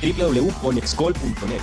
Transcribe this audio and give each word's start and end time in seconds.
www.conexcol.net. 0.00 1.60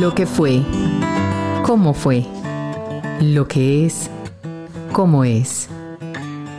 Lo 0.00 0.14
que 0.14 0.26
fue, 0.26 0.62
cómo 1.64 1.94
fue, 1.94 2.26
lo 3.20 3.46
que 3.46 3.86
es, 3.86 4.10
cómo 4.92 5.24
es. 5.24 5.68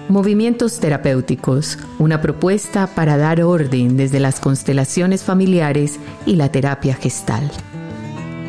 Movimientos 0.09 0.79
terapéuticos, 0.79 1.79
una 1.97 2.21
propuesta 2.21 2.87
para 2.87 3.15
dar 3.17 3.41
orden 3.41 3.95
desde 3.95 4.19
las 4.19 4.41
constelaciones 4.41 5.23
familiares 5.23 5.97
y 6.25 6.35
la 6.35 6.51
terapia 6.51 6.93
gestal. 6.93 7.49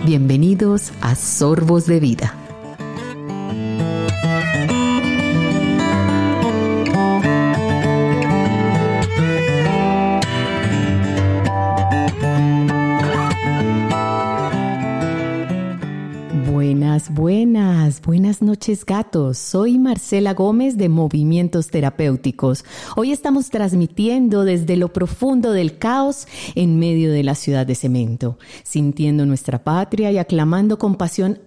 Bienvenidos 0.05 0.93
a 1.01 1.15
Sorbos 1.15 1.87
de 1.87 2.01
Vida. 2.01 2.44
Noches 18.45 18.85
gatos. 18.85 19.39
Soy 19.39 19.79
Marcela 19.79 20.35
Gómez 20.35 20.77
de 20.77 20.89
Movimientos 20.89 21.69
Terapéuticos. 21.69 22.65
Hoy 22.97 23.11
estamos 23.11 23.51
transmitiendo 23.51 24.45
desde 24.45 24.77
lo 24.77 24.93
profundo 24.93 25.53
del 25.53 25.79
caos 25.79 26.29
en 26.55 26.79
medio 26.79 27.11
de 27.11 27.25
la 27.25 27.35
ciudad 27.35 27.67
de 27.67 27.75
cemento, 27.75 28.39
sintiendo 28.63 29.27
nuestra 29.27 29.65
patria 29.65 30.13
y 30.13 30.19
aclamando 30.19 30.79
compasión 30.79 31.41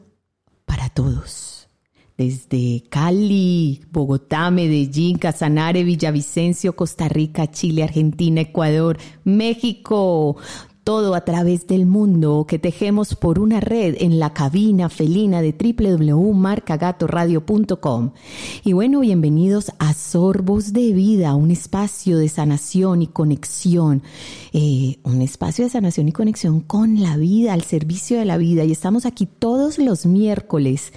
para 0.66 0.90
todos. 0.90 1.70
Desde 2.18 2.84
Cali, 2.90 3.82
Bogotá, 3.92 4.50
Medellín, 4.50 5.20
Casanare, 5.20 5.84
Villavicencio, 5.84 6.76
Costa 6.76 7.08
Rica, 7.08 7.52
Chile, 7.52 7.84
Argentina, 7.84 8.42
Ecuador, 8.42 8.98
México, 9.24 10.36
todo 10.88 11.16
a 11.16 11.26
través 11.26 11.68
del 11.68 11.86
mundo 11.86 12.46
que 12.48 12.60
tejemos 12.60 13.14
por 13.14 13.40
una 13.40 13.60
red 13.60 13.98
en 14.00 14.20
la 14.20 14.34
cabina 14.34 14.88
felina 14.88 15.42
de 15.42 15.52
www.marcagatoradio.com. 15.52 18.12
Y 18.64 18.72
bueno, 18.72 19.02
bienvenidos 19.02 19.74
a 19.80 19.94
Sorbos 19.94 20.72
de 20.72 20.94
Vida, 20.94 21.36
un 21.36 21.52
espacio 21.52 22.18
de 22.18 22.30
sanación 22.30 23.02
y 23.02 23.08
conexión, 23.08 24.02
eh, 24.54 25.00
un 25.04 25.22
espacio 25.22 25.66
de 25.66 25.72
sanación 25.72 26.08
y 26.08 26.14
conexión 26.14 26.62
con 26.62 27.02
la 27.02 27.18
vida, 27.18 27.52
al 27.52 27.64
servicio 27.64 28.18
de 28.18 28.24
la 28.24 28.38
vida. 28.38 28.64
Y 28.64 28.72
estamos 28.72 29.06
aquí 29.06 29.26
todos 29.26 29.80
los 29.80 30.06
miércoles, 30.06 30.94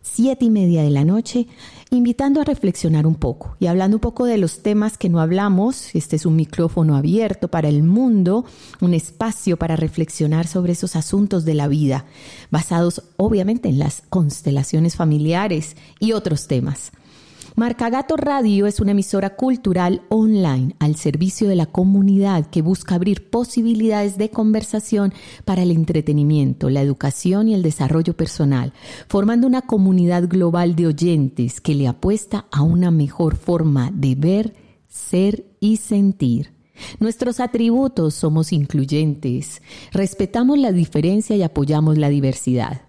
siete 0.00 0.46
y 0.46 0.50
media 0.50 0.82
de 0.82 0.88
la 0.88 1.04
noche 1.04 1.48
invitando 1.90 2.40
a 2.40 2.44
reflexionar 2.44 3.06
un 3.06 3.14
poco 3.14 3.56
y 3.60 3.66
hablando 3.66 3.96
un 3.96 4.00
poco 4.00 4.26
de 4.26 4.38
los 4.38 4.62
temas 4.62 4.98
que 4.98 5.08
no 5.08 5.20
hablamos. 5.20 5.94
Este 5.94 6.16
es 6.16 6.26
un 6.26 6.36
micrófono 6.36 6.96
abierto 6.96 7.48
para 7.48 7.68
el 7.68 7.82
mundo, 7.82 8.44
un 8.80 8.94
espacio 8.94 9.56
para 9.56 9.76
reflexionar 9.76 10.46
sobre 10.46 10.72
esos 10.72 10.96
asuntos 10.96 11.44
de 11.44 11.54
la 11.54 11.68
vida, 11.68 12.04
basados 12.50 13.02
obviamente 13.16 13.68
en 13.68 13.78
las 13.78 14.02
constelaciones 14.08 14.96
familiares 14.96 15.76
y 15.98 16.12
otros 16.12 16.46
temas. 16.46 16.92
Marcagato 17.58 18.16
Radio 18.16 18.68
es 18.68 18.78
una 18.78 18.92
emisora 18.92 19.30
cultural 19.30 20.02
online 20.10 20.76
al 20.78 20.94
servicio 20.94 21.48
de 21.48 21.56
la 21.56 21.66
comunidad 21.66 22.46
que 22.46 22.62
busca 22.62 22.94
abrir 22.94 23.30
posibilidades 23.30 24.16
de 24.16 24.30
conversación 24.30 25.12
para 25.44 25.64
el 25.64 25.72
entretenimiento, 25.72 26.70
la 26.70 26.82
educación 26.82 27.48
y 27.48 27.54
el 27.54 27.64
desarrollo 27.64 28.16
personal, 28.16 28.72
formando 29.08 29.48
una 29.48 29.62
comunidad 29.62 30.28
global 30.28 30.76
de 30.76 30.86
oyentes 30.86 31.60
que 31.60 31.74
le 31.74 31.88
apuesta 31.88 32.46
a 32.52 32.62
una 32.62 32.92
mejor 32.92 33.34
forma 33.34 33.90
de 33.92 34.14
ver, 34.14 34.54
ser 34.86 35.44
y 35.58 35.78
sentir. 35.78 36.52
Nuestros 37.00 37.40
atributos 37.40 38.14
somos 38.14 38.52
incluyentes, 38.52 39.62
respetamos 39.90 40.58
la 40.58 40.70
diferencia 40.70 41.34
y 41.34 41.42
apoyamos 41.42 41.98
la 41.98 42.08
diversidad. 42.08 42.82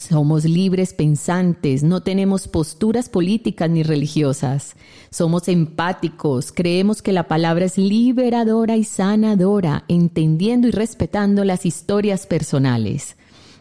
Somos 0.00 0.46
libres 0.46 0.94
pensantes, 0.94 1.82
no 1.82 2.00
tenemos 2.00 2.48
posturas 2.48 3.10
políticas 3.10 3.68
ni 3.68 3.82
religiosas. 3.82 4.74
Somos 5.10 5.46
empáticos, 5.46 6.52
creemos 6.52 7.02
que 7.02 7.12
la 7.12 7.28
palabra 7.28 7.66
es 7.66 7.76
liberadora 7.76 8.78
y 8.78 8.84
sanadora, 8.84 9.84
entendiendo 9.88 10.68
y 10.68 10.70
respetando 10.70 11.44
las 11.44 11.66
historias 11.66 12.26
personales. 12.26 13.18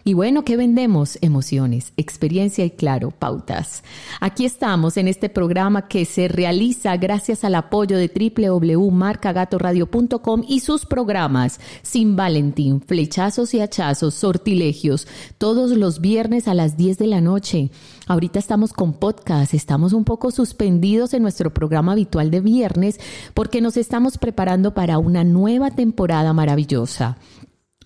Y 0.10 0.16
bueno, 0.16 0.44
¿qué 0.44 0.58
vendemos? 0.58 1.20
Emociones, 1.22 1.94
experiencia 1.96 2.66
y 2.66 2.72
claro, 2.72 3.12
pautas. 3.12 3.84
Aquí 4.20 4.44
estamos 4.44 4.98
en 4.98 5.08
este 5.08 5.30
programa 5.30 5.88
que 5.88 6.04
se 6.06 6.28
realiza 6.28 6.98
gracias 6.98 7.44
al 7.44 7.54
apoyo 7.54 7.96
de 7.96 8.10
www.marcagatoradio.com 8.10 10.44
y 10.48 10.62
sus 10.62 10.88
programas 10.88 11.60
Sin 11.84 12.16
Valentín, 12.16 12.82
Flechazos 12.82 13.54
y 13.54 13.62
Hachazos, 13.62 14.16
Sortilegios, 14.16 15.08
todos 15.38 15.78
los 15.78 16.02
viernes 16.02 16.48
a 16.48 16.56
las 16.56 16.76
10 16.76 16.98
de 16.98 17.06
la 17.06 17.22
noche. 17.22 17.70
Ahorita 18.08 18.40
estamos 18.40 18.74
con 18.74 18.94
podcast, 18.94 19.54
estamos 19.54 19.94
un 19.94 20.06
poco 20.06 20.32
suspendidos 20.32 21.14
en 21.14 21.22
nuestro 21.22 21.54
programa 21.54 21.92
habitual 21.92 22.32
de 22.32 22.42
viernes 22.42 23.00
porque 23.36 23.62
nos 23.62 23.78
estamos 23.78 24.18
preparando 24.18 24.74
para 24.74 24.98
una 24.98 25.24
nueva 25.24 25.70
temporada 25.70 26.34
maravillosa. 26.34 27.20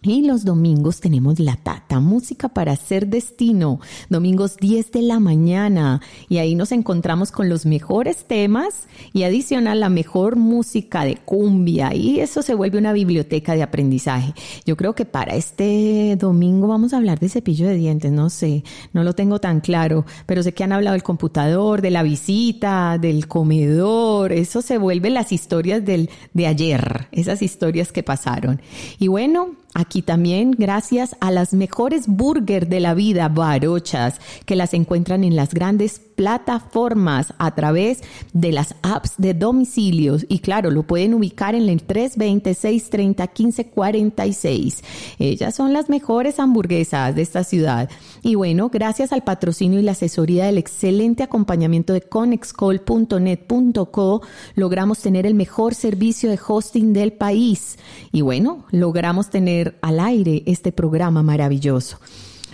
Y 0.05 0.23
los 0.23 0.43
domingos 0.43 0.99
tenemos 0.99 1.39
la 1.39 1.55
Tata, 1.55 2.01
música 2.01 2.49
para 2.49 2.73
hacer 2.73 3.07
destino, 3.07 3.79
domingos 4.09 4.57
10 4.57 4.91
de 4.91 5.01
la 5.01 5.21
mañana. 5.21 6.01
Y 6.27 6.39
ahí 6.39 6.55
nos 6.55 6.73
encontramos 6.73 7.31
con 7.31 7.47
los 7.47 7.65
mejores 7.65 8.25
temas 8.25 8.89
y 9.13 9.23
adicional 9.23 9.79
la 9.79 9.87
mejor 9.87 10.35
música 10.35 11.05
de 11.05 11.15
cumbia. 11.15 11.93
Y 11.95 12.19
eso 12.19 12.41
se 12.41 12.53
vuelve 12.53 12.79
una 12.79 12.91
biblioteca 12.91 13.55
de 13.55 13.63
aprendizaje. 13.63 14.33
Yo 14.65 14.75
creo 14.75 14.93
que 14.93 15.05
para 15.05 15.35
este 15.35 16.17
domingo 16.19 16.67
vamos 16.67 16.91
a 16.91 16.97
hablar 16.97 17.19
de 17.19 17.29
cepillo 17.29 17.65
de 17.65 17.75
dientes, 17.75 18.11
no 18.11 18.29
sé, 18.29 18.65
no 18.91 19.05
lo 19.05 19.13
tengo 19.13 19.39
tan 19.39 19.61
claro, 19.61 20.05
pero 20.25 20.43
sé 20.43 20.53
que 20.53 20.65
han 20.65 20.73
hablado 20.73 20.95
del 20.95 21.03
computador, 21.03 21.81
de 21.81 21.91
la 21.91 22.03
visita, 22.03 22.97
del 22.97 23.29
comedor. 23.29 24.33
Eso 24.33 24.61
se 24.61 24.77
vuelve 24.77 25.09
las 25.09 25.31
historias 25.31 25.85
del, 25.85 26.09
de 26.33 26.47
ayer, 26.47 27.07
esas 27.13 27.41
historias 27.41 27.93
que 27.93 28.03
pasaron. 28.03 28.61
Y 28.99 29.07
bueno, 29.07 29.51
Aquí 29.75 30.03
también 30.03 30.51
gracias 30.51 31.15
a 31.19 31.31
las 31.31 31.53
mejores 31.53 32.07
burger 32.07 32.67
de 32.67 32.79
la 32.79 32.93
vida, 32.93 33.27
barochas, 33.27 34.21
que 34.45 34.55
las 34.55 34.75
encuentran 34.75 35.23
en 35.23 35.35
las 35.35 35.51
grandes 35.53 35.99
plataformas 36.13 37.33
a 37.39 37.55
través 37.55 38.03
de 38.33 38.51
las 38.51 38.75
apps 38.83 39.13
de 39.17 39.33
domicilios 39.33 40.27
y 40.29 40.37
claro, 40.39 40.69
lo 40.69 40.83
pueden 40.83 41.15
ubicar 41.15 41.55
en 41.55 41.69
el 41.69 41.81
326 41.81 42.91
30 42.91 43.25
15 43.27 43.69
46. 43.69 44.83
Ellas 45.17 45.55
son 45.55 45.73
las 45.73 45.89
mejores 45.89 46.39
hamburguesas 46.39 47.15
de 47.15 47.23
esta 47.23 47.43
ciudad. 47.43 47.89
Y 48.21 48.35
bueno, 48.35 48.69
gracias 48.69 49.11
al 49.11 49.23
patrocinio 49.23 49.79
y 49.79 49.83
la 49.83 49.93
asesoría 49.93 50.45
del 50.45 50.59
excelente 50.59 51.23
acompañamiento 51.23 51.93
de 51.93 52.01
conexcol.net.co, 52.01 54.21
logramos 54.55 54.99
tener 54.99 55.25
el 55.25 55.33
mejor 55.33 55.73
servicio 55.73 56.29
de 56.29 56.37
hosting 56.45 56.93
del 56.93 57.13
país. 57.13 57.79
Y 58.11 58.21
bueno, 58.21 58.65
logramos 58.71 59.31
tener 59.31 59.62
al 59.81 59.99
aire 59.99 60.43
este 60.45 60.71
programa 60.71 61.23
maravilloso. 61.23 61.99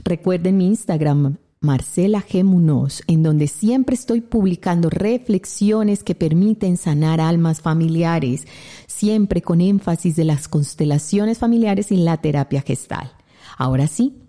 Recuerden 0.03 0.57
mi 0.57 0.67
Instagram, 0.67 1.37
Marcela 1.61 2.23
G. 2.25 2.43
Munoz, 2.43 3.03
en 3.07 3.21
donde 3.21 3.47
siempre 3.47 3.95
estoy 3.95 4.21
publicando 4.21 4.89
reflexiones 4.89 6.03
que 6.03 6.15
permiten 6.15 6.77
sanar 6.77 7.19
almas 7.19 7.59
familiares, 7.61 8.47
siempre 8.87 9.41
con 9.41 9.59
énfasis 9.59 10.15
de 10.15 10.23
las 10.23 10.47
constelaciones 10.47 11.37
familiares 11.37 11.91
y 11.91 11.97
la 11.97 12.17
terapia 12.17 12.61
gestal. 12.61 13.11
Ahora 13.57 13.87
sí, 13.87 14.21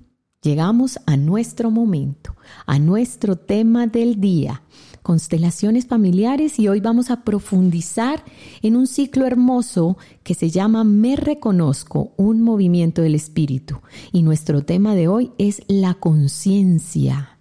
llegamos 0.43 0.99
a 1.07 1.17
nuestro 1.17 1.71
momento, 1.71 2.35
a 2.67 2.81
nuestro 2.81 3.37
tema 3.37 3.87
del 3.87 4.21
día 4.21 4.63
constelaciones 5.03 5.87
familiares 5.87 6.59
y 6.59 6.69
hoy 6.69 6.81
vamos 6.81 7.11
a 7.11 7.23
profundizar 7.23 8.25
en 8.63 8.77
un 8.77 8.87
ciclo 8.87 9.27
hermoso 9.27 9.97
que 10.23 10.35
se 10.35 10.51
llama 10.51 10.85
Me 10.85 11.17
Reconozco, 11.17 12.13
un 12.17 12.43
movimiento 12.43 13.03
del 13.03 13.15
espíritu. 13.15 13.81
Y 14.13 14.23
nuestro 14.23 14.63
tema 14.63 14.95
de 14.95 15.09
hoy 15.09 15.33
es 15.39 15.63
la 15.69 15.95
conciencia, 15.95 17.39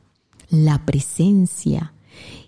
la 0.49 0.85
presencia. 0.85 1.93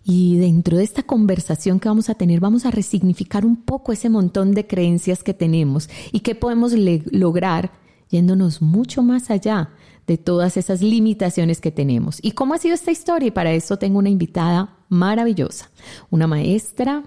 Y 0.04 0.38
dentro 0.38 0.78
de 0.78 0.84
esta 0.84 1.04
conversación 1.04 1.80
que 1.80 1.90
vamos 1.90 2.10
a 2.10 2.16
tener, 2.16 2.40
vamos 2.40 2.66
a 2.66 2.72
resignificar 2.72 3.46
un 3.46 3.56
poco 3.56 3.92
ese 3.92 4.10
montón 4.10 4.54
de 4.54 4.68
creencias 4.68 5.24
que 5.24 5.34
tenemos 5.34 5.90
y 6.12 6.22
que 6.22 6.36
podemos 6.36 6.74
lograr 6.74 7.72
yéndonos 8.10 8.62
mucho 8.62 9.04
más 9.04 9.30
allá 9.30 9.70
de 10.08 10.18
todas 10.18 10.58
esas 10.58 10.82
limitaciones 10.82 11.62
que 11.62 11.72
tenemos. 11.72 12.20
¿Y 12.22 12.32
cómo 12.32 12.54
ha 12.54 12.58
sido 12.58 12.76
esta 12.76 12.92
historia? 12.92 13.28
Y 13.28 13.32
para 13.32 13.54
eso 13.54 13.78
tengo 13.78 14.00
una 14.00 14.10
invitada 14.10 14.78
maravillosa, 14.90 15.70
una 16.10 16.28
maestra, 16.28 17.04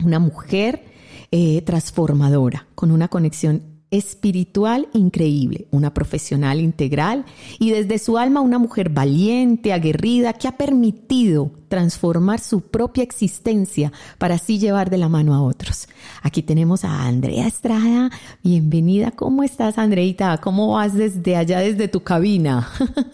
una 0.00 0.18
mujer 0.18 0.84
eh, 1.30 1.62
transformadora, 1.62 2.66
con 2.74 2.90
una 2.90 3.08
conexión 3.08 3.77
espiritual 3.90 4.88
increíble, 4.92 5.66
una 5.70 5.94
profesional 5.94 6.60
integral 6.60 7.24
y 7.58 7.70
desde 7.70 7.98
su 7.98 8.18
alma 8.18 8.40
una 8.40 8.58
mujer 8.58 8.90
valiente, 8.90 9.72
aguerrida, 9.72 10.34
que 10.34 10.48
ha 10.48 10.56
permitido 10.56 11.52
transformar 11.68 12.40
su 12.40 12.60
propia 12.60 13.02
existencia 13.02 13.92
para 14.18 14.34
así 14.36 14.58
llevar 14.58 14.90
de 14.90 14.98
la 14.98 15.08
mano 15.08 15.34
a 15.34 15.42
otros. 15.42 15.88
Aquí 16.22 16.42
tenemos 16.42 16.84
a 16.84 17.06
Andrea 17.06 17.46
Estrada. 17.46 18.10
Bienvenida. 18.42 19.10
¿Cómo 19.10 19.42
estás, 19.42 19.78
Andreita? 19.78 20.38
¿Cómo 20.38 20.74
vas 20.74 20.94
desde 20.94 21.36
allá, 21.36 21.60
desde 21.60 21.88
tu 21.88 22.02
cabina? 22.02 22.70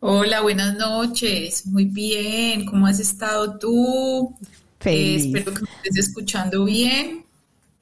Hola, 0.00 0.42
buenas 0.42 0.76
noches. 0.76 1.66
Muy 1.66 1.86
bien. 1.86 2.66
¿Cómo 2.66 2.86
has 2.86 3.00
estado 3.00 3.58
tú? 3.58 4.36
Eh, 4.84 5.16
espero 5.16 5.54
que 5.54 5.62
me 5.62 5.68
estés 5.82 6.08
escuchando 6.08 6.64
bien. 6.66 7.23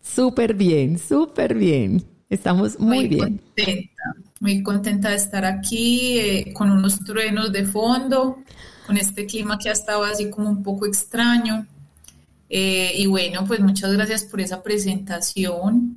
Súper 0.02 0.54
bien, 0.54 0.98
súper 0.98 1.54
bien. 1.54 2.04
Estamos 2.28 2.78
muy, 2.78 3.08
bien. 3.08 3.38
Contenta, 3.38 4.02
muy 4.40 4.62
contenta 4.62 5.10
de 5.10 5.16
estar 5.16 5.44
aquí 5.44 6.18
eh, 6.18 6.52
con 6.52 6.70
unos 6.70 7.04
truenos 7.04 7.52
de 7.52 7.64
fondo, 7.64 8.38
con 8.86 8.96
este 8.96 9.26
clima 9.26 9.58
que 9.58 9.68
ha 9.68 9.72
estado 9.72 10.04
así 10.04 10.28
como 10.28 10.48
un 10.50 10.62
poco 10.62 10.86
extraño. 10.86 11.66
Eh, 12.48 12.92
y 12.96 13.06
bueno, 13.06 13.46
pues 13.46 13.60
muchas 13.60 13.92
gracias 13.92 14.24
por 14.24 14.40
esa 14.40 14.62
presentación. 14.62 15.96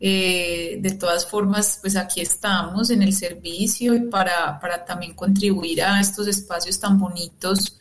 Eh, 0.00 0.78
de 0.80 0.90
todas 0.92 1.26
formas, 1.26 1.78
pues 1.80 1.96
aquí 1.96 2.20
estamos 2.20 2.90
en 2.90 3.02
el 3.02 3.12
servicio 3.12 3.94
y 3.94 4.00
para, 4.00 4.58
para 4.58 4.84
también 4.84 5.14
contribuir 5.14 5.82
a 5.82 6.00
estos 6.00 6.26
espacios 6.26 6.78
tan 6.80 6.98
bonitos 6.98 7.78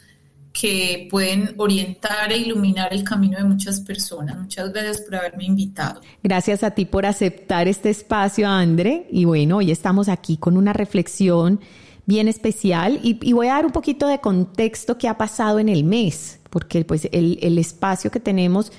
que 0.53 1.07
pueden 1.09 1.55
orientar 1.57 2.31
e 2.31 2.37
iluminar 2.37 2.93
el 2.93 3.03
camino 3.03 3.39
de 3.39 3.43
muchas 3.43 3.81
personas. 3.81 4.37
Muchas 4.37 4.71
gracias 4.71 5.01
por 5.01 5.15
haberme 5.15 5.45
invitado. 5.45 5.99
Gracias 6.21 6.63
a 6.63 6.71
ti 6.71 6.85
por 6.85 7.07
aceptar 7.07 7.67
este 7.67 7.89
espacio, 7.89 8.47
André. 8.47 9.07
Y 9.11 9.25
bueno, 9.25 9.57
hoy 9.57 9.71
estamos 9.71 10.07
aquí 10.09 10.37
con 10.37 10.55
una 10.55 10.71
reflexión 10.71 11.59
bien 12.05 12.27
especial 12.27 12.99
y, 13.01 13.33
voy 13.33 13.47
a 13.47 13.53
dar 13.53 13.65
un 13.65 13.71
poquito 13.71 14.07
de 14.07 14.19
contexto 14.19 14.97
que 14.97 15.07
ha 15.07 15.17
pasado 15.17 15.57
en 15.57 15.69
el 15.69 15.83
mes, 15.83 16.39
porque 16.51 16.85
pues 16.85 17.07
el, 17.11 17.39
el 17.41 17.57
espacio 17.57 18.11
que 18.11 18.19
tenemos 18.19 18.71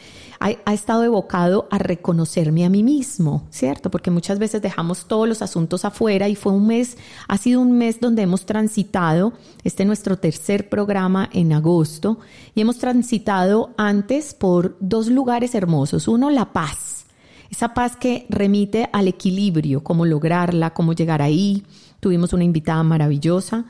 ha, 0.64 0.74
estado 0.74 1.04
evocado 1.04 1.66
a 1.70 1.78
reconocerme 1.78 2.66
a 2.66 2.68
mí 2.68 2.82
mismo, 2.82 3.46
¿cierto? 3.50 3.90
Porque 3.90 4.10
muchas 4.10 4.38
veces 4.38 4.60
dejamos 4.60 5.06
todos 5.06 5.26
los 5.26 5.40
asuntos 5.40 5.86
afuera 5.86 6.28
y 6.28 6.34
fue 6.34 6.52
un 6.52 6.66
mes, 6.66 6.98
ha 7.28 7.38
sido 7.38 7.62
un 7.62 7.78
mes 7.78 7.98
donde 7.98 8.22
hemos 8.22 8.44
transitado, 8.44 9.32
este 9.62 9.86
nuestro 9.86 10.18
tercer 10.18 10.68
programa 10.68 11.30
en 11.32 11.54
agosto, 11.54 12.18
y 12.54 12.60
hemos 12.60 12.76
transitado 12.78 13.70
antes 13.78 14.34
por 14.34 14.76
dos 14.80 15.06
lugares 15.06 15.54
hermosos. 15.54 16.08
Uno, 16.08 16.28
la 16.28 16.52
paz, 16.52 17.06
esa 17.50 17.72
paz 17.72 17.96
que 17.96 18.26
remite 18.28 18.90
al 18.92 19.08
equilibrio, 19.08 19.82
cómo 19.82 20.04
lograrla, 20.04 20.74
cómo 20.74 20.92
llegar 20.92 21.22
ahí. 21.22 21.62
Tuvimos 22.00 22.34
una 22.34 22.44
invitada 22.44 22.82
maravillosa. 22.82 23.64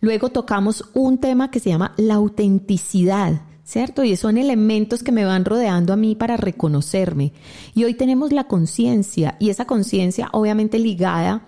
Luego 0.00 0.28
tocamos 0.28 0.84
un 0.94 1.18
tema 1.18 1.50
que 1.50 1.58
se 1.58 1.70
llama 1.70 1.92
la 1.96 2.14
autenticidad 2.14 3.42
¿cierto? 3.70 4.02
Y 4.02 4.16
son 4.16 4.36
elementos 4.36 5.04
que 5.04 5.12
me 5.12 5.24
van 5.24 5.44
rodeando 5.44 5.92
a 5.92 5.96
mí 5.96 6.16
para 6.16 6.36
reconocerme. 6.36 7.32
Y 7.72 7.84
hoy 7.84 7.94
tenemos 7.94 8.32
la 8.32 8.44
conciencia 8.44 9.36
y 9.38 9.50
esa 9.50 9.64
conciencia 9.64 10.28
obviamente 10.32 10.78
ligada 10.80 11.44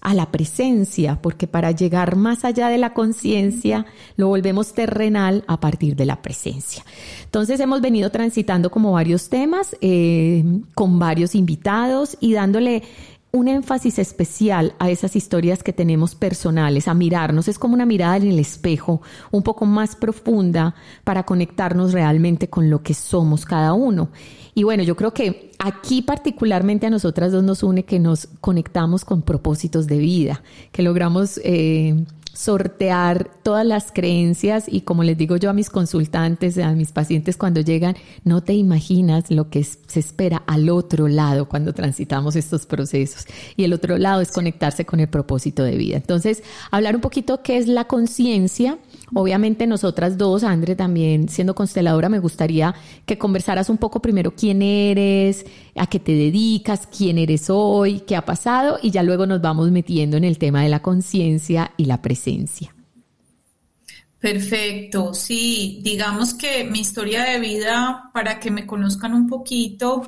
a 0.00 0.14
la 0.14 0.30
presencia, 0.30 1.20
porque 1.20 1.46
para 1.46 1.72
llegar 1.72 2.16
más 2.16 2.44
allá 2.44 2.68
de 2.68 2.78
la 2.78 2.94
conciencia 2.94 3.84
lo 4.16 4.28
volvemos 4.28 4.72
terrenal 4.72 5.44
a 5.48 5.60
partir 5.60 5.96
de 5.96 6.06
la 6.06 6.22
presencia. 6.22 6.82
Entonces 7.24 7.60
hemos 7.60 7.82
venido 7.82 8.10
transitando 8.10 8.70
como 8.70 8.92
varios 8.92 9.28
temas 9.28 9.76
eh, 9.82 10.44
con 10.74 10.98
varios 10.98 11.34
invitados 11.34 12.16
y 12.20 12.32
dándole 12.32 12.84
un 13.32 13.48
énfasis 13.48 13.98
especial 13.98 14.74
a 14.78 14.90
esas 14.90 15.14
historias 15.14 15.62
que 15.62 15.72
tenemos 15.72 16.14
personales, 16.14 16.88
a 16.88 16.94
mirarnos, 16.94 17.48
es 17.48 17.58
como 17.58 17.74
una 17.74 17.84
mirada 17.86 18.16
en 18.16 18.28
el 18.28 18.38
espejo 18.38 19.02
un 19.30 19.42
poco 19.42 19.66
más 19.66 19.94
profunda 19.94 20.74
para 21.04 21.24
conectarnos 21.24 21.92
realmente 21.92 22.48
con 22.48 22.70
lo 22.70 22.82
que 22.82 22.94
somos 22.94 23.44
cada 23.44 23.74
uno. 23.74 24.08
Y 24.54 24.62
bueno, 24.62 24.82
yo 24.82 24.96
creo 24.96 25.12
que 25.12 25.52
aquí 25.58 26.00
particularmente 26.00 26.86
a 26.86 26.90
nosotras 26.90 27.30
dos 27.30 27.44
nos 27.44 27.62
une 27.62 27.84
que 27.84 27.98
nos 27.98 28.28
conectamos 28.40 29.04
con 29.04 29.20
propósitos 29.20 29.86
de 29.86 29.98
vida, 29.98 30.42
que 30.72 30.82
logramos 30.82 31.38
eh, 31.44 31.94
sortear 32.36 33.30
todas 33.42 33.64
las 33.64 33.90
creencias 33.92 34.66
y 34.68 34.82
como 34.82 35.02
les 35.02 35.16
digo 35.16 35.36
yo 35.36 35.48
a 35.48 35.54
mis 35.54 35.70
consultantes, 35.70 36.58
a 36.58 36.72
mis 36.72 36.92
pacientes 36.92 37.36
cuando 37.38 37.62
llegan, 37.62 37.96
no 38.24 38.42
te 38.42 38.52
imaginas 38.52 39.30
lo 39.30 39.48
que 39.48 39.64
se 39.64 40.00
espera 40.00 40.42
al 40.46 40.68
otro 40.68 41.08
lado 41.08 41.48
cuando 41.48 41.72
transitamos 41.72 42.36
estos 42.36 42.66
procesos. 42.66 43.24
Y 43.56 43.64
el 43.64 43.72
otro 43.72 43.96
lado 43.96 44.20
es 44.20 44.32
conectarse 44.32 44.84
con 44.84 45.00
el 45.00 45.08
propósito 45.08 45.62
de 45.62 45.76
vida. 45.76 45.96
Entonces, 45.96 46.42
hablar 46.70 46.94
un 46.94 47.00
poquito 47.00 47.42
qué 47.42 47.56
es 47.56 47.68
la 47.68 47.84
conciencia 47.84 48.78
Obviamente 49.14 49.66
nosotras 49.66 50.18
dos, 50.18 50.42
Andre 50.42 50.74
también 50.74 51.28
siendo 51.28 51.54
consteladora, 51.54 52.08
me 52.08 52.18
gustaría 52.18 52.74
que 53.04 53.18
conversaras 53.18 53.70
un 53.70 53.78
poco 53.78 54.02
primero 54.02 54.34
quién 54.34 54.62
eres, 54.62 55.46
a 55.76 55.86
qué 55.86 56.00
te 56.00 56.12
dedicas, 56.12 56.88
quién 56.88 57.18
eres 57.18 57.48
hoy, 57.48 58.00
qué 58.00 58.16
ha 58.16 58.24
pasado 58.24 58.78
y 58.82 58.90
ya 58.90 59.02
luego 59.02 59.26
nos 59.26 59.40
vamos 59.40 59.70
metiendo 59.70 60.16
en 60.16 60.24
el 60.24 60.38
tema 60.38 60.62
de 60.62 60.70
la 60.70 60.82
conciencia 60.82 61.72
y 61.76 61.84
la 61.84 62.02
presencia. 62.02 62.74
Perfecto, 64.18 65.14
sí, 65.14 65.80
digamos 65.82 66.34
que 66.34 66.64
mi 66.64 66.80
historia 66.80 67.22
de 67.24 67.38
vida, 67.38 68.10
para 68.12 68.40
que 68.40 68.50
me 68.50 68.66
conozcan 68.66 69.14
un 69.14 69.28
poquito, 69.28 70.02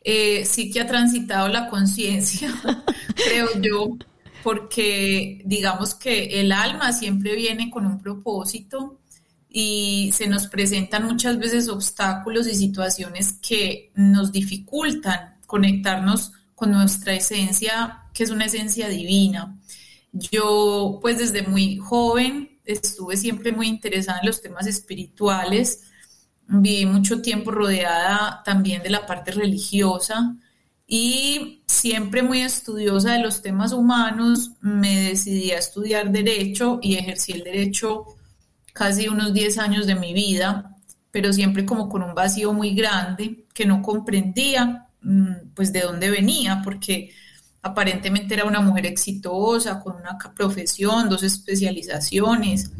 eh, 0.00 0.44
sí 0.44 0.70
que 0.70 0.80
ha 0.80 0.86
transitado 0.86 1.48
la 1.48 1.68
conciencia, 1.68 2.54
creo 3.16 3.48
yo 3.60 3.96
porque 4.44 5.40
digamos 5.46 5.94
que 5.94 6.38
el 6.38 6.52
alma 6.52 6.92
siempre 6.92 7.34
viene 7.34 7.70
con 7.70 7.86
un 7.86 7.98
propósito 7.98 9.00
y 9.48 10.10
se 10.12 10.26
nos 10.26 10.48
presentan 10.48 11.06
muchas 11.06 11.38
veces 11.38 11.70
obstáculos 11.70 12.46
y 12.46 12.54
situaciones 12.54 13.38
que 13.40 13.90
nos 13.94 14.32
dificultan 14.32 15.38
conectarnos 15.46 16.32
con 16.54 16.72
nuestra 16.72 17.14
esencia, 17.14 18.02
que 18.12 18.24
es 18.24 18.30
una 18.30 18.44
esencia 18.44 18.90
divina. 18.90 19.58
Yo, 20.12 20.98
pues 21.00 21.16
desde 21.18 21.42
muy 21.42 21.78
joven, 21.78 22.58
estuve 22.66 23.16
siempre 23.16 23.50
muy 23.50 23.68
interesada 23.68 24.18
en 24.20 24.26
los 24.26 24.42
temas 24.42 24.66
espirituales, 24.66 25.84
viví 26.46 26.84
mucho 26.84 27.22
tiempo 27.22 27.50
rodeada 27.50 28.42
también 28.44 28.82
de 28.82 28.90
la 28.90 29.06
parte 29.06 29.32
religiosa, 29.32 30.36
y 30.86 31.62
siempre 31.66 32.22
muy 32.22 32.40
estudiosa 32.40 33.12
de 33.12 33.20
los 33.20 33.42
temas 33.42 33.72
humanos, 33.72 34.52
me 34.60 35.08
decidí 35.10 35.50
a 35.50 35.58
estudiar 35.58 36.10
derecho 36.10 36.78
y 36.82 36.96
ejercí 36.96 37.32
el 37.32 37.44
derecho 37.44 38.04
casi 38.72 39.08
unos 39.08 39.32
10 39.32 39.58
años 39.58 39.86
de 39.86 39.94
mi 39.94 40.12
vida, 40.12 40.76
pero 41.10 41.32
siempre 41.32 41.64
como 41.64 41.88
con 41.88 42.02
un 42.02 42.14
vacío 42.14 42.52
muy 42.52 42.74
grande 42.74 43.46
que 43.54 43.66
no 43.66 43.82
comprendía 43.82 44.88
mm, 45.00 45.52
pues 45.54 45.72
de 45.72 45.80
dónde 45.80 46.10
venía, 46.10 46.60
porque 46.62 47.12
aparentemente 47.62 48.34
era 48.34 48.44
una 48.44 48.60
mujer 48.60 48.84
exitosa, 48.84 49.80
con 49.80 49.96
una 49.96 50.18
profesión, 50.36 51.08
dos 51.08 51.22
especializaciones, 51.22 52.72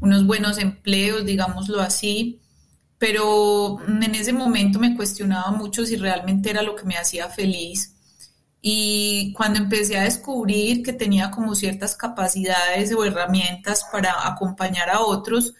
unos 0.00 0.26
buenos 0.26 0.56
empleos, 0.58 1.26
digámoslo 1.26 1.80
así, 1.80 2.40
pero 3.00 3.78
en 3.88 4.14
ese 4.14 4.34
momento 4.34 4.78
me 4.78 4.94
cuestionaba 4.94 5.50
mucho 5.52 5.86
si 5.86 5.96
realmente 5.96 6.50
era 6.50 6.62
lo 6.62 6.76
que 6.76 6.84
me 6.84 6.98
hacía 6.98 7.30
feliz. 7.30 7.96
Y 8.60 9.32
cuando 9.32 9.58
empecé 9.58 9.98
a 9.98 10.04
descubrir 10.04 10.82
que 10.82 10.92
tenía 10.92 11.30
como 11.30 11.54
ciertas 11.54 11.96
capacidades 11.96 12.92
o 12.92 13.02
herramientas 13.02 13.86
para 13.90 14.28
acompañar 14.28 14.90
a 14.90 15.00
otros, 15.00 15.54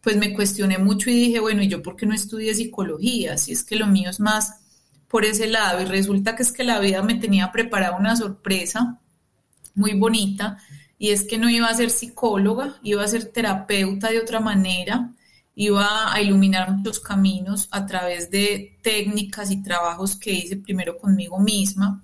pues 0.00 0.16
me 0.16 0.32
cuestioné 0.32 0.78
mucho 0.78 1.10
y 1.10 1.14
dije, 1.26 1.40
bueno, 1.40 1.62
¿y 1.62 1.68
yo 1.68 1.82
por 1.82 1.94
qué 1.94 2.06
no 2.06 2.14
estudié 2.14 2.54
psicología? 2.54 3.36
Si 3.36 3.52
es 3.52 3.62
que 3.64 3.76
lo 3.76 3.86
mío 3.86 4.08
es 4.08 4.18
más 4.18 4.54
por 5.08 5.26
ese 5.26 5.46
lado. 5.46 5.82
Y 5.82 5.84
resulta 5.84 6.36
que 6.36 6.42
es 6.42 6.52
que 6.52 6.64
la 6.64 6.80
vida 6.80 7.02
me 7.02 7.16
tenía 7.16 7.52
preparada 7.52 7.98
una 7.98 8.16
sorpresa 8.16 8.98
muy 9.74 9.92
bonita 9.92 10.56
y 10.98 11.10
es 11.10 11.24
que 11.24 11.36
no 11.36 11.50
iba 11.50 11.68
a 11.68 11.74
ser 11.74 11.90
psicóloga, 11.90 12.78
iba 12.82 13.04
a 13.04 13.08
ser 13.08 13.26
terapeuta 13.26 14.08
de 14.08 14.20
otra 14.20 14.40
manera 14.40 15.12
iba 15.60 16.14
a 16.14 16.22
iluminar 16.22 16.70
muchos 16.70 17.00
caminos 17.00 17.66
a 17.72 17.84
través 17.84 18.30
de 18.30 18.78
técnicas 18.80 19.50
y 19.50 19.60
trabajos 19.60 20.14
que 20.14 20.30
hice 20.32 20.56
primero 20.56 20.96
conmigo 20.96 21.40
misma. 21.40 22.00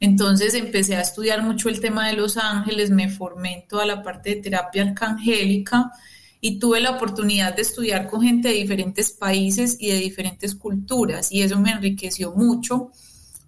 Entonces 0.00 0.54
empecé 0.54 0.96
a 0.96 1.02
estudiar 1.02 1.40
mucho 1.44 1.68
el 1.68 1.78
tema 1.78 2.08
de 2.08 2.14
los 2.14 2.36
ángeles, 2.36 2.90
me 2.90 3.08
formé 3.08 3.58
en 3.58 3.68
toda 3.68 3.86
la 3.86 4.02
parte 4.02 4.30
de 4.30 4.42
terapia 4.42 4.82
arcangélica 4.82 5.92
y 6.40 6.58
tuve 6.58 6.80
la 6.80 6.90
oportunidad 6.90 7.54
de 7.54 7.62
estudiar 7.62 8.08
con 8.08 8.22
gente 8.22 8.48
de 8.48 8.54
diferentes 8.54 9.12
países 9.12 9.76
y 9.78 9.86
de 9.90 9.98
diferentes 9.98 10.56
culturas 10.56 11.30
y 11.30 11.42
eso 11.42 11.60
me 11.60 11.70
enriqueció 11.70 12.32
mucho 12.32 12.90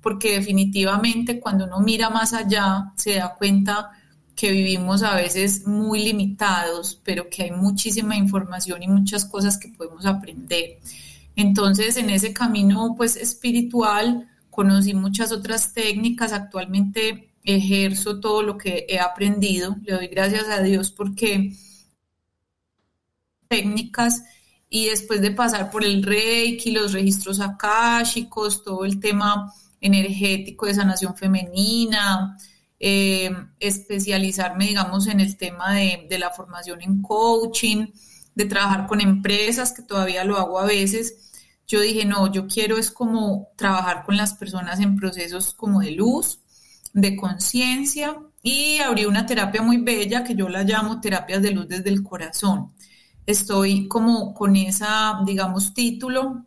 porque 0.01 0.35
definitivamente 0.35 1.41
cuando 1.41 1.65
uno 1.65 1.81
mira 1.81 2.11
más 2.11 2.33
allá 2.33 2.93
se 2.95 3.17
da 3.17 3.35
cuenta 3.35 3.91
que 4.39 4.53
vivimos 4.53 5.03
a 5.03 5.17
veces 5.17 5.67
muy 5.67 5.99
limitados, 5.99 7.01
pero 7.03 7.29
que 7.29 7.43
hay 7.43 7.51
muchísima 7.51 8.15
información 8.15 8.81
y 8.85 8.87
muchas 8.87 9.25
cosas 9.25 9.59
que 9.59 9.71
podemos 9.71 10.07
aprender. 10.07 10.79
Entonces, 11.35 11.97
en 11.97 12.09
ese 12.09 12.33
camino 12.33 12.95
pues 12.97 13.17
espiritual 13.17 14.29
conocí 14.49 14.95
muchas 14.95 15.33
otras 15.33 15.73
técnicas, 15.73 16.33
actualmente 16.33 17.33
ejerzo 17.43 18.21
todo 18.21 18.43
lo 18.43 18.57
que 18.57 18.87
he 18.89 19.01
aprendido, 19.01 19.77
le 19.83 19.95
doy 19.95 20.07
gracias 20.07 20.49
a 20.49 20.63
Dios 20.63 20.93
porque 20.93 21.53
técnicas 23.49 24.23
y 24.71 24.87
después 24.87 25.21
de 25.21 25.33
pasar 25.33 25.69
por 25.73 25.85
el 25.85 26.05
Reiki, 26.05 26.71
los 26.71 26.93
registros 26.93 27.41
akáshicos, 27.41 28.63
todo 28.63 28.85
el 28.85 29.01
tema 29.01 29.53
energético 29.81 30.67
de 30.67 30.75
sanación 30.75 31.17
femenina, 31.17 32.39
eh, 32.81 33.31
especializarme, 33.61 34.67
digamos, 34.67 35.07
en 35.07 35.21
el 35.21 35.37
tema 35.37 35.75
de, 35.75 36.07
de, 36.09 36.19
la 36.19 36.31
formación 36.31 36.83
en 36.83 37.03
coaching, 37.03 37.89
de 38.35 38.45
trabajar 38.45 38.87
con 38.87 39.01
empresas, 39.01 39.73
que 39.73 39.83
todavía 39.83 40.25
lo 40.25 40.37
hago 40.37 40.61
a 40.61 40.67
veces. 40.67 41.31
Yo 41.67 41.81
dije, 41.81 42.05
no, 42.05 42.33
yo 42.33 42.47
quiero 42.47 42.79
es 42.79 42.91
como 42.91 43.49
trabajar 43.57 44.05
con 44.05 44.17
las 44.17 44.35
personas 44.35 44.81
en 44.81 44.97
procesos 44.97 45.55
como 45.55 45.81
de 45.81 45.91
luz, 45.93 46.41
de 46.93 47.17
conciencia, 47.17 48.17
y 48.43 48.79
abrí 48.79 49.05
una 49.05 49.27
terapia 49.27 49.63
muy 49.63 49.79
bella 49.79 50.25
que 50.25 50.35
yo 50.35 50.49
la 50.49 50.63
llamo 50.63 51.01
terapias 51.01 51.43
de 51.43 51.51
luz 51.51 51.69
desde 51.69 51.91
el 51.91 52.03
corazón. 52.03 52.73
Estoy 53.27 53.89
como 53.89 54.33
con 54.33 54.57
esa, 54.57 55.21
digamos, 55.27 55.75
título, 55.75 56.47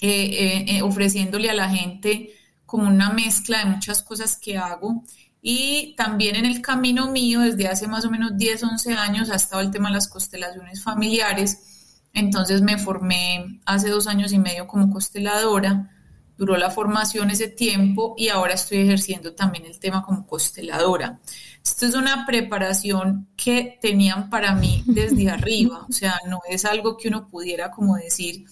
eh, 0.00 0.64
eh, 0.68 0.82
ofreciéndole 0.82 1.50
a 1.50 1.54
la 1.54 1.68
gente 1.68 2.30
como 2.66 2.88
una 2.88 3.10
mezcla 3.10 3.58
de 3.58 3.66
muchas 3.66 4.02
cosas 4.02 4.36
que 4.36 4.56
hago. 4.56 5.04
Y 5.44 5.96
también 5.96 6.36
en 6.36 6.46
el 6.46 6.62
camino 6.62 7.10
mío, 7.10 7.40
desde 7.40 7.66
hace 7.66 7.88
más 7.88 8.04
o 8.04 8.10
menos 8.10 8.36
10, 8.36 8.62
11 8.62 8.94
años, 8.94 9.28
ha 9.28 9.34
estado 9.34 9.60
el 9.60 9.72
tema 9.72 9.88
de 9.88 9.96
las 9.96 10.06
constelaciones 10.06 10.84
familiares. 10.84 12.04
Entonces 12.14 12.62
me 12.62 12.78
formé 12.78 13.60
hace 13.66 13.88
dos 13.88 14.06
años 14.06 14.32
y 14.32 14.38
medio 14.38 14.68
como 14.68 14.88
consteladora. 14.88 15.90
Duró 16.36 16.56
la 16.56 16.70
formación 16.70 17.30
ese 17.30 17.48
tiempo 17.48 18.14
y 18.16 18.28
ahora 18.28 18.54
estoy 18.54 18.78
ejerciendo 18.78 19.34
también 19.34 19.64
el 19.66 19.80
tema 19.80 20.02
como 20.02 20.28
consteladora. 20.28 21.20
Esto 21.64 21.86
es 21.86 21.94
una 21.94 22.24
preparación 22.24 23.28
que 23.36 23.78
tenían 23.82 24.30
para 24.30 24.54
mí 24.54 24.84
desde 24.86 25.28
arriba, 25.30 25.86
o 25.88 25.92
sea, 25.92 26.20
no 26.28 26.38
es 26.48 26.64
algo 26.64 26.96
que 26.96 27.08
uno 27.08 27.26
pudiera 27.26 27.72
como 27.72 27.96
decir, 27.96 28.44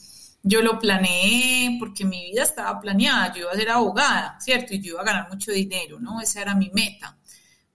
yo 0.43 0.63
lo 0.63 0.79
planeé 0.79 1.77
porque 1.79 2.05
mi 2.05 2.31
vida 2.31 2.45
estaba 2.45 2.81
planeada, 2.81 3.35
yo 3.35 3.43
iba 3.43 3.53
a 3.53 3.57
ser 3.57 3.71
abogada, 3.71 4.39
¿cierto? 4.41 4.75
Y 4.75 4.81
yo 4.81 4.93
iba 4.93 5.03
a 5.03 5.05
ganar 5.05 5.29
mucho 5.29 5.53
dinero, 5.53 6.01
¿no? 6.01 6.21
Esa 6.21 6.43
era 6.43 6.55
mi 6.55 6.71
meta. 6.71 7.19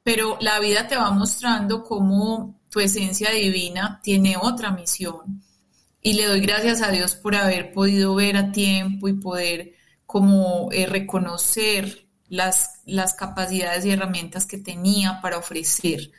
Pero 0.04 0.38
la 0.42 0.60
vida 0.60 0.88
te 0.88 0.96
va 0.96 1.12
mostrando 1.12 1.84
cómo 1.84 2.62
tu 2.70 2.80
esencia 2.80 3.32
divina 3.32 4.00
tiene 4.04 4.38
otra 4.38 4.72
misión. 4.72 5.44
Y 6.02 6.14
le 6.14 6.26
doy 6.26 6.42
gracias 6.42 6.82
a 6.82 6.92
Dios 6.92 7.16
por 7.16 7.36
haber 7.36 7.72
podido 7.72 8.14
ver 8.16 8.38
a 8.38 8.52
tiempo 8.52 9.08
y 9.08 9.14
poder 9.14 9.74
como 10.06 10.70
eh, 10.72 10.86
reconocer 10.86 12.08
las, 12.28 12.82
las 12.86 13.14
capacidades 13.14 13.86
y 13.86 13.92
herramientas 13.92 14.46
que 14.46 14.58
tenía 14.58 15.20
para 15.22 15.38
ofrecer. 15.38 16.12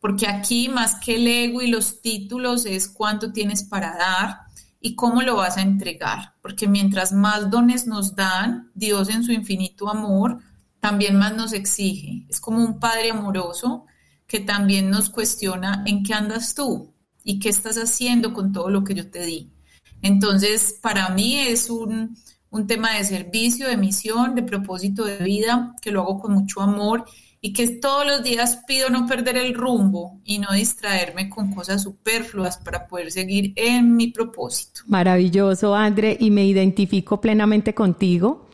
Porque 0.00 0.26
aquí 0.26 0.68
más 0.68 0.96
que 0.96 1.16
el 1.16 1.26
ego 1.26 1.62
y 1.62 1.68
los 1.68 2.00
títulos 2.00 2.66
es 2.66 2.88
cuánto 2.88 3.32
tienes 3.32 3.62
para 3.62 3.96
dar, 3.96 4.43
y 4.86 4.96
cómo 4.96 5.22
lo 5.22 5.36
vas 5.36 5.56
a 5.56 5.62
entregar, 5.62 6.34
porque 6.42 6.68
mientras 6.68 7.10
más 7.10 7.50
dones 7.50 7.86
nos 7.86 8.14
dan, 8.14 8.70
Dios 8.74 9.08
en 9.08 9.24
su 9.24 9.32
infinito 9.32 9.88
amor 9.88 10.40
también 10.78 11.16
más 11.16 11.34
nos 11.34 11.54
exige. 11.54 12.26
Es 12.28 12.38
como 12.38 12.62
un 12.62 12.78
Padre 12.78 13.12
amoroso 13.12 13.86
que 14.26 14.40
también 14.40 14.90
nos 14.90 15.08
cuestiona 15.08 15.82
en 15.86 16.02
qué 16.02 16.12
andas 16.12 16.54
tú 16.54 16.92
y 17.22 17.38
qué 17.38 17.48
estás 17.48 17.76
haciendo 17.76 18.34
con 18.34 18.52
todo 18.52 18.68
lo 18.68 18.84
que 18.84 18.92
yo 18.92 19.10
te 19.10 19.24
di. 19.24 19.54
Entonces, 20.02 20.78
para 20.82 21.08
mí 21.08 21.38
es 21.38 21.70
un, 21.70 22.14
un 22.50 22.66
tema 22.66 22.92
de 22.92 23.04
servicio, 23.04 23.66
de 23.68 23.78
misión, 23.78 24.34
de 24.34 24.42
propósito 24.42 25.06
de 25.06 25.16
vida, 25.24 25.74
que 25.80 25.92
lo 25.92 26.02
hago 26.02 26.20
con 26.20 26.34
mucho 26.34 26.60
amor 26.60 27.06
y 27.46 27.52
que 27.52 27.68
todos 27.68 28.06
los 28.06 28.22
días 28.22 28.62
pido 28.66 28.88
no 28.88 29.06
perder 29.06 29.36
el 29.36 29.52
rumbo 29.52 30.18
y 30.24 30.38
no 30.38 30.50
distraerme 30.54 31.28
con 31.28 31.52
cosas 31.52 31.82
superfluas 31.82 32.56
para 32.56 32.86
poder 32.86 33.12
seguir 33.12 33.52
en 33.56 33.96
mi 33.96 34.06
propósito. 34.06 34.80
Maravilloso, 34.86 35.74
André, 35.74 36.16
y 36.18 36.30
me 36.30 36.46
identifico 36.46 37.20
plenamente 37.20 37.74
contigo. 37.74 38.48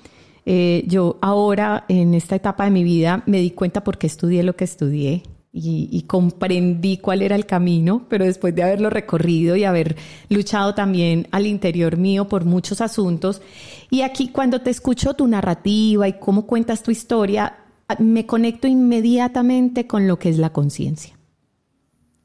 Eh, 0.45 0.83
yo 0.89 1.19
ahora, 1.23 1.85
en 1.89 2.15
esta 2.15 2.35
etapa 2.35 2.65
de 2.65 2.73
mi 2.73 2.83
vida, 2.83 3.23
me 3.27 3.39
di 3.39 3.53
cuenta 3.53 3.85
por 3.85 3.97
qué 3.97 4.09
estudié 4.09 4.43
lo 4.43 4.57
que 4.57 4.65
estudié. 4.65 5.23
Y, 5.53 5.89
y, 5.93 6.03
comprendí 6.03 6.99
cuál 6.99 7.23
era 7.23 7.37
el 7.37 7.47
camino, 7.47 8.07
pero 8.09 8.25
después 8.25 8.55
de 8.57 8.65
haberlo 8.65 8.91
recorrido 8.91 9.55
y 9.55 9.65
haber 9.65 9.97
luchado 10.29 10.75
también 10.75 11.29
al 11.31 11.47
interior 11.47 11.97
mío 11.97 12.29
por 12.29 12.45
muchos 12.45 12.81
asuntos. 12.81 13.41
Y 13.89 14.03
aquí 14.03 14.29
cuando 14.29 14.63
te 14.63 14.71
escucho 14.71 15.15
tu 15.15 15.29
narrativa 15.29 16.09
y 16.09 16.15
cómo 16.15 16.47
cuentas 16.47 16.85
tu 16.85 16.93
historia, 16.93 17.57
me 17.99 18.27
conecto 18.27 18.67
inmediatamente 18.67 19.87
con 19.87 20.07
lo 20.07 20.19
que 20.19 20.29
es 20.29 20.39
la 20.39 20.53
conciencia. 20.53 21.21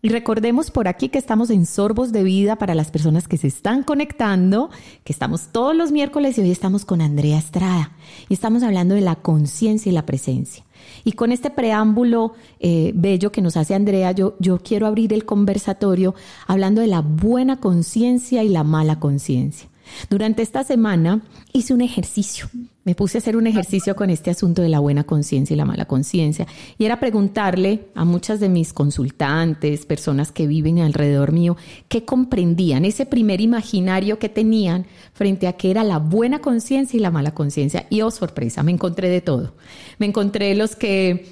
Y 0.06 0.10
recordemos 0.10 0.70
por 0.70 0.88
aquí 0.88 1.10
que 1.10 1.18
estamos 1.18 1.50
en 1.50 1.66
Sorbos 1.66 2.12
de 2.12 2.22
Vida 2.22 2.58
para 2.58 2.76
las 2.76 2.92
personas 2.92 3.28
que 3.28 3.38
se 3.38 3.48
están 3.48 3.82
conectando, 3.82 4.70
que 5.04 5.12
estamos 5.12 5.48
todos 5.52 5.76
los 5.76 5.92
miércoles 5.92 6.38
y 6.38 6.42
hoy 6.42 6.52
estamos 6.52 6.86
con 6.86 7.02
Andrea 7.02 7.40
Estrada 7.40 7.92
y 8.30 8.36
estamos 8.36 8.62
hablando 8.62 8.94
de 8.94 9.02
la 9.02 9.16
conciencia 9.16 9.90
y 9.92 9.96
la 9.96 10.06
presencia. 10.06 10.64
Y 11.04 11.14
con 11.14 11.32
este 11.32 11.50
preámbulo 11.50 12.34
eh, 12.60 12.92
bello 12.94 13.32
que 13.32 13.42
nos 13.42 13.58
hace 13.58 13.74
Andrea, 13.74 14.12
yo, 14.12 14.36
yo 14.38 14.60
quiero 14.60 14.86
abrir 14.86 15.12
el 15.12 15.26
conversatorio 15.26 16.14
hablando 16.46 16.82
de 16.82 16.88
la 16.88 17.02
buena 17.02 17.60
conciencia 17.60 18.44
y 18.44 18.50
la 18.50 18.64
mala 18.64 19.00
conciencia. 19.00 19.70
Durante 20.10 20.42
esta 20.42 20.64
semana 20.64 21.22
hice 21.54 21.74
un 21.74 21.82
ejercicio, 21.82 22.50
me 22.84 22.96
puse 22.96 23.18
a 23.18 23.20
hacer 23.20 23.36
un 23.36 23.48
ejercicio 23.48 23.96
con 23.96 24.10
este 24.10 24.30
asunto 24.30 24.62
de 24.62 24.70
la 24.70 24.80
buena 24.80 25.04
conciencia 25.04 25.54
y 25.54 25.58
la 25.58 25.66
mala 25.66 25.86
conciencia, 25.86 26.48
y 26.78 26.86
era 26.86 27.00
preguntarle 27.00 27.88
a 27.96 28.06
muchas 28.06 28.40
de 28.40 28.50
mis 28.50 28.74
consultantes, 28.74 29.86
personas 29.86 30.32
que 30.32 30.48
viven 30.48 30.80
alrededor 30.80 31.32
mío, 31.32 31.58
qué 31.88 32.06
comprendían, 32.06 32.86
ese 32.86 33.06
primer 33.06 33.42
imaginario 33.42 34.20
que 34.20 34.30
tenían 34.30 34.86
frente 35.14 35.48
a 35.48 35.54
qué 35.54 35.72
era 35.72 35.84
la 35.84 35.98
buena 35.98 36.40
conciencia 36.40 36.98
y 36.98 37.02
la 37.02 37.12
mala 37.12 37.34
conciencia. 37.34 37.88
Y 37.90 38.02
oh, 38.02 38.12
sorpresa, 38.12 38.64
me 38.64 38.72
encontré 38.72 39.10
de 39.10 39.22
todo. 39.22 39.54
Me 39.98 40.06
encontré 40.06 40.54
los 40.56 40.76
que 40.76 41.26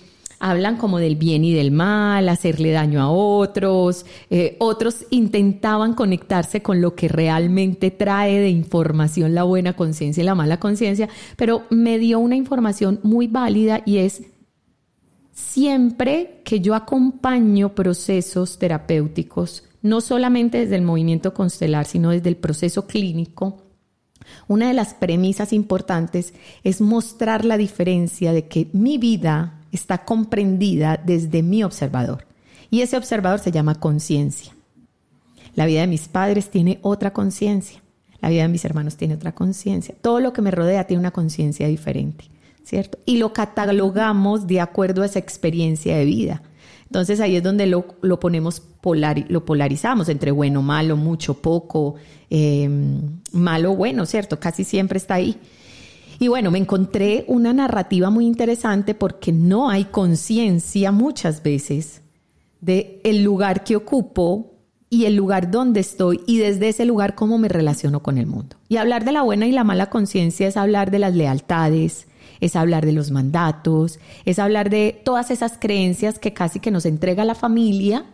hablan 0.44 0.76
como 0.76 1.00
del 1.00 1.16
bien 1.16 1.46
y 1.46 1.54
del 1.54 1.72
mal, 1.72 2.28
hacerle 2.28 2.72
daño 2.72 3.02
a 3.02 3.10
otros, 3.10 4.06
eh, 4.30 4.58
otros 4.60 5.06
intentaban 5.10 5.94
conectarse 5.94 6.62
con 6.62 6.82
lo 6.82 6.96
que 6.96 7.08
realmente 7.08 7.92
trae 7.92 8.42
de 8.42 8.50
información 8.50 9.34
la 9.36 9.44
buena 9.44 9.72
conciencia 9.78 10.22
y 10.22 10.26
la 10.26 10.36
mala 10.36 10.60
conciencia, 10.60 11.08
pero 11.38 11.64
me 11.70 11.98
dio 11.98 12.20
una 12.20 12.36
información 12.36 13.00
muy 13.04 13.28
válida 13.28 13.84
y 13.86 14.00
es 14.00 14.24
siempre 15.32 16.42
que 16.44 16.60
yo 16.60 16.76
acompaño 16.76 17.74
procesos 17.74 18.60
terapéuticos, 18.60 19.64
no 19.82 20.02
solamente 20.02 20.58
desde 20.58 20.76
el 20.76 20.82
movimiento 20.82 21.34
constelar, 21.34 21.86
sino 21.86 22.10
desde 22.10 22.28
el 22.28 22.36
proceso 22.36 22.86
clínico, 22.86 23.64
una 24.50 24.68
de 24.68 24.74
las 24.74 24.94
premisas 24.94 25.54
importantes 25.54 26.34
es 26.66 26.82
mostrar 26.82 27.46
la 27.46 27.56
diferencia 27.56 28.34
de 28.34 28.50
que 28.50 28.68
mi 28.74 28.98
vida 28.98 29.62
está 29.75 30.06
comprendida 30.06 31.01
desde 31.03 31.44
mi 31.44 31.63
observador. 31.63 32.25
Y 32.70 32.82
ese 32.82 32.98
observador 32.98 33.39
se 33.39 33.51
llama 33.51 33.75
conciencia. 33.75 34.53
La 35.56 35.65
vida 35.65 35.82
de 35.82 35.88
mis 35.88 36.08
padres 36.08 36.50
tiene 36.50 36.80
otra 36.82 37.13
conciencia. 37.13 37.82
La 38.22 38.30
vida 38.30 38.44
de 38.44 38.48
mis 38.48 38.65
hermanos 38.65 38.96
tiene 38.96 39.15
otra 39.15 39.34
conciencia. 39.36 39.96
Todo 40.01 40.20
lo 40.20 40.34
que 40.34 40.42
me 40.42 40.51
rodea 40.51 40.86
tiene 40.86 41.01
una 41.01 41.12
conciencia 41.12 41.68
diferente, 41.68 42.25
¿cierto? 42.63 42.98
Y 43.06 43.18
lo 43.18 43.34
catalogamos 43.34 44.48
de 44.48 44.62
acuerdo 44.62 45.03
a 45.03 45.06
esa 45.06 45.20
experiencia 45.20 45.98
de 45.98 46.06
vida. 46.06 46.42
Entonces 46.86 47.20
ahí 47.20 47.36
es 47.36 47.44
donde 47.44 47.68
lo, 47.68 47.86
lo 48.01 48.20
ponemos, 48.20 48.60
polar, 48.60 49.25
lo 49.27 49.46
polarizamos 49.46 50.10
entre 50.10 50.32
bueno, 50.32 50.62
malo, 50.62 50.96
mucho, 50.96 51.34
poco, 51.34 51.96
eh, 52.30 52.70
malo, 53.32 53.75
bueno, 53.75 54.06
¿cierto? 54.06 54.39
Casi 54.39 54.63
siempre 54.63 54.98
está 54.98 55.15
ahí. 55.15 55.38
Y 56.20 56.27
bueno, 56.27 56.51
me 56.51 56.60
encontré 56.60 57.25
una 57.27 57.53
narrativa 57.53 58.10
muy 58.10 58.25
interesante 58.25 58.93
porque 58.96 59.32
no 59.32 59.70
hay 59.70 59.86
conciencia 59.86 60.91
muchas 60.91 61.43
veces 61.43 62.01
de 62.62 63.01
el 63.03 63.24
lugar 63.24 63.63
que 63.63 63.75
ocupo 63.75 64.53
y 64.89 65.05
el 65.05 65.15
lugar 65.15 65.50
donde 65.50 65.79
estoy 65.79 66.22
y 66.27 66.38
desde 66.38 66.70
ese 66.70 66.86
lugar 66.86 67.15
cómo 67.15 67.38
me 67.38 67.48
relaciono 67.48 68.01
con 68.01 68.17
el 68.17 68.27
mundo. 68.27 68.58
Y 68.70 68.77
hablar 68.77 69.03
de 69.05 69.12
la 69.12 69.24
buena 69.24 69.48
y 69.48 69.51
la 69.51 69.63
mala 69.63 69.89
conciencia 69.89 70.48
es 70.48 70.55
hablar 70.55 70.91
de 70.91 71.00
las 71.00 71.15
lealtades, 71.15 72.08
es 72.39 72.55
hablar 72.55 72.86
de 72.86 72.91
los 72.91 73.10
mandatos, 73.10 74.00
es 74.25 74.38
hablar 74.38 74.70
de 74.70 75.01
todas 75.03 75.32
esas 75.32 75.58
creencias 75.58 76.20
que 76.20 76.34
casi 76.34 76.60
que 76.60 76.72
nos 76.72 76.86
entrega 76.86 77.25
la 77.25 77.36
familia 77.36 78.05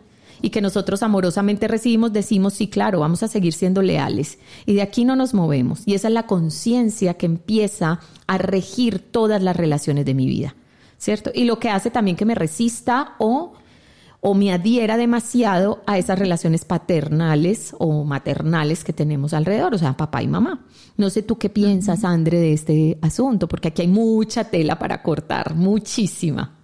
y 0.41 0.49
que 0.49 0.61
nosotros 0.61 1.03
amorosamente 1.03 1.67
recibimos, 1.67 2.13
decimos, 2.13 2.53
sí, 2.53 2.67
claro, 2.67 2.99
vamos 2.99 3.23
a 3.23 3.27
seguir 3.27 3.53
siendo 3.53 3.81
leales. 3.81 4.39
Y 4.65 4.73
de 4.73 4.81
aquí 4.81 5.05
no 5.05 5.15
nos 5.15 5.33
movemos. 5.33 5.81
Y 5.85 5.95
esa 5.95 6.07
es 6.07 6.13
la 6.13 6.27
conciencia 6.27 7.15
que 7.15 7.25
empieza 7.25 7.99
a 8.27 8.37
regir 8.37 8.99
todas 8.99 9.41
las 9.41 9.55
relaciones 9.55 10.05
de 10.05 10.13
mi 10.13 10.27
vida, 10.27 10.55
¿cierto? 10.97 11.31
Y 11.33 11.45
lo 11.45 11.59
que 11.59 11.69
hace 11.69 11.91
también 11.91 12.17
que 12.17 12.25
me 12.25 12.35
resista 12.35 13.15
o 13.19 13.53
o 14.21 14.33
me 14.33 14.51
adhiera 14.51 14.97
demasiado 14.97 15.81
a 15.85 15.97
esas 15.97 16.19
relaciones 16.19 16.65
paternales 16.65 17.73
o 17.77 18.03
maternales 18.03 18.83
que 18.83 18.93
tenemos 18.93 19.33
alrededor, 19.33 19.73
o 19.73 19.77
sea, 19.77 19.95
papá 19.95 20.21
y 20.21 20.27
mamá. 20.27 20.65
No 20.97 21.09
sé 21.09 21.23
tú 21.23 21.37
qué 21.37 21.49
piensas, 21.49 22.03
Andre, 22.03 22.39
de 22.39 22.53
este 22.53 22.97
asunto, 23.01 23.47
porque 23.47 23.69
aquí 23.69 23.83
hay 23.83 23.87
mucha 23.87 24.43
tela 24.45 24.77
para 24.77 25.01
cortar, 25.01 25.55
muchísima. 25.55 26.57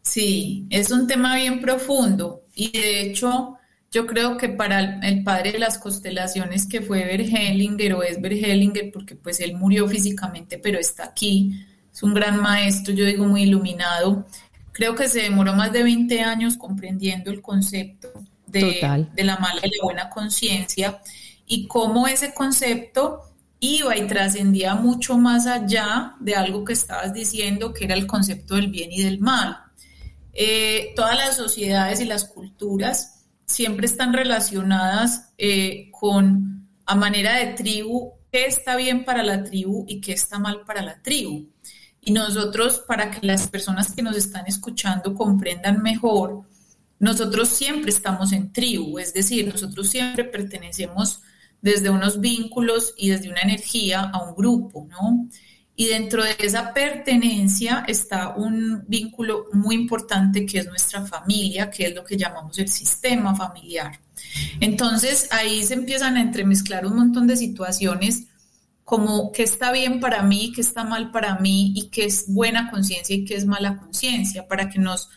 Sí, 0.00 0.66
es 0.70 0.90
un 0.90 1.06
tema 1.06 1.36
bien 1.36 1.60
profundo 1.60 2.41
y 2.54 2.70
de 2.72 3.02
hecho 3.02 3.58
yo 3.90 4.06
creo 4.06 4.38
que 4.38 4.48
para 4.48 4.80
el 5.06 5.22
padre 5.22 5.52
de 5.52 5.58
las 5.58 5.78
constelaciones 5.78 6.66
que 6.66 6.80
fue 6.80 7.04
Bergelinger 7.04 7.94
o 7.94 8.02
es 8.02 8.20
Bergelinger, 8.20 8.90
porque 8.90 9.14
pues 9.16 9.40
él 9.40 9.54
murió 9.54 9.86
físicamente 9.88 10.58
pero 10.58 10.78
está 10.78 11.04
aquí, 11.04 11.64
es 11.92 12.02
un 12.02 12.14
gran 12.14 12.40
maestro, 12.40 12.94
yo 12.94 13.04
digo 13.04 13.24
muy 13.24 13.42
iluminado, 13.42 14.26
creo 14.72 14.94
que 14.94 15.08
se 15.08 15.22
demoró 15.22 15.54
más 15.54 15.72
de 15.72 15.82
20 15.82 16.20
años 16.22 16.56
comprendiendo 16.56 17.30
el 17.30 17.42
concepto 17.42 18.08
de, 18.46 19.06
de 19.14 19.24
la 19.24 19.36
mala 19.38 19.60
y 19.62 19.70
la 19.70 19.84
buena 19.84 20.10
conciencia 20.10 21.00
y 21.46 21.66
cómo 21.66 22.06
ese 22.06 22.32
concepto 22.32 23.22
iba 23.60 23.96
y 23.96 24.06
trascendía 24.08 24.74
mucho 24.74 25.16
más 25.16 25.46
allá 25.46 26.16
de 26.18 26.34
algo 26.34 26.64
que 26.64 26.72
estabas 26.72 27.14
diciendo, 27.14 27.72
que 27.72 27.84
era 27.84 27.94
el 27.94 28.08
concepto 28.08 28.56
del 28.56 28.68
bien 28.68 28.90
y 28.90 29.02
del 29.02 29.20
mal. 29.20 29.56
Eh, 30.32 30.92
todas 30.96 31.16
las 31.16 31.36
sociedades 31.36 32.00
y 32.00 32.04
las 32.04 32.24
culturas 32.24 33.26
siempre 33.46 33.86
están 33.86 34.12
relacionadas 34.12 35.32
eh, 35.38 35.90
con, 35.90 36.68
a 36.86 36.94
manera 36.94 37.36
de 37.36 37.54
tribu, 37.54 38.12
qué 38.30 38.46
está 38.46 38.76
bien 38.76 39.04
para 39.04 39.22
la 39.22 39.44
tribu 39.44 39.84
y 39.86 40.00
qué 40.00 40.12
está 40.12 40.38
mal 40.38 40.62
para 40.66 40.82
la 40.82 41.00
tribu. 41.02 41.48
Y 42.00 42.12
nosotros, 42.12 42.82
para 42.88 43.10
que 43.10 43.24
las 43.26 43.48
personas 43.48 43.92
que 43.92 44.02
nos 44.02 44.16
están 44.16 44.46
escuchando 44.46 45.14
comprendan 45.14 45.82
mejor, 45.82 46.42
nosotros 46.98 47.48
siempre 47.48 47.90
estamos 47.90 48.32
en 48.32 48.52
tribu, 48.52 48.98
es 48.98 49.12
decir, 49.12 49.46
nosotros 49.48 49.88
siempre 49.88 50.24
pertenecemos 50.24 51.20
desde 51.60 51.90
unos 51.90 52.20
vínculos 52.20 52.94
y 52.96 53.10
desde 53.10 53.28
una 53.28 53.40
energía 53.40 54.02
a 54.02 54.22
un 54.22 54.34
grupo, 54.34 54.86
¿no? 54.90 55.28
Y 55.74 55.88
dentro 55.88 56.22
de 56.22 56.36
esa 56.38 56.74
pertenencia 56.74 57.84
está 57.88 58.34
un 58.36 58.84
vínculo 58.86 59.46
muy 59.52 59.74
importante 59.74 60.44
que 60.44 60.58
es 60.58 60.66
nuestra 60.66 61.06
familia, 61.06 61.70
que 61.70 61.86
es 61.86 61.94
lo 61.94 62.04
que 62.04 62.16
llamamos 62.16 62.58
el 62.58 62.68
sistema 62.68 63.34
familiar. 63.34 63.98
Entonces 64.60 65.28
ahí 65.30 65.62
se 65.62 65.74
empiezan 65.74 66.16
a 66.16 66.20
entremezclar 66.20 66.86
un 66.86 66.96
montón 66.96 67.26
de 67.26 67.36
situaciones 67.36 68.26
como 68.84 69.32
qué 69.32 69.44
está 69.44 69.72
bien 69.72 70.00
para 70.00 70.22
mí, 70.22 70.52
qué 70.54 70.60
está 70.60 70.84
mal 70.84 71.10
para 71.10 71.38
mí 71.38 71.72
y 71.74 71.88
qué 71.88 72.04
es 72.04 72.26
buena 72.28 72.70
conciencia 72.70 73.16
y 73.16 73.24
qué 73.24 73.36
es 73.36 73.46
mala 73.46 73.78
conciencia, 73.78 74.46
para 74.46 74.68
que 74.68 74.78
nos, 74.78 75.08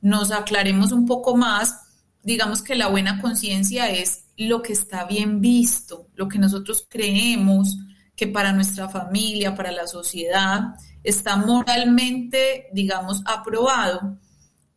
nos 0.00 0.30
aclaremos 0.30 0.92
un 0.92 1.06
poco 1.06 1.36
más. 1.36 1.74
Digamos 2.22 2.62
que 2.62 2.76
la 2.76 2.86
buena 2.88 3.20
conciencia 3.20 3.90
es 3.90 4.26
lo 4.36 4.62
que 4.62 4.72
está 4.72 5.04
bien 5.04 5.40
visto, 5.40 6.08
lo 6.14 6.28
que 6.28 6.38
nosotros 6.38 6.86
creemos 6.88 7.76
que 8.16 8.26
para 8.26 8.52
nuestra 8.52 8.88
familia, 8.88 9.54
para 9.54 9.70
la 9.70 9.86
sociedad, 9.86 10.74
está 11.04 11.36
moralmente, 11.36 12.66
digamos, 12.72 13.22
aprobado. 13.26 14.18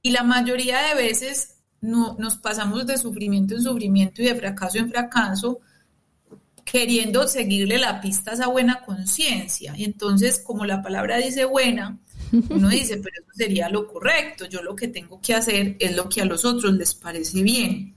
Y 0.02 0.12
la 0.12 0.24
mayoría 0.24 0.80
de 0.82 0.96
veces 0.96 1.56
no, 1.82 2.16
nos 2.20 2.36
pasamos 2.38 2.86
de 2.86 2.98
sufrimiento 2.98 3.56
en 3.56 3.64
sufrimiento 3.64 4.22
y 4.22 4.26
de 4.26 4.36
fracaso 4.36 4.78
en 4.78 4.92
fracaso 4.92 5.62
queriendo 6.72 7.28
seguirle 7.28 7.80
la 7.80 8.00
pista 8.00 8.32
a 8.32 8.34
esa 8.36 8.48
buena 8.48 8.82
conciencia. 8.82 9.74
Y 9.76 9.86
entonces, 9.86 10.40
como 10.40 10.66
la 10.66 10.82
palabra 10.84 11.18
dice 11.18 11.46
buena, 11.46 11.98
uno 12.32 12.70
dice, 12.70 12.98
pero 12.98 13.16
eso 13.22 13.32
sería 13.34 13.70
lo 13.70 13.88
correcto, 13.88 14.46
yo 14.46 14.62
lo 14.62 14.76
que 14.76 14.88
tengo 14.88 15.20
que 15.20 15.34
hacer 15.34 15.78
es 15.80 15.96
lo 15.96 16.08
que 16.08 16.22
a 16.22 16.26
los 16.26 16.46
otros 16.46 16.74
les 16.74 16.94
parece 16.94 17.42
bien. 17.42 17.96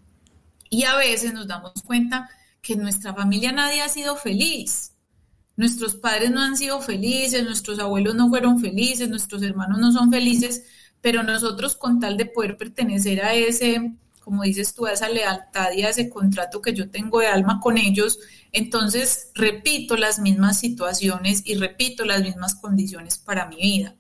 Y 0.71 0.85
a 0.85 0.97
veces 0.97 1.35
nos 1.35 1.47
damos 1.47 1.73
cuenta 1.85 2.31
que 2.63 2.73
en 2.75 2.83
nuestra 2.83 3.13
familia 3.13 3.53
nadie 3.53 3.83
ha 3.83 3.89
sido 3.89 4.17
feliz. 4.17 4.92
Nuestros 5.63 5.95
padres 5.95 6.33
no 6.33 6.41
han 6.41 6.57
sido 6.57 6.81
felices, 6.81 7.45
nuestros 7.45 7.79
abuelos 7.79 8.17
no 8.17 8.29
fueron 8.29 8.61
felices, 8.61 9.09
nuestros 9.09 9.45
hermanos 9.45 9.79
no 9.79 9.93
son 9.93 10.11
felices, 10.11 10.65
pero 11.01 11.23
nosotros 11.23 11.77
con 11.77 12.01
tal 12.01 12.17
de 12.17 12.27
poder 12.27 12.57
pertenecer 12.57 13.23
a 13.23 13.33
ese 13.33 13.93
como 14.19 14.43
dices 14.43 14.75
tú, 14.75 14.87
a 14.87 14.93
esa 14.93 15.09
lealtad 15.09 15.71
y 15.77 15.83
a 15.83 15.91
ese 15.91 16.11
contrato 16.11 16.61
que 16.61 16.75
yo 16.75 16.91
tengo 16.91 17.21
de 17.21 17.29
alma 17.29 17.61
con 17.61 17.79
ellos, 17.79 18.19
entonces 18.51 19.31
repito 19.37 19.97
las 19.97 20.19
mismas 20.19 20.59
situaciones 20.59 21.43
y 21.45 21.55
repito 21.55 22.05
las 22.05 22.23
mismas 22.23 22.57
condiciones 22.57 23.19
para 23.19 23.47
mi 23.47 23.59
vida. 23.59 23.95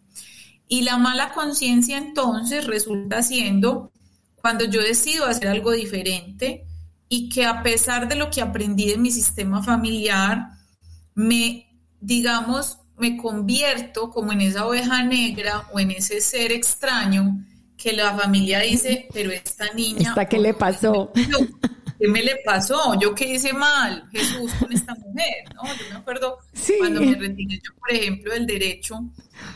Y 0.66 0.82
la 0.82 0.96
mala 0.96 1.32
conciencia 1.32 1.96
entonces 1.96 2.66
resulta 2.66 3.22
siendo 3.22 3.92
cuando 4.34 4.64
yo 4.64 4.82
decido 4.82 5.26
hacer 5.26 5.46
algo 5.46 5.70
diferente 5.70 6.66
y 7.08 7.28
que 7.28 7.44
a 7.44 7.62
pesar 7.62 8.08
de 8.08 8.16
lo 8.16 8.30
que 8.30 8.40
aprendí 8.40 8.88
de 8.88 8.98
mi 8.98 9.12
sistema 9.12 9.62
familiar, 9.62 10.61
me, 11.14 11.66
digamos, 12.00 12.78
me 12.98 13.16
convierto 13.16 14.10
como 14.10 14.32
en 14.32 14.42
esa 14.42 14.66
oveja 14.66 15.02
negra 15.02 15.68
o 15.72 15.80
en 15.80 15.90
ese 15.90 16.20
ser 16.20 16.52
extraño 16.52 17.44
que 17.76 17.92
la 17.92 18.16
familia 18.16 18.60
dice, 18.60 19.08
pero 19.12 19.30
esta 19.32 19.72
niña... 19.74 20.10
¿Esta 20.10 20.26
qué 20.26 20.38
le 20.38 20.54
pasó? 20.54 21.10
¿Qué 22.02 22.08
me 22.08 22.22
le 22.22 22.36
pasó? 22.44 22.98
¿Yo 23.00 23.14
qué 23.14 23.34
hice 23.34 23.52
mal, 23.52 24.08
Jesús, 24.12 24.52
con 24.58 24.72
esta 24.72 24.94
mujer? 24.94 25.44
¿no? 25.54 25.62
Yo 25.64 25.90
me 25.90 25.96
acuerdo 25.96 26.38
cuando 26.78 27.00
me 27.00 27.14
retiré 27.14 27.56
yo, 27.56 27.74
por 27.78 27.92
ejemplo, 27.92 28.32
del 28.32 28.46
derecho, 28.46 29.08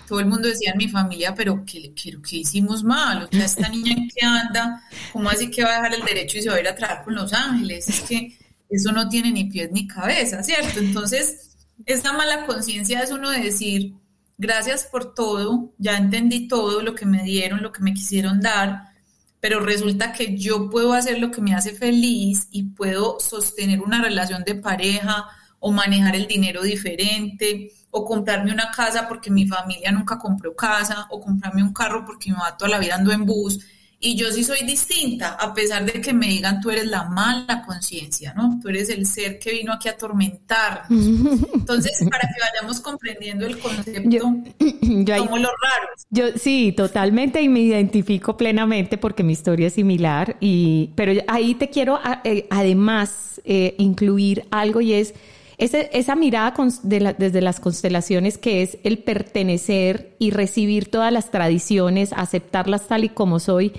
todo 0.09 0.21
el 0.21 0.27
mundo 0.27 0.49
decía 0.49 0.73
en 0.73 0.79
mi 0.79 0.89
familia, 0.89 1.35
pero 1.35 1.65
¿qué, 1.65 1.93
qué, 1.95 2.17
qué 2.29 2.37
hicimos 2.37 2.85
mal? 2.85 3.25
O 3.25 3.29
sea, 3.31 3.45
esta 3.45 3.69
niña 3.69 3.93
en 3.93 4.09
qué 4.09 4.25
anda, 4.25 4.83
¿cómo 5.13 5.29
así 5.29 5.51
que 5.51 5.65
va 5.65 5.71
a 5.71 5.75
dejar 5.77 5.95
el 5.95 6.05
derecho 6.05 6.39
y 6.39 6.43
se 6.43 6.51
va 6.51 6.57
a 6.57 6.61
ir 6.61 6.69
a 6.69 6.75
trabajar 6.75 7.05
con 7.05 7.15
los 7.15 7.33
ángeles? 7.33 7.89
Es 7.89 8.01
que 8.01 8.37
eso 8.69 8.93
no 8.93 9.09
tiene 9.09 9.33
ni 9.33 9.45
pies 9.45 9.71
ni 9.73 9.87
cabeza, 9.87 10.43
¿cierto? 10.43 10.81
Entonces, 10.81 11.46
esa 11.85 12.13
mala 12.13 12.47
conciencia 12.47 13.03
es 13.03 13.11
uno 13.11 13.31
de 13.31 13.41
decir, 13.41 13.95
gracias 14.39 14.85
por 14.85 15.15
todo, 15.15 15.73
ya 15.79 15.97
entendí 15.97 16.49
todo 16.49 16.83
lo 16.83 16.95
que 16.95 17.07
me 17.07 17.23
dieron, 17.23 17.63
lo 17.63 17.73
que 17.73 17.83
me 17.83 17.95
quisieron 17.95 18.41
dar, 18.41 18.93
pero 19.41 19.61
resulta 19.61 20.13
que 20.13 20.37
yo 20.37 20.71
puedo 20.71 20.93
hacer 20.93 21.19
lo 21.19 21.31
que 21.31 21.41
me 21.41 21.55
hace 21.55 21.73
feliz 21.73 22.49
y 22.51 22.65
puedo 22.65 23.19
sostener 23.21 23.81
una 23.81 24.03
relación 24.03 24.45
de 24.45 24.55
pareja 24.55 25.27
o 25.61 25.73
manejar 25.73 26.17
el 26.17 26.27
dinero 26.27 26.63
diferente 26.63 27.71
o 27.91 28.05
comprarme 28.05 28.53
una 28.53 28.71
casa 28.71 29.09
porque 29.09 29.31
mi 29.31 29.47
familia 29.47 29.93
nunca 29.93 30.19
compró 30.19 30.55
casa 30.55 31.07
o 31.11 31.21
comprarme 31.21 31.63
un 31.63 31.73
carro 31.73 32.05
porque 32.05 32.31
mi 32.31 32.37
mamá 32.37 32.57
toda 32.57 32.71
la 32.71 32.79
vida 32.79 32.97
ando 32.97 33.13
en 33.13 33.25
bus 33.25 33.65
y 33.99 34.15
yo 34.15 34.31
sí 34.31 34.45
soy 34.45 34.59
distinta, 34.67 35.31
a 35.41 35.55
pesar 35.55 35.85
de 35.85 36.01
que 36.01 36.13
me 36.13 36.29
digan 36.29 36.61
tú 36.61 36.71
eres 36.71 36.87
la 36.87 37.05
mala 37.05 37.63
conciencia, 37.65 38.35
¿no? 38.35 38.61
Tú 38.63 38.69
eres 38.69 38.91
el 38.91 39.07
ser 39.07 39.39
que 39.39 39.53
vino 39.53 39.73
aquí 39.73 39.89
a 39.89 39.93
atormentar. 39.93 40.83
Entonces, 40.91 41.93
para 42.11 42.29
que 42.29 42.41
vayamos 42.41 42.81
comprendiendo 42.81 43.47
el 43.47 43.59
concepto, 43.59 44.09
yo, 44.09 44.21
somos 45.17 45.41
los 45.41 45.51
raros. 45.63 46.07
Yo 46.11 46.27
sí, 46.37 46.75
totalmente, 46.77 47.41
y 47.41 47.49
me 47.49 47.61
identifico 47.61 48.37
plenamente 48.37 48.99
porque 48.99 49.23
mi 49.23 49.33
historia 49.33 49.69
es 49.69 49.75
similar, 49.75 50.37
y, 50.41 50.91
pero 50.95 51.13
ahí 51.27 51.55
te 51.55 51.71
quiero 51.71 51.99
eh, 52.25 52.47
además 52.51 53.41
eh, 53.45 53.75
incluir 53.79 54.45
algo 54.51 54.81
y 54.83 54.93
es 54.93 55.15
esa 55.59 56.17
mirada 56.17 56.55
desde 56.83 57.41
las 57.41 57.61
constelaciones 57.61 58.37
que 58.37 58.63
es 58.63 58.79
el 58.85 58.99
pertenecer 58.99 60.15
y 60.19 60.31
recibir 60.31 60.91
todas 60.91 61.13
las 61.13 61.31
tradiciones, 61.31 62.13
aceptarlas 62.13 62.89
tal 62.89 63.05
y 63.05 63.09
como 63.09 63.41
soy, 63.41 63.73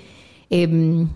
em, 0.50 1.08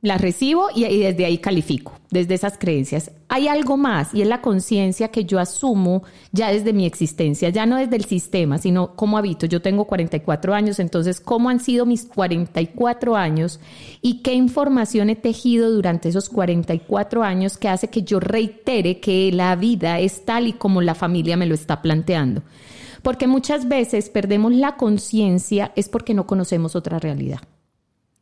las 0.00 0.20
recibo 0.20 0.68
y, 0.74 0.84
desde 0.84 1.24
ahí 1.24 1.38
califico, 1.38 1.92
desde 2.10 2.34
esas 2.34 2.56
creencias. 2.56 3.10
Hay 3.28 3.48
algo 3.48 3.76
más 3.76 4.14
y 4.14 4.22
es 4.22 4.28
la 4.28 4.40
conciencia 4.40 5.08
que 5.08 5.24
yo 5.24 5.40
asumo 5.40 6.04
ya 6.30 6.52
desde 6.52 6.72
mi 6.72 6.86
existencia, 6.86 7.48
ya 7.48 7.66
no 7.66 7.76
desde 7.76 7.96
el 7.96 8.04
sistema, 8.04 8.58
sino 8.58 8.94
cómo 8.94 9.18
habito. 9.18 9.46
Yo 9.46 9.60
tengo 9.60 9.86
44 9.86 10.54
años, 10.54 10.78
entonces, 10.78 11.20
¿cómo 11.20 11.50
han 11.50 11.60
sido 11.60 11.84
mis 11.84 12.04
44 12.04 13.16
años 13.16 13.60
y 14.00 14.22
qué 14.22 14.34
información 14.34 15.10
he 15.10 15.16
tejido 15.16 15.70
durante 15.70 16.08
esos 16.08 16.28
44 16.28 17.24
años 17.24 17.58
que 17.58 17.68
hace 17.68 17.88
que 17.88 18.02
yo 18.02 18.20
reitere 18.20 19.00
que 19.00 19.32
la 19.32 19.56
vida 19.56 19.98
es 19.98 20.24
tal 20.24 20.46
y 20.46 20.52
como 20.52 20.80
la 20.80 20.94
familia 20.94 21.36
me 21.36 21.46
lo 21.46 21.54
está 21.54 21.82
planteando? 21.82 22.42
Porque 23.02 23.26
muchas 23.26 23.68
veces 23.68 24.10
perdemos 24.10 24.52
la 24.52 24.76
conciencia 24.76 25.72
es 25.76 25.88
porque 25.88 26.14
no 26.14 26.26
conocemos 26.26 26.76
otra 26.76 26.98
realidad 26.98 27.40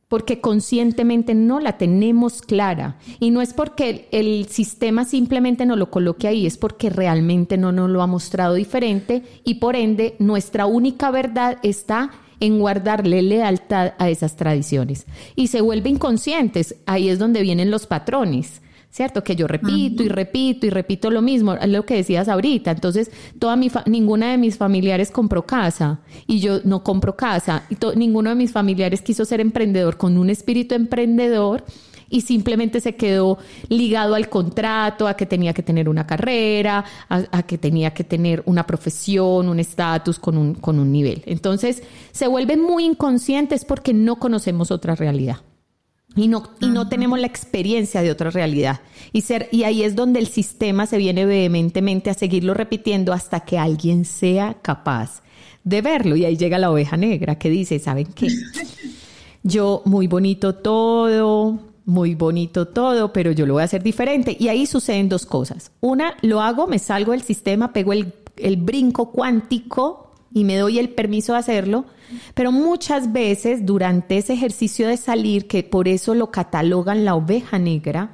porque 0.09 0.41
conscientemente 0.41 1.35
no 1.35 1.61
la 1.61 1.79
tenemos 1.79 2.43
clara. 2.43 2.99
Y 3.19 3.31
no 3.31 3.43
es 3.43 3.53
porque 3.53 4.09
el, 4.13 4.47
sistema 4.49 5.05
simplemente 5.05 5.67
no 5.67 5.77
lo 5.77 5.91
coloque 5.91 6.29
ahí, 6.29 6.47
es 6.47 6.57
porque 6.57 6.91
realmente 6.91 7.57
no 7.57 7.73
nos 7.73 7.91
lo 7.91 8.03
ha 8.03 8.07
mostrado 8.07 8.55
diferente 8.55 9.23
y 9.45 9.55
por 9.55 9.77
ende 9.77 10.15
nuestra 10.19 10.67
única 10.67 11.11
verdad 11.11 11.59
está 11.63 12.11
en 12.39 12.59
guardarle 12.59 13.23
lealtad 13.23 13.95
a 13.99 14.11
esas 14.11 14.37
tradiciones 14.37 15.07
y 15.35 15.49
se 15.49 15.61
vuelve 15.61 15.91
inconscientes. 15.91 16.77
Ahí 16.87 17.09
es 17.09 17.19
donde 17.19 17.43
vienen 17.43 17.71
los 17.71 17.87
patrones. 17.87 18.61
¿Cierto? 18.97 19.23
Que 19.23 19.37
yo 19.37 19.47
repito 19.47 20.03
y 20.03 20.09
repito 20.09 20.65
y 20.65 20.71
repito 20.71 21.11
lo 21.11 21.21
mismo, 21.21 21.53
es 21.53 21.69
lo 21.69 21.85
que 21.85 21.97
decías 21.97 22.29
ahorita. 22.29 22.71
Entonces, 22.71 23.11
toda 23.39 23.55
mi 23.55 23.71
ninguna 23.85 24.31
de 24.31 24.39
mis 24.39 24.57
familiares 24.57 25.11
compró 25.11 25.45
casa 25.45 26.01
y 26.27 26.41
yo 26.41 26.61
no 26.65 26.83
compro 26.83 27.15
casa 27.15 27.65
y 27.69 27.77
ninguno 27.95 28.31
de 28.31 28.37
mis 28.37 28.53
familiares 28.53 29.03
quiso 29.03 29.27
ser 29.27 29.43
emprendedor 29.43 29.99
con 29.99 30.17
un 30.17 30.31
espíritu 30.31 30.75
emprendedor 30.75 31.63
y 32.09 32.23
simplemente 32.23 32.81
se 32.81 32.95
quedó 32.95 33.37
ligado 33.69 34.15
al 34.15 34.31
contrato, 34.31 35.07
a 35.09 35.15
que 35.15 35.27
tenía 35.27 35.53
que 35.53 35.63
tener 35.63 35.91
una 35.91 36.07
carrera, 36.07 36.83
a, 37.11 37.43
que 37.43 37.59
tenía 37.59 37.93
que 37.93 38.05
tener 38.05 38.43
una 38.47 38.67
profesión, 38.67 39.51
un 39.51 39.61
estatus 39.61 40.19
con 40.19 40.39
un, 40.39 40.55
con 40.55 40.79
un 40.79 40.91
nivel. 40.91 41.23
Entonces, 41.27 41.83
se 42.13 42.29
vuelven 42.29 42.63
muy 42.63 42.87
inconscientes 42.87 43.67
porque 43.67 43.93
no 43.93 44.17
conocemos 44.17 44.71
otra 44.71 44.95
realidad 44.95 45.41
y 46.17 46.29
no, 46.29 46.51
y 46.61 46.69
no 46.69 46.89
tenemos 46.89 47.21
la 47.21 47.27
experiencia 47.27 48.03
de 48.03 48.11
otra 48.11 48.31
realidad. 48.31 48.81
Y, 49.13 49.21
ser, 49.21 49.49
y 49.53 49.65
ahí 49.65 49.83
es 49.83 49.95
donde 49.95 50.19
el 50.19 50.27
sistema 50.27 50.87
se 50.87 50.97
viene 50.97 51.27
vehementemente 51.27 52.11
a 52.11 52.15
seguirlo 52.15 52.55
repitiendo 52.55 53.13
hasta 53.13 53.41
que 53.41 53.59
alguien 53.59 54.05
sea 54.05 54.55
capaz 54.63 55.23
de 55.63 55.83
verlo. 55.83 56.17
Y 56.17 56.25
ahí 56.25 56.37
llega 56.37 56.59
la 56.59 56.71
oveja 56.71 56.97
negra 56.97 57.39
que 57.39 57.51
dice, 57.51 57.79
¿saben 57.79 58.07
qué? 58.07 58.29
Yo, 59.43 59.83
muy 59.85 60.07
bonito 60.07 60.57
todo, 60.57 61.61
muy 61.85 62.17
bonito 62.17 62.67
todo, 62.67 63.13
pero 63.13 63.31
yo 63.31 63.47
lo 63.47 63.55
voy 63.55 63.63
a 63.63 63.67
hacer 63.67 63.81
diferente. 63.81 64.37
Y 64.37 64.49
ahí 64.49 64.67
suceden 64.67 65.09
dos 65.09 65.25
cosas. 65.25 65.71
Una, 65.81 66.17
lo 66.23 66.41
hago, 66.41 66.67
me 66.67 66.81
salgo 66.81 67.13
del 67.13 67.23
sistema, 67.23 67.73
pego 67.73 67.93
el, 67.93 68.13
el 68.37 68.57
brinco 68.57 69.13
cuántico 69.13 70.13
y 70.35 70.43
me 70.43 70.57
doy 70.57 70.81
el 70.81 70.89
permiso 70.89 71.33
de 71.35 71.39
hacerlo, 71.39 71.87
pero 72.35 72.53
muchas 72.53 73.13
veces 73.13 73.65
durante 73.65 74.19
ese 74.19 74.35
ejercicio 74.35 74.89
de 74.89 74.97
salir, 74.97 75.47
que 75.47 75.63
por 75.63 75.89
eso 75.89 76.15
lo 76.15 76.31
catalogan 76.31 77.05
la 77.05 77.15
oveja 77.15 77.59
negra, 77.59 78.11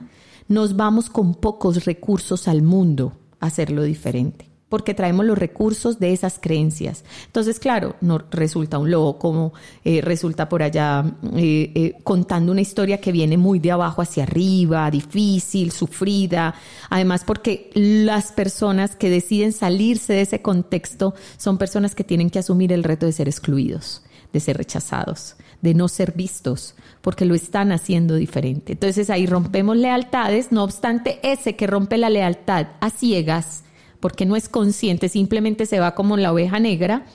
nos 0.49 0.77
vamos 0.77 1.11
con 1.11 1.35
pocos 1.35 1.85
recursos 1.85 2.49
al 2.49 2.63
mundo 2.63 3.13
a 3.41 3.47
hacerlo 3.47 3.83
diferente 3.83 4.52
porque 4.73 4.95
traemos 4.95 5.27
los 5.27 5.37
recursos 5.37 5.99
de 5.99 6.15
esas 6.15 6.39
creencias. 6.41 7.05
Entonces, 7.27 7.61
claro, 7.61 7.97
no 8.01 8.17
resulta 8.31 8.79
un 8.79 8.91
lobo 8.91 9.19
como 9.19 9.53
eh, 9.85 10.01
resulta 10.01 10.49
por 10.49 10.63
allá 10.63 11.05
eh, 11.37 11.71
eh, 11.75 11.97
contando 12.03 12.53
una 12.53 12.63
historia 12.63 12.99
que 12.99 13.13
viene 13.13 13.37
muy 13.37 13.59
de 13.59 13.71
abajo 13.71 14.01
hacia 14.01 14.23
arriba, 14.23 14.91
difícil, 14.91 15.73
sufrida. 15.73 16.55
Además, 16.89 17.23
porque 17.23 17.71
las 17.75 18.33
personas 18.33 18.97
que 18.97 19.11
deciden 19.11 19.53
salirse 19.53 20.15
de 20.15 20.23
ese 20.23 20.41
contexto 20.41 21.13
son 21.37 21.59
personas 21.59 21.95
que 21.95 22.03
tienen 22.03 22.31
que 22.31 22.39
asumir 22.39 22.73
el 22.73 22.83
reto 22.83 23.05
de 23.05 23.13
ser 23.13 23.29
excluidos, 23.29 24.01
de 24.33 24.41
ser 24.41 24.57
rechazados, 24.57 25.37
de 25.61 25.75
no 25.75 25.87
ser 25.87 26.13
vistos, 26.13 26.77
porque 27.03 27.27
lo 27.27 27.35
están 27.35 27.73
haciendo 27.73 28.15
diferente. 28.15 28.73
Entonces 28.73 29.11
ahí 29.11 29.27
rompemos 29.27 29.77
lealtades, 29.77 30.51
no 30.51 30.65
obstante, 30.65 31.21
ese 31.23 31.57
que 31.57 31.67
rompe 31.67 31.99
la 31.99 32.09
lealtad 32.09 32.69
a 32.81 32.89
ciegas, 32.89 33.65
porque 34.03 34.27
no 34.27 34.35
es 34.35 34.49
consciente, 34.49 35.09
simplemente 35.09 35.65
se 35.65 35.79
va 35.79 35.95
como 35.95 36.17
la 36.17 36.33
oveja 36.33 36.59
negra, 36.59 37.07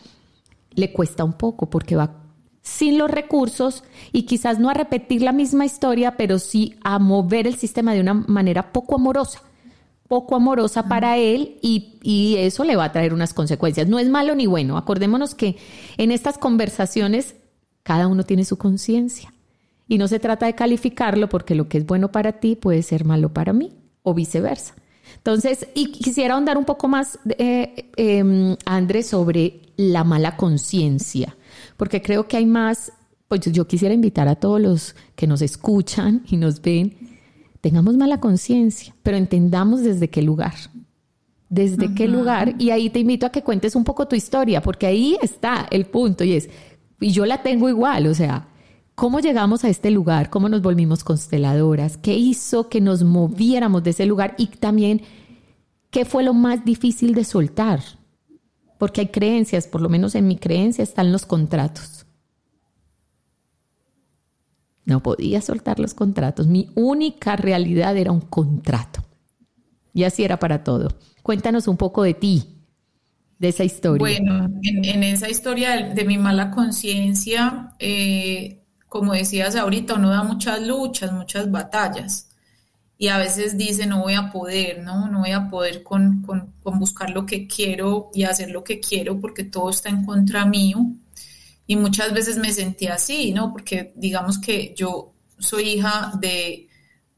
le 0.73 0.93
cuesta 0.93 1.26
un 1.26 1.34
poco 1.34 1.69
porque 1.69 1.97
va 1.97 2.23
sin 2.62 2.97
los 2.97 3.12
recursos 3.12 3.84
y 4.13 4.23
quizás 4.23 4.58
no 4.58 4.69
a 4.69 4.73
repetir 4.73 5.21
la 5.21 5.34
misma 5.34 5.65
historia, 5.65 6.15
pero 6.15 6.39
sí 6.39 6.76
a 6.84 6.97
mover 6.97 7.45
el 7.45 7.56
sistema 7.56 7.93
de 7.93 8.00
una 8.00 8.13
manera 8.13 8.71
poco 8.71 8.95
amorosa, 8.95 9.41
poco 10.08 10.38
amorosa 10.38 10.88
para 10.88 11.17
él 11.17 11.58
y, 11.62 12.00
y, 12.04 12.38
eso 12.38 12.63
le 12.63 12.78
va 12.78 12.86
a 12.86 12.91
traer 12.93 13.13
unas 13.13 13.34
consecuencias. 13.34 13.89
No 13.89 14.00
es 14.00 14.08
malo 14.08 14.34
ni 14.34 14.47
bueno. 14.47 14.78
Acordémonos 14.78 15.36
que 15.36 15.58
en 15.97 16.12
estas 16.12 16.38
conversaciones 16.38 17.36
cada 17.84 18.08
uno 18.08 18.23
tiene 18.23 18.45
su 18.45 18.58
conciencia 18.58 19.34
y 19.89 19.97
no 19.97 20.08
se 20.08 20.19
trata 20.19 20.45
de 20.45 20.56
calificarlo 20.56 21.28
porque 21.28 21.54
lo 21.54 21.67
que 21.67 21.80
es 21.80 21.86
bueno 21.86 22.13
para 22.13 22.39
ti 22.39 22.56
puede 22.56 22.82
ser 22.82 23.04
malo 23.04 23.34
para 23.34 23.52
mí 23.52 23.73
o 24.04 24.13
viceversa. 24.13 24.73
Entonces, 25.28 25.68
y 25.76 25.92
quisiera 25.92 26.36
ahondar 26.36 26.58
un 26.58 26.63
poco 26.63 26.88
más, 26.88 27.20
eh, 27.38 27.92
em, 27.98 28.56
Andrés, 28.66 29.08
sobre 29.08 29.60
la 29.76 30.06
mala 30.06 30.38
conciencia, 30.38 31.36
porque 31.76 32.02
creo 32.02 32.30
que 32.30 32.38
hay 32.38 32.46
más, 32.46 32.94
pues 33.28 33.42
yo 33.42 33.68
quisiera 33.68 33.94
invitar 33.94 34.30
a 34.30 34.36
todos 34.36 34.62
los 34.62 34.96
que 35.18 35.28
nos 35.28 35.42
escuchan 35.42 36.24
y 36.30 36.38
nos 36.38 36.62
ven, 36.62 36.96
tengamos 37.60 37.98
mala 37.98 38.22
conciencia, 38.22 38.96
pero 39.04 39.18
entendamos 39.18 39.82
desde 39.82 40.10
qué 40.10 40.22
lugar. 40.22 40.54
¿Desde 41.50 41.94
qué 41.94 42.08
lugar? 42.08 42.56
Y 42.58 42.70
ahí 42.70 42.90
te 42.90 43.00
invito 43.00 43.26
a 43.26 43.30
que 43.30 43.44
cuentes 43.44 43.76
un 43.76 43.84
poco 43.84 44.08
tu 44.08 44.16
historia, 44.16 44.62
porque 44.62 44.88
ahí 44.88 45.18
está 45.22 45.68
el 45.70 45.88
punto 45.88 46.24
y 46.24 46.36
es, 46.36 46.50
y 47.02 47.12
yo 47.12 47.26
la 47.26 47.44
tengo 47.44 47.68
igual, 47.68 48.08
o 48.08 48.16
sea, 48.16 48.48
¿Cómo 48.98 49.20
llegamos 49.20 49.64
a 49.64 49.70
este 49.70 49.92
lugar? 49.92 50.32
¿Cómo 50.32 50.50
nos 50.50 50.64
volvimos 50.64 51.04
consteladoras? 51.04 51.98
¿Qué 51.98 52.16
hizo 52.16 52.68
que 52.68 52.82
nos 52.82 53.04
moviéramos 53.04 53.84
de 53.84 53.92
ese 53.92 54.08
lugar? 54.08 54.34
Y 54.40 54.48
también, 54.48 55.04
¿qué 55.92 56.04
fue 56.04 56.24
lo 56.24 56.34
más 56.34 56.66
difícil 56.66 57.14
de 57.14 57.24
soltar? 57.24 57.80
Porque 58.80 59.02
hay 59.02 59.08
creencias, 59.10 59.68
por 59.68 59.82
lo 59.82 59.90
menos 59.90 60.16
en 60.16 60.28
mi 60.28 60.36
creencia 60.36 60.82
están 60.82 61.12
los 61.12 61.28
contratos. 61.28 62.08
No 64.84 65.04
podía 65.04 65.42
soltar 65.42 65.80
los 65.80 65.94
contratos. 65.94 66.48
Mi 66.48 66.72
única 66.74 67.36
realidad 67.36 67.96
era 67.98 68.12
un 68.12 68.22
contrato. 68.22 69.06
Y 69.94 70.06
así 70.06 70.24
era 70.24 70.40
para 70.40 70.64
todo. 70.64 70.88
Cuéntanos 71.22 71.68
un 71.68 71.78
poco 71.78 72.02
de 72.02 72.16
ti, 72.16 72.46
de 73.38 73.50
esa 73.50 73.64
historia. 73.64 74.00
Bueno, 74.00 74.50
en, 74.64 75.04
esa 75.04 75.30
historia 75.30 75.94
de, 75.94 76.04
mi 76.04 76.18
mala 76.18 76.50
conciencia, 76.50 77.76
eh, 77.78 78.64
como 78.89 79.13
decías 79.13 79.56
ahorita, 79.56 79.95
uno 79.95 80.10
da 80.10 80.23
muchas 80.23 80.62
luchas, 80.65 81.12
muchas 81.12 81.52
batallas. 81.52 82.30
Y 82.97 83.10
a 83.10 83.17
veces 83.17 83.58
dice, 83.58 83.86
no 83.86 84.02
voy 84.02 84.15
a 84.15 84.32
poder, 84.32 84.82
¿no? 84.84 85.08
No 85.08 85.19
voy 85.19 85.32
a 85.32 85.50
poder 85.50 85.84
con, 85.84 86.23
buscar 86.63 87.12
lo 87.12 87.26
que 87.26 87.47
quiero 87.47 88.10
y 88.13 88.23
hacer 88.23 88.50
lo 88.50 88.63
que 88.63 88.80
quiero 88.80 89.19
porque 89.19 89.43
todo 89.43 89.69
está 89.69 89.89
en 89.89 90.06
contra 90.06 90.45
mío. 90.45 90.80
Y 91.67 91.76
muchas 91.76 92.13
veces 92.13 92.38
me 92.38 92.52
sentí 92.52 92.88
así, 92.88 93.34
¿no? 93.34 93.52
Porque 93.52 93.93
digamos 93.95 94.39
que 94.39 94.73
yo 94.76 95.13
soy 95.38 95.63
hija 95.73 96.13
de 96.19 96.67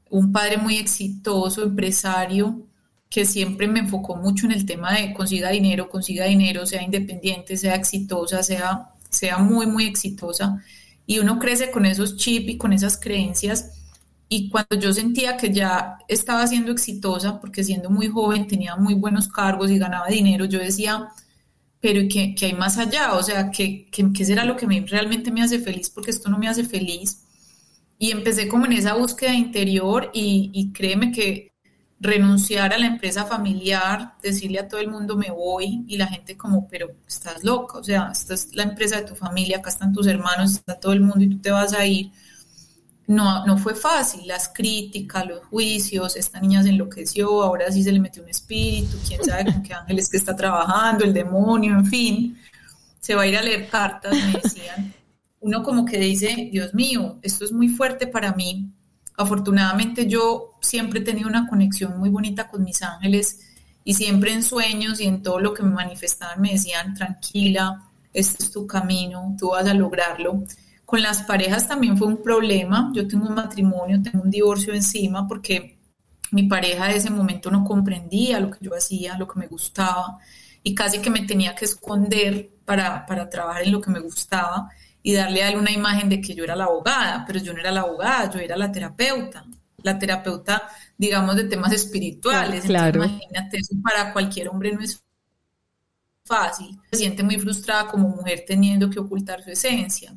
un 0.09 0.31
padre 0.31 0.57
muy 0.57 0.77
exitoso, 0.77 1.63
empresario, 1.63 2.65
que 3.09 3.25
siempre 3.25 3.67
me 3.67 3.79
enfocó 3.79 4.15
mucho 4.15 4.47
en 4.47 4.51
el 4.53 4.65
tema 4.65 4.93
de 4.93 5.13
consiga 5.13 5.49
dinero, 5.49 5.89
consiga 5.89 6.25
dinero, 6.25 6.65
sea 6.65 6.81
independiente, 6.81 7.57
sea 7.57 7.75
exitosa, 7.75 8.43
sea, 8.43 8.89
sea 9.09 9.37
muy, 9.37 9.65
muy 9.67 9.85
exitosa 9.85 10.61
y 11.09 11.17
uno 11.17 11.39
crece 11.39 11.71
con 11.71 11.87
esos 11.87 12.17
chips 12.17 12.49
y 12.49 12.57
con 12.57 12.71
esas 12.71 12.95
creencias. 12.95 13.71
Y 14.29 14.47
cuando 14.51 14.77
yo 14.77 14.93
sentía 14.93 15.37
que 15.37 15.51
ya 15.51 15.97
estaba 16.07 16.45
siendo 16.45 16.71
exitosa, 16.71 17.41
porque 17.41 17.63
siendo 17.63 17.89
muy 17.89 18.07
joven 18.09 18.45
tenía 18.45 18.75
muy 18.75 18.93
buenos 18.93 19.27
cargos 19.27 19.71
y 19.71 19.79
ganaba 19.79 20.05
dinero, 20.05 20.45
yo 20.45 20.59
decía, 20.59 21.09
pero 21.81 22.01
¿qué, 22.07 22.35
qué 22.35 22.45
hay 22.45 22.53
más 22.53 22.77
allá? 22.77 23.13
O 23.13 23.23
sea, 23.23 23.49
¿qué, 23.49 23.87
¿qué, 23.91 24.13
qué, 24.13 24.23
será 24.23 24.45
lo 24.45 24.55
que 24.55 24.67
me, 24.67 24.81
realmente 24.81 25.31
me 25.31 25.41
hace 25.41 25.57
feliz? 25.57 25.89
Porque 25.89 26.11
esto 26.11 26.29
no 26.29 26.37
me 26.37 26.47
hace 26.47 26.63
feliz. 26.63 27.23
Y 27.97 28.11
empecé 28.11 28.47
como 28.47 28.67
en 28.67 28.73
esa 28.73 28.93
búsqueda 28.93 29.33
interior 29.33 30.11
y 30.13 30.71
créeme 30.73 31.11
que 31.11 31.53
renunciar 31.99 32.73
a 32.73 32.77
la 32.77 32.87
empresa 32.87 33.25
familiar, 33.25 34.13
decirle 34.21 34.59
a 34.59 34.67
todo 34.67 34.79
el 34.79 34.87
mundo 34.87 35.17
me 35.17 35.31
voy 35.31 35.83
y 35.87 35.97
la 35.97 36.07
gente 36.07 36.37
como, 36.37 36.67
pero 36.67 36.91
estás 37.07 37.43
loca, 37.43 37.77
o 37.77 37.83
sea, 37.83 38.09
esta 38.11 38.33
es 38.33 38.55
la 38.55 38.63
empresa 38.63 38.97
de 38.97 39.07
tu 39.07 39.15
familia, 39.15 39.57
acá 39.57 39.69
están 39.69 39.91
tus 39.91 40.07
hermanos, 40.07 40.51
está 40.51 40.79
todo 40.79 40.93
el 40.93 41.01
mundo 41.01 41.21
y 41.21 41.29
tú 41.29 41.39
te 41.39 41.51
vas 41.51 41.73
a 41.73 41.85
ir. 41.85 42.11
No, 43.07 43.45
no 43.45 43.57
fue 43.57 43.73
fácil, 43.73 44.27
las 44.27 44.49
críticas, 44.49 45.25
los 45.25 45.43
juicios, 45.45 46.15
esta 46.15 46.39
niña 46.39 46.61
se 46.61 46.69
enloqueció, 46.69 47.41
ahora 47.41 47.71
sí 47.71 47.83
se 47.83 47.91
le 47.91 47.99
metió 47.99 48.21
un 48.21 48.29
espíritu, 48.29 48.97
quién 49.07 49.23
sabe 49.23 49.51
con 49.51 49.63
qué 49.63 49.73
ángeles 49.73 50.09
que 50.09 50.17
está 50.17 50.35
trabajando, 50.35 51.03
el 51.03 51.13
demonio, 51.13 51.73
en 51.73 51.85
fin, 51.87 52.37
se 53.01 53.15
va 53.15 53.23
a 53.23 53.27
ir 53.27 53.35
a 53.35 53.41
leer 53.41 53.67
cartas, 53.67 54.13
me 54.13 54.39
decían. 54.41 54.93
Uno 55.41 55.63
como 55.63 55.85
que 55.85 55.97
dice, 55.97 56.49
Dios 56.51 56.73
mío, 56.73 57.17
esto 57.23 57.45
es 57.45 57.51
muy 57.51 57.69
fuerte 57.69 58.05
para 58.05 58.33
mí, 58.33 58.71
Afortunadamente 59.19 60.07
yo 60.07 60.53
siempre 60.61 61.01
he 61.01 61.03
tenido 61.03 61.27
una 61.27 61.45
conexión 61.45 61.99
muy 61.99 62.09
bonita 62.09 62.47
con 62.47 62.63
mis 62.63 62.81
ángeles 62.81 63.41
y 63.83 63.93
siempre 63.93 64.31
en 64.31 64.43
sueños 64.43 65.01
y 65.01 65.07
en 65.07 65.21
todo 65.21 65.41
lo 65.41 65.53
que 65.53 65.61
me 65.61 65.71
manifestaban 65.71 66.39
me 66.39 66.53
decían, 66.53 66.93
tranquila, 66.93 67.83
este 68.13 68.41
es 68.41 68.49
tu 68.49 68.65
camino, 68.65 69.35
tú 69.37 69.49
vas 69.49 69.67
a 69.67 69.73
lograrlo. 69.73 70.45
Con 70.85 71.01
las 71.01 71.23
parejas 71.23 71.67
también 71.67 71.97
fue 71.97 72.07
un 72.07 72.23
problema. 72.23 72.93
Yo 72.95 73.09
tengo 73.09 73.27
un 73.27 73.35
matrimonio, 73.35 74.01
tengo 74.01 74.23
un 74.23 74.31
divorcio 74.31 74.73
encima 74.73 75.27
porque 75.27 75.77
mi 76.31 76.43
pareja 76.43 76.87
de 76.87 76.95
ese 76.95 77.09
momento 77.09 77.51
no 77.51 77.65
comprendía 77.65 78.39
lo 78.39 78.49
que 78.51 78.59
yo 78.61 78.73
hacía, 78.73 79.17
lo 79.17 79.27
que 79.27 79.37
me 79.37 79.47
gustaba 79.47 80.17
y 80.63 80.73
casi 80.73 80.99
que 80.99 81.09
me 81.09 81.25
tenía 81.25 81.55
que 81.55 81.65
esconder 81.65 82.51
para, 82.63 83.05
para 83.05 83.29
trabajar 83.29 83.63
en 83.63 83.73
lo 83.73 83.81
que 83.81 83.91
me 83.91 83.99
gustaba 83.99 84.69
y 85.01 85.13
darle 85.13 85.43
a 85.43 85.49
él 85.49 85.57
una 85.57 85.71
imagen 85.71 86.09
de 86.09 86.21
que 86.21 86.35
yo 86.35 86.43
era 86.43 86.55
la 86.55 86.65
abogada, 86.65 87.23
pero 87.25 87.39
yo 87.39 87.53
no 87.53 87.59
era 87.59 87.71
la 87.71 87.81
abogada, 87.81 88.31
yo 88.31 88.39
era 88.39 88.57
la 88.57 88.71
terapeuta, 88.71 89.45
la 89.81 89.97
terapeuta, 89.97 90.69
digamos, 90.97 91.35
de 91.35 91.45
temas 91.45 91.71
espirituales. 91.71 92.65
Claro. 92.65 93.03
imagínate, 93.03 93.57
eso 93.57 93.75
para 93.81 94.11
cualquier 94.11 94.49
hombre 94.49 94.73
no 94.73 94.81
es 94.81 95.01
fácil, 96.25 96.79
se 96.91 96.99
siente 96.99 97.23
muy 97.23 97.37
frustrada 97.39 97.87
como 97.87 98.09
mujer 98.09 98.43
teniendo 98.45 98.89
que 98.89 98.99
ocultar 98.99 99.43
su 99.43 99.49
esencia. 99.49 100.13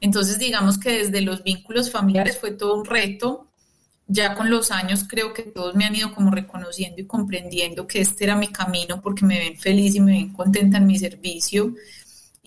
Entonces, 0.00 0.38
digamos 0.38 0.78
que 0.78 0.90
desde 0.98 1.20
los 1.20 1.42
vínculos 1.42 1.90
familiares 1.90 2.38
fue 2.38 2.52
todo 2.52 2.76
un 2.76 2.86
reto. 2.86 3.46
Ya 4.06 4.34
con 4.34 4.50
los 4.50 4.72
años 4.72 5.04
creo 5.06 5.32
que 5.32 5.42
todos 5.42 5.76
me 5.76 5.84
han 5.84 5.94
ido 5.94 6.12
como 6.12 6.32
reconociendo 6.32 7.00
y 7.00 7.06
comprendiendo 7.06 7.86
que 7.86 8.00
este 8.00 8.24
era 8.24 8.34
mi 8.34 8.48
camino 8.48 9.00
porque 9.00 9.24
me 9.24 9.38
ven 9.38 9.56
feliz 9.56 9.94
y 9.94 10.00
me 10.00 10.12
ven 10.12 10.32
contenta 10.32 10.78
en 10.78 10.86
mi 10.86 10.98
servicio. 10.98 11.74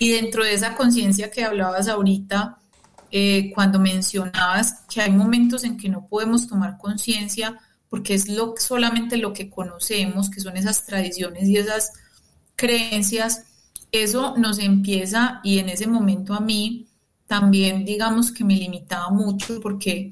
Y 0.03 0.09
dentro 0.09 0.43
de 0.43 0.53
esa 0.53 0.75
conciencia 0.75 1.31
que 1.31 1.45
hablabas 1.45 1.87
ahorita, 1.87 2.57
eh, 3.09 3.53
cuando 3.55 3.79
mencionabas 3.79 4.83
que 4.93 4.99
hay 4.99 5.11
momentos 5.11 5.63
en 5.63 5.77
que 5.77 5.87
no 5.87 6.07
podemos 6.07 6.45
tomar 6.45 6.77
conciencia 6.77 7.57
porque 7.87 8.13
es 8.13 8.27
lo, 8.27 8.53
solamente 8.57 9.15
lo 9.15 9.31
que 9.31 9.49
conocemos, 9.49 10.29
que 10.29 10.41
son 10.41 10.57
esas 10.57 10.85
tradiciones 10.85 11.47
y 11.47 11.55
esas 11.55 11.93
creencias, 12.57 13.45
eso 13.93 14.35
nos 14.35 14.59
empieza 14.59 15.39
y 15.41 15.59
en 15.59 15.69
ese 15.69 15.87
momento 15.87 16.33
a 16.33 16.41
mí 16.41 16.85
también 17.25 17.85
digamos 17.85 18.33
que 18.33 18.43
me 18.43 18.57
limitaba 18.57 19.09
mucho 19.09 19.61
porque 19.61 20.11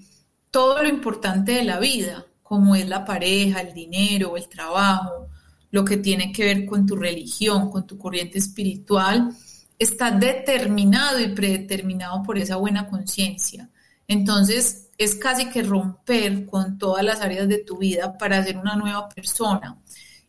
todo 0.52 0.82
lo 0.82 0.88
importante 0.88 1.52
de 1.52 1.66
la 1.66 1.80
vida, 1.80 2.26
como 2.44 2.78
es 2.78 2.88
la 2.88 3.04
pareja, 3.04 3.60
el 3.60 3.74
dinero, 3.74 4.38
el 4.38 4.48
trabajo, 4.48 5.28
lo 5.70 5.84
que 5.84 5.98
tiene 5.98 6.32
que 6.32 6.46
ver 6.46 6.66
con 6.66 6.86
tu 6.86 6.96
religión, 6.96 7.70
con 7.70 7.86
tu 7.86 7.98
corriente 7.98 8.40
espiritual, 8.40 9.36
está 9.82 10.12
determinado 10.12 11.20
y 11.20 11.30
predeterminado 11.30 12.22
por 12.22 12.38
esa 12.38 12.58
buena 12.58 12.88
conciencia. 12.88 13.68
Entonces, 14.08 14.90
es 14.96 15.16
casi 15.16 15.50
que 15.50 15.64
romper 15.64 16.46
con 16.46 16.78
todas 16.78 17.04
las 17.04 17.22
áreas 17.22 17.48
de 17.48 17.58
tu 17.58 17.80
vida 17.80 18.16
para 18.16 18.44
ser 18.44 18.58
una 18.58 18.76
nueva 18.76 19.10
persona. 19.10 19.82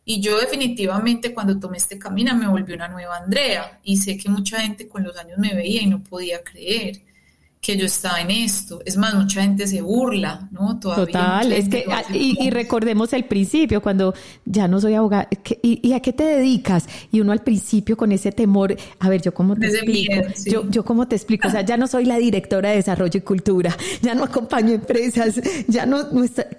Y 0.03 0.21
yo 0.21 0.39
definitivamente 0.39 1.35
cuando 1.35 1.59
tomé 1.59 1.77
este 1.77 1.99
camino 1.99 2.35
me 2.35 2.47
volví 2.47 2.73
una 2.73 2.87
nueva 2.87 3.17
Andrea 3.17 3.79
y 3.83 3.97
sé 3.97 4.17
que 4.17 4.27
mucha 4.27 4.59
gente 4.59 4.87
con 4.87 5.03
los 5.03 5.15
años 5.17 5.37
me 5.37 5.53
veía 5.53 5.83
y 5.83 5.85
no 5.85 6.01
podía 6.01 6.43
creer 6.43 7.03
que 7.63 7.77
yo 7.77 7.85
estaba 7.85 8.19
en 8.19 8.29
esto. 8.29 8.81
Es 8.85 8.97
más, 8.97 9.15
mucha 9.15 9.41
gente 9.41 9.65
se 9.67 9.81
burla, 9.81 10.49
¿no? 10.51 10.77
Todavía 10.79 11.05
Total, 11.05 11.53
es 11.53 11.69
que, 11.69 11.85
ah, 11.89 12.03
y, 12.11 12.49
recordemos 12.49 13.13
el 13.13 13.23
principio, 13.23 13.81
cuando 13.81 14.13
ya 14.43 14.67
no 14.67 14.81
soy 14.81 14.95
abogada, 14.95 15.29
y, 15.61 15.93
a 15.93 16.01
qué 16.01 16.11
te 16.11 16.25
dedicas? 16.25 16.85
Y 17.13 17.21
uno 17.21 17.31
al 17.31 17.39
principio 17.39 17.95
con 17.95 18.11
ese 18.11 18.33
temor, 18.33 18.75
a 18.99 19.07
ver, 19.07 19.21
yo 19.21 19.33
cómo 19.33 19.55
te 19.55 19.67
explico, 19.67 20.13
yo, 20.45 20.69
yo 20.69 20.83
cómo 20.83 21.07
te 21.07 21.15
explico, 21.15 21.47
o 21.47 21.51
sea, 21.51 21.61
ya 21.61 21.77
no 21.77 21.87
soy 21.87 22.03
la 22.03 22.17
directora 22.17 22.69
de 22.69 22.75
desarrollo 22.75 23.17
y 23.17 23.21
cultura, 23.21 23.75
ya 24.01 24.13
no 24.13 24.25
acompaño 24.25 24.73
empresas, 24.73 25.39
ya 25.69 25.85
no, 25.85 26.09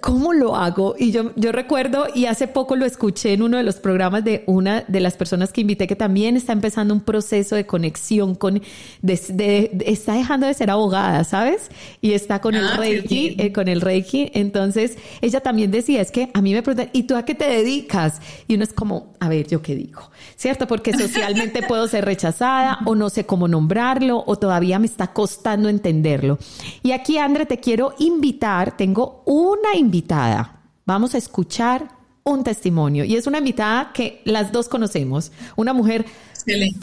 ¿cómo 0.01 0.33
lo 0.33 0.55
hago? 0.55 0.95
Y 0.97 1.11
yo, 1.11 1.33
yo 1.35 1.51
recuerdo, 1.51 2.07
y 2.15 2.25
hace 2.25 2.47
poco 2.47 2.75
lo 2.75 2.83
escuché 2.83 3.33
en 3.33 3.43
uno 3.43 3.57
de 3.57 3.63
los 3.63 3.75
programas 3.75 4.23
de 4.23 4.43
una 4.47 4.83
de 4.87 4.99
las 5.01 5.15
personas 5.15 5.53
que 5.53 5.61
invité, 5.61 5.85
que 5.85 5.95
también 5.95 6.35
está 6.35 6.51
empezando 6.51 6.95
un 6.95 7.01
proceso 7.01 7.55
de 7.55 7.67
conexión 7.67 8.33
con, 8.33 8.59
está 9.03 10.13
dejando 10.13 10.47
de 10.47 10.53
ser 10.55 10.71
abogada, 10.71 10.94
¿sabes? 11.23 11.69
Y 12.01 12.13
está 12.13 12.41
con 12.41 12.55
el 12.55 12.67
ah, 12.67 12.77
Reiki, 12.77 13.35
eh, 13.37 13.51
con 13.51 13.67
el 13.67 13.81
Reiki. 13.81 14.31
Entonces, 14.33 14.97
ella 15.21 15.41
también 15.41 15.71
decía, 15.71 16.01
es 16.01 16.11
que 16.11 16.29
a 16.33 16.41
mí 16.41 16.53
me 16.53 16.63
preguntan, 16.63 16.89
¿y 16.93 17.03
tú 17.03 17.15
a 17.15 17.23
qué 17.23 17.35
te 17.35 17.47
dedicas? 17.47 18.21
Y 18.47 18.55
uno 18.55 18.63
es 18.63 18.73
como, 18.73 19.13
a 19.19 19.29
ver, 19.29 19.47
¿yo 19.47 19.61
qué 19.61 19.75
digo? 19.75 20.09
¿Cierto? 20.35 20.67
Porque 20.67 20.93
socialmente 20.93 21.63
puedo 21.67 21.87
ser 21.87 22.05
rechazada 22.05 22.79
o 22.85 22.95
no 22.95 23.09
sé 23.09 23.25
cómo 23.25 23.47
nombrarlo 23.47 24.23
o 24.25 24.37
todavía 24.37 24.79
me 24.79 24.87
está 24.87 25.13
costando 25.13 25.69
entenderlo. 25.69 26.37
Y 26.83 26.91
aquí, 26.91 27.17
André, 27.17 27.45
te 27.45 27.59
quiero 27.59 27.93
invitar, 27.99 28.77
tengo 28.77 29.23
una 29.25 29.75
invitada. 29.75 30.61
Vamos 30.85 31.15
a 31.15 31.17
escuchar 31.17 31.95
un 32.27 32.43
testimonio 32.43 33.05
y 33.05 33.15
es 33.15 33.27
una 33.27 33.37
invitada 33.37 33.91
que 33.93 34.21
las 34.25 34.51
dos 34.51 34.67
conocemos, 34.67 35.31
una 35.55 35.73
mujer 35.73 36.05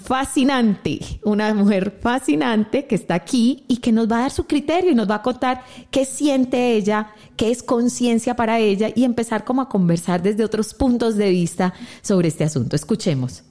fascinante, 0.03 0.99
una 1.25 1.53
mujer 1.55 1.99
fascinante 2.01 2.87
que 2.87 2.95
está 2.95 3.15
aquí 3.15 3.65
y 3.69 3.79
que 3.79 3.93
nos 3.93 4.11
va 4.11 4.19
a 4.19 4.21
dar 4.23 4.31
su 4.31 4.47
criterio 4.47 4.91
y 4.91 4.95
nos 4.95 5.09
va 5.11 5.17
a 5.17 5.23
contar 5.23 5.63
qué 5.91 6.05
siente 6.05 6.73
ella, 6.73 7.11
qué 7.37 7.51
es 7.51 7.63
conciencia 7.63 8.35
para 8.35 8.59
ella 8.59 8.91
y 8.95 9.05
empezar 9.05 9.45
como 9.45 9.63
a 9.63 9.69
conversar 9.69 10.23
desde 10.23 10.45
otros 10.45 10.75
puntos 10.75 11.17
de 11.17 11.31
vista 11.31 11.73
sobre 12.03 12.29
este 12.29 12.45
asunto. 12.45 12.77
Escuchemos. 12.77 13.45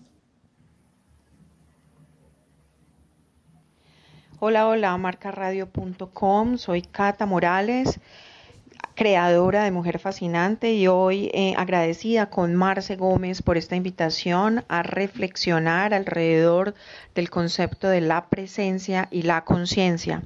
Hola, 4.40 4.68
hola, 4.68 4.98
marcaradio.com, 4.98 6.58
soy 6.58 6.82
Cata 6.82 7.26
Morales 7.26 8.00
creadora 9.02 9.64
de 9.64 9.72
Mujer 9.72 9.98
Fascinante 9.98 10.74
y 10.74 10.86
hoy 10.86 11.32
eh, 11.34 11.56
agradecida 11.58 12.30
con 12.30 12.54
Marce 12.54 12.98
Gómez 12.98 13.42
por 13.42 13.58
esta 13.58 13.76
invitación 13.76 14.64
a 14.68 14.84
reflexionar 14.84 15.96
alrededor 15.96 16.76
del 17.16 17.32
concepto 17.32 17.90
de 17.90 18.00
la 18.00 18.30
presencia 18.30 19.08
y 19.10 19.24
la 19.24 19.44
conciencia. 19.44 20.22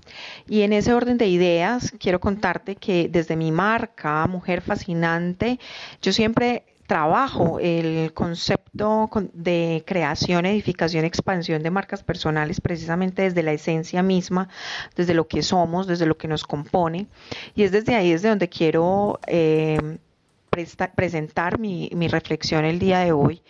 Y 0.49 0.63
en 0.63 0.73
ese 0.73 0.93
orden 0.93 1.17
de 1.17 1.27
ideas, 1.27 1.93
quiero 1.99 2.19
contarte 2.19 2.75
que 2.75 3.07
desde 3.07 3.37
mi 3.37 3.49
marca, 3.49 4.27
Mujer 4.27 4.59
Fascinante, 4.59 5.57
yo 6.01 6.11
siempre 6.11 6.65
trabajo 6.87 7.59
el 7.59 8.13
concepto 8.13 9.09
de 9.33 9.83
creación, 9.85 10.45
edificación, 10.45 11.05
expansión 11.05 11.63
de 11.63 11.71
marcas 11.71 12.03
personales 12.03 12.61
precisamente 12.61 13.23
desde 13.23 13.43
la 13.43 13.53
esencia 13.53 14.03
misma, 14.03 14.49
desde 14.95 15.13
lo 15.13 15.27
que 15.27 15.41
somos, 15.41 15.87
desde 15.87 16.05
lo 16.05 16.17
que 16.17 16.27
nos 16.27 16.43
compone. 16.43 17.07
Y 17.55 17.63
es 17.63 17.71
desde 17.71 17.95
ahí 17.95 18.11
desde 18.11 18.29
donde 18.29 18.49
quiero 18.49 19.19
eh, 19.27 19.97
presentar 20.95 21.59
mi, 21.59 21.89
mi 21.93 22.07
reflexión 22.07 22.65
el 22.65 22.79
día 22.79 22.99
de 22.99 23.11
hoy 23.11 23.41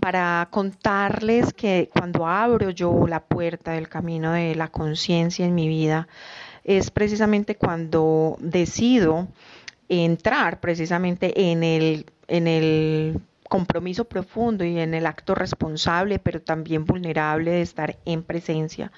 para 0.00 0.48
contarles 0.50 1.52
que 1.54 1.88
cuando 1.92 2.26
abro 2.26 2.70
yo 2.70 3.06
la 3.06 3.20
puerta 3.20 3.72
del 3.72 3.88
camino 3.88 4.32
de 4.32 4.54
la 4.54 4.68
conciencia 4.68 5.46
en 5.46 5.54
mi 5.54 5.68
vida, 5.68 6.08
es 6.64 6.90
precisamente 6.90 7.56
cuando 7.56 8.36
decido 8.40 9.28
entrar 9.88 10.60
precisamente 10.60 11.50
en 11.50 11.62
el 11.62 12.06
en 12.30 12.46
el 12.46 13.20
compromiso 13.50 14.04
profundo 14.04 14.64
y 14.64 14.78
en 14.78 14.94
el 14.94 15.04
acto 15.04 15.34
responsable, 15.34 16.20
pero 16.20 16.40
también 16.40 16.84
vulnerable 16.84 17.50
de 17.50 17.62
estar 17.62 17.98
en 18.06 18.22
presencia. 18.22 18.92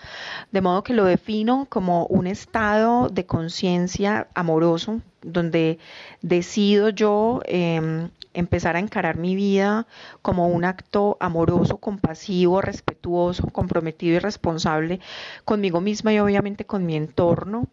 De 0.52 0.60
modo 0.60 0.84
que 0.84 0.92
lo 0.92 1.06
defino 1.06 1.66
como 1.70 2.06
un 2.06 2.26
estado 2.26 3.08
de 3.08 3.24
conciencia 3.24 4.28
amoroso, 4.34 5.00
donde 5.22 5.78
decido 6.20 6.88
yo 6.90 7.40
em, 7.46 8.10
empezar 8.34 8.76
a 8.76 8.78
encarar 8.78 9.16
mi 9.16 9.34
vida 9.34 9.86
como 10.22 10.48
un 10.48 10.64
acto 10.64 11.16
amoroso, 11.20 11.78
compasivo, 11.78 12.60
respetuoso, 12.60 13.46
comprometido 13.48 14.16
y 14.16 14.18
responsable 14.18 15.00
conmigo 15.44 15.80
misma 15.80 16.12
y 16.12 16.18
obviamente 16.18 16.64
con 16.64 16.86
mi 16.86 16.96
entorno, 16.96 17.66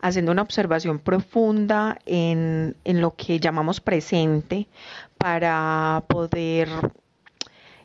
haciendo 0.00 0.32
una 0.32 0.42
observación 0.42 0.98
profunda 0.98 1.98
en, 2.06 2.76
en 2.84 3.00
lo 3.00 3.14
que 3.16 3.40
llamamos 3.40 3.80
presente 3.80 4.68
para 5.18 6.04
poder 6.08 6.68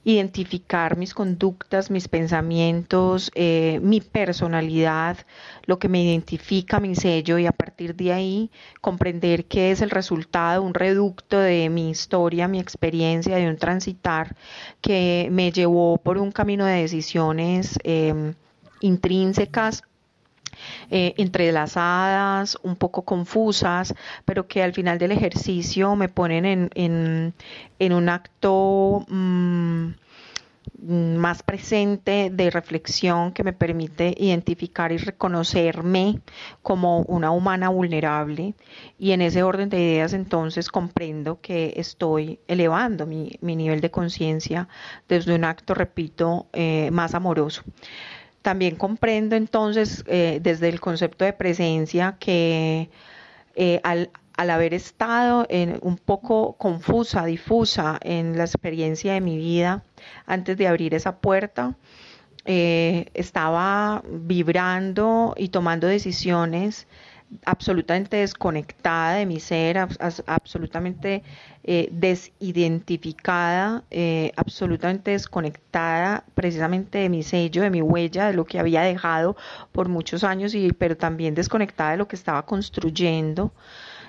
identificar 0.04 0.98
mis 0.98 1.14
conductas, 1.14 1.92
mis 1.92 2.08
pensamientos, 2.08 3.32
eh, 3.36 3.80
mi 3.82 4.02
personalidad, 4.02 5.18
lo 5.66 5.80
que 5.80 5.90
me 5.90 6.04
identifica, 6.04 6.80
mi 6.80 6.96
sello 6.96 7.38
y 7.38 7.46
a 7.46 7.52
partir 7.52 7.96
de 7.96 8.14
ahí 8.14 8.52
comprender 8.82 9.46
qué 9.46 9.72
es 9.72 9.82
el 9.82 9.90
resultado, 9.90 10.64
un 10.64 10.74
reducto 10.74 11.40
de 11.40 11.70
mi 11.70 11.90
historia, 11.90 12.48
mi 12.48 12.60
experiencia, 12.60 13.36
de 13.36 13.50
un 13.50 13.58
transitar 13.58 14.36
que 14.82 15.30
me 15.32 15.52
llevó 15.52 15.98
por 15.98 16.18
un 16.18 16.32
camino 16.32 16.66
de 16.66 16.82
decisiones 16.82 17.78
em, 17.84 18.34
intrínsecas 18.82 19.84
eh, 20.90 21.14
entrelazadas, 21.18 22.58
un 22.64 22.76
poco 22.76 23.04
confusas, 23.04 23.94
pero 24.26 24.48
que 24.48 24.64
al 24.64 24.74
final 24.74 24.98
del 24.98 25.12
ejercicio 25.12 25.96
me 25.96 26.10
ponen 26.10 26.70
en, 26.74 27.34
un 27.80 28.10
acto 28.10 29.06
mm, 29.08 29.90
más 30.82 31.44
presente 31.44 32.30
de 32.32 32.50
reflexión 32.50 33.34
que 33.34 33.44
me 33.44 33.54
permite 33.54 34.16
identificar 34.18 34.92
y 34.92 34.98
reconocerme 34.98 36.22
como 36.62 37.02
una 37.02 37.32
humana 37.32 37.70
vulnerable 37.70 38.54
y 38.98 39.12
en 39.12 39.22
ese 39.22 39.44
orden 39.44 39.70
de 39.70 39.80
ideas 39.80 40.14
entonces 40.14 40.70
comprendo 40.70 41.42
que 41.42 41.74
estoy 41.76 42.40
elevando 42.48 43.06
mi, 43.06 43.38
nivel 43.42 43.82
de 43.82 43.92
conciencia 43.92 44.70
desde 45.08 45.36
un 45.36 45.44
acto, 45.44 45.74
repito, 45.74 46.48
eh, 46.54 46.90
más 46.92 47.14
amoroso. 47.14 47.64
También 48.50 48.78
comprendo 48.78 49.36
entonces 49.36 50.04
eh, 50.08 50.40
desde 50.42 50.70
el 50.70 50.80
concepto 50.80 51.24
de 51.24 51.34
presencia 51.34 52.16
que 52.20 52.90
eh, 53.54 53.80
al, 53.84 54.10
haber 54.38 54.74
estado 54.74 55.46
un 55.82 55.98
poco 55.98 56.54
confusa, 56.54 57.26
difusa 57.26 58.00
en 58.02 58.40
la 58.40 58.46
experiencia 58.46 59.14
de 59.14 59.22
mi 59.22 59.38
vida 59.38 59.84
antes 60.26 60.58
de 60.58 60.68
abrir 60.68 60.96
esa 60.96 61.18
puerta, 61.18 61.76
eh, 62.46 63.12
estaba 63.14 64.02
vibrando 64.10 65.36
y 65.38 65.50
tomando 65.50 65.86
decisiones 65.86 66.88
absolutamente 67.46 68.18
desconectada 68.18 69.16
de 69.16 69.26
mi 69.26 69.40
ser, 69.40 69.78
absolutamente 69.78 71.24
eh, 71.64 71.90
desidentificada, 71.92 73.84
eh, 73.92 74.32
absolutamente 74.36 75.12
desconectada 75.12 76.24
precisamente 76.34 76.98
de 77.00 77.10
mi 77.10 77.24
sello, 77.24 77.62
de 77.62 77.70
mi 77.70 77.82
huella, 77.82 78.28
de 78.28 78.34
lo 78.34 78.46
que 78.46 78.60
había 78.60 78.82
dejado 78.82 79.36
por 79.72 79.90
muchos 79.90 80.24
años, 80.24 80.56
y, 80.56 80.72
pero 80.74 80.98
también 80.98 81.36
desconectada 81.36 81.92
de 81.92 81.98
lo 81.98 82.08
que 82.08 82.16
estaba 82.16 82.46
construyendo, 82.46 83.54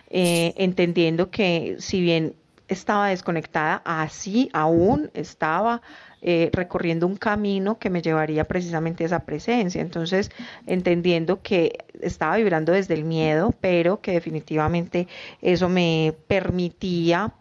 eh, 0.09 0.55
entendiendo 0.57 1.31
que 1.31 1.77
si 1.79 2.01
bien 2.01 2.35
estaba 2.71 3.09
desconectada, 3.09 3.83
así 3.85 4.49
aún 4.53 5.11
estaba 5.13 5.83
eh, 6.23 6.51
recorriendo 6.53 7.07
un 7.07 7.17
camino 7.17 7.79
que 7.79 7.91
me 7.91 8.01
llevaría 8.01 8.45
precisamente 8.45 9.03
a 9.03 9.07
esa 9.07 9.25
presencia. 9.25 9.81
Entonces, 9.81 10.31
entendiendo 10.67 11.43
que 11.43 11.85
estaba 12.01 12.37
vibrando 12.37 12.73
desde 12.73 12.95
el 12.95 13.05
miedo, 13.05 13.53
pero 13.61 14.01
que 14.01 14.13
definitivamente 14.13 15.09
eso 15.43 15.69
me 15.69 16.15
permitía 16.29 17.35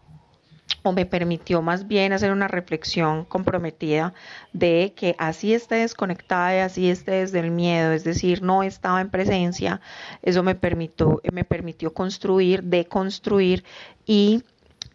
o 0.82 0.92
me 0.94 1.06
permitió 1.06 1.62
más 1.62 1.88
bien 1.88 2.14
hacer 2.14 2.32
una 2.32 2.48
reflexión 2.48 3.26
comprometida 3.26 4.14
de 4.54 4.94
que 4.96 5.16
así 5.20 5.54
esté 5.54 5.76
desconectada 5.76 6.56
y 6.56 6.60
así 6.60 6.90
esté 6.90 7.12
desde 7.12 7.40
el 7.40 7.52
miedo, 7.52 7.92
es 7.92 8.04
decir, 8.04 8.42
no 8.42 8.64
estaba 8.64 9.02
en 9.02 9.10
presencia, 9.10 9.82
eso 10.22 10.42
me 10.42 10.56
permitió, 10.56 11.22
me 11.34 11.44
permitió 11.44 11.94
construir, 11.94 12.64
deconstruir 12.64 13.64
y 14.06 14.44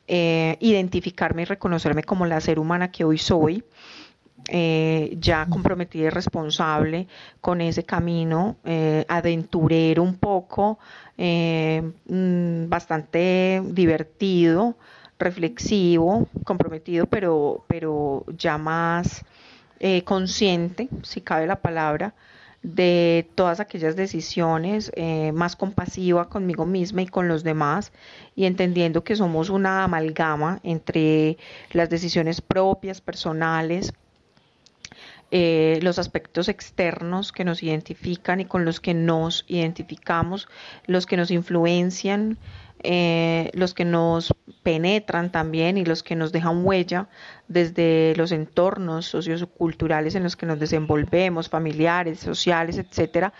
eh, 0.06 0.56
identificarme 0.60 1.42
y 1.42 1.44
reconocerme 1.46 2.02
como 2.02 2.26
la 2.26 2.40
ser 2.40 2.58
humana 2.58 2.90
que 2.90 3.04
hoy 3.04 3.18
soy. 3.18 3.64
Eh, 4.48 5.16
ya 5.18 5.46
comprometida 5.46 6.04
y 6.04 6.10
responsable 6.10 7.08
con 7.40 7.62
ese 7.62 7.84
camino, 7.84 8.56
eh, 8.64 9.06
aventurero 9.08 10.02
un 10.02 10.16
poco, 10.16 10.78
mm, 11.16 12.68
bastante 12.68 13.62
divertido, 13.64 14.76
reflexivo, 15.18 16.28
comprometido, 16.44 17.06
pero, 17.06 17.64
pero 17.68 18.26
ya 18.36 18.58
más 18.58 19.24
consciente, 20.04 20.88
si 21.02 21.20
cabe 21.20 21.46
la 21.46 21.56
palabra, 21.56 22.14
de 22.64 23.28
todas 23.34 23.60
aquellas 23.60 23.94
decisiones, 23.94 24.90
eh, 24.96 25.32
más 25.32 25.54
compasiva 25.54 26.30
conmigo 26.30 26.64
misma 26.64 27.02
y 27.02 27.06
con 27.06 27.28
los 27.28 27.44
demás, 27.44 27.92
y 28.34 28.46
entendiendo 28.46 29.04
que 29.04 29.16
somos 29.16 29.50
una 29.50 29.84
amalgama 29.84 30.60
entre 30.64 31.36
las 31.72 31.90
decisiones 31.90 32.40
propias, 32.40 33.02
personales, 33.02 33.92
eh, 35.30 35.78
los 35.82 35.98
aspectos 35.98 36.48
externos 36.48 37.32
que 37.32 37.44
nos 37.44 37.62
identifican 37.62 38.40
y 38.40 38.46
con 38.46 38.64
los 38.64 38.80
que 38.80 38.94
nos 38.94 39.44
identificamos, 39.46 40.48
los 40.86 41.04
que 41.04 41.18
nos 41.18 41.30
influencian, 41.30 42.38
eh, 42.82 43.50
los 43.52 43.74
que 43.74 43.84
nos 43.84 44.34
penetran 44.62 45.30
también 45.30 45.76
y 45.76 45.84
los 45.84 46.02
que 46.02 46.16
nos 46.16 46.32
dejan 46.32 46.64
huella 46.64 47.08
desde 47.48 48.14
los 48.16 48.32
entornos 48.32 49.06
socioculturales 49.06 50.14
en 50.14 50.22
los 50.22 50.36
que 50.36 50.46
nos 50.46 50.58
desenvolvemos, 50.58 51.48
familiares, 51.48 52.20
sociales, 52.20 52.78
etcétera, 52.78 53.32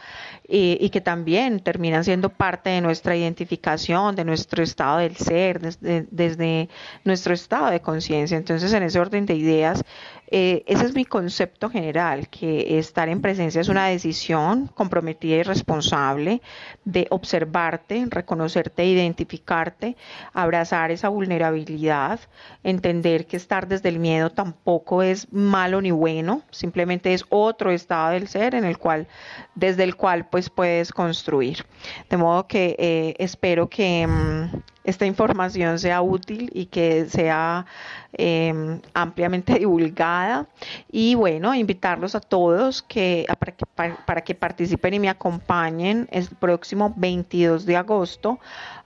y, 0.47 0.91
que 0.91 1.01
también 1.01 1.61
terminan 1.61 2.05
siendo 2.05 2.29
parte 2.29 2.71
de 2.71 2.81
nuestra 2.83 3.17
identificación, 3.17 4.15
de 4.15 4.25
nuestro 4.25 4.63
estado 4.63 4.99
del 4.99 5.17
ser, 5.17 5.61
desde, 5.61 6.69
nuestro 7.05 7.33
estado 7.33 7.71
de 7.71 7.81
conciencia. 7.81 8.37
Entonces, 8.37 8.73
en 8.75 8.83
ese 8.83 9.01
orden 9.01 9.25
de 9.25 9.35
ideas, 9.35 9.83
eh, 10.31 10.65
ese 10.67 10.85
es 10.87 10.95
mi 10.95 11.05
concepto 11.05 11.71
general, 11.71 12.29
que 12.29 12.79
estar 12.79 13.09
en 13.09 13.23
presencia 13.23 13.61
es 13.61 13.69
una 13.69 13.87
decisión 13.87 14.67
comprometida 14.67 15.37
y 15.37 15.43
responsable 15.43 16.43
de 16.85 17.07
observarte, 17.11 18.07
reconocerte, 18.11 18.85
identificarte, 18.85 19.97
abrazar 20.33 20.91
esa 20.91 21.09
vulnerabilidad, 21.09 22.21
entender 22.63 23.27
que 23.27 23.37
estar 23.37 23.69
desde 23.69 23.91
el 23.95 24.01
miedo 24.01 24.31
tampoco 24.31 25.03
es 25.03 25.33
malo 25.33 25.81
ni 25.81 25.93
bueno, 25.93 26.43
simplemente 26.51 27.15
es 27.15 27.25
otro 27.29 27.71
estado 27.71 28.11
del 28.11 28.29
ser 28.29 28.55
en 28.55 28.65
el 28.65 28.77
cual, 28.77 29.07
desde 29.55 29.85
el 29.85 29.95
cual 29.97 30.27
pues 30.27 30.51
puedes 30.51 30.93
construir. 30.93 31.65
De 32.11 32.17
modo 32.17 32.47
que 32.47 32.75
eh, 32.79 33.15
espero 33.19 33.69
que 33.69 34.07
mm, 34.07 34.57
esta 34.83 35.07
información 35.07 35.79
sea 35.79 36.03
útil 36.03 36.51
y 36.53 36.67
que 36.67 37.07
sea 37.07 37.67
em, 38.13 38.81
ampliamente 38.93 39.55
divulgada. 39.59 40.47
Y 40.91 41.15
bueno, 41.15 41.55
invitarlos 41.55 42.15
a 42.15 42.21
todos 42.21 42.83
que, 42.83 43.27
para, 43.39 43.53
que, 43.53 43.65
para 44.05 44.21
que 44.23 44.35
participen 44.35 44.95
y 44.95 44.99
me 44.99 45.09
acompañen 45.09 46.09
el 46.11 46.29
próximo 46.29 46.93
22 46.97 47.65
de 47.65 47.77
agosto 47.77 48.41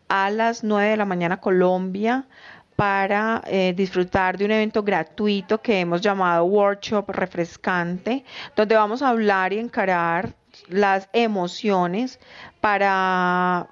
a 0.09 0.31
las 0.31 0.65
9 0.65 0.91
de 0.91 0.97
la 0.97 1.05
mañana 1.05 1.39
Colombia 1.39 2.27
para 2.79 3.43
eh, 3.49 3.75
disfrutar 3.77 4.39
de 4.39 4.45
un 4.45 4.53
evento 4.53 4.85
gratuito 4.85 5.61
que 5.61 5.81
hemos 5.81 6.01
llamado 6.01 6.45
Workshop 6.45 7.11
Refrescante, 7.11 8.25
donde 8.55 8.77
vamos 8.77 9.03
a 9.03 9.09
hablar 9.09 9.53
y 9.53 9.59
encarar 9.59 10.37
las 10.69 11.09
emociones 11.13 12.21
para 12.61 13.67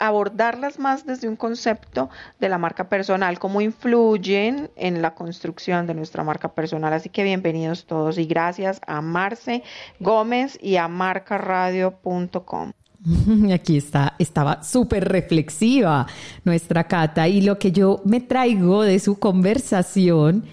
abordarlas 0.00 0.78
más 0.78 1.06
desde 1.06 1.30
un 1.30 1.36
concepto 1.36 2.10
de 2.40 2.50
la 2.50 2.58
marca 2.58 2.90
personal, 2.90 3.38
cómo 3.38 3.62
influyen 3.62 4.70
en 4.76 5.00
la 5.00 5.14
construcción 5.14 5.86
de 5.86 5.94
nuestra 5.94 6.22
marca 6.22 6.52
personal. 6.52 6.92
Así 6.92 7.08
que 7.08 7.24
bienvenidos 7.24 7.86
todos 7.86 8.18
y 8.18 8.26
gracias 8.26 8.82
a 8.86 9.00
Marce 9.00 9.62
Gómez 9.98 10.58
y 10.60 10.76
a 10.76 10.88
marcaradio.com. 10.88 12.72
Aquí 13.52 13.76
está, 13.76 14.14
estaba 14.18 14.62
súper 14.62 15.08
reflexiva 15.08 16.06
nuestra 16.44 16.84
Cata 16.84 17.28
y 17.28 17.40
lo 17.40 17.58
que 17.58 17.72
yo 17.72 18.00
me 18.04 18.20
traigo 18.20 18.82
de 18.82 18.98
su 18.98 19.18
conversación 19.18 20.44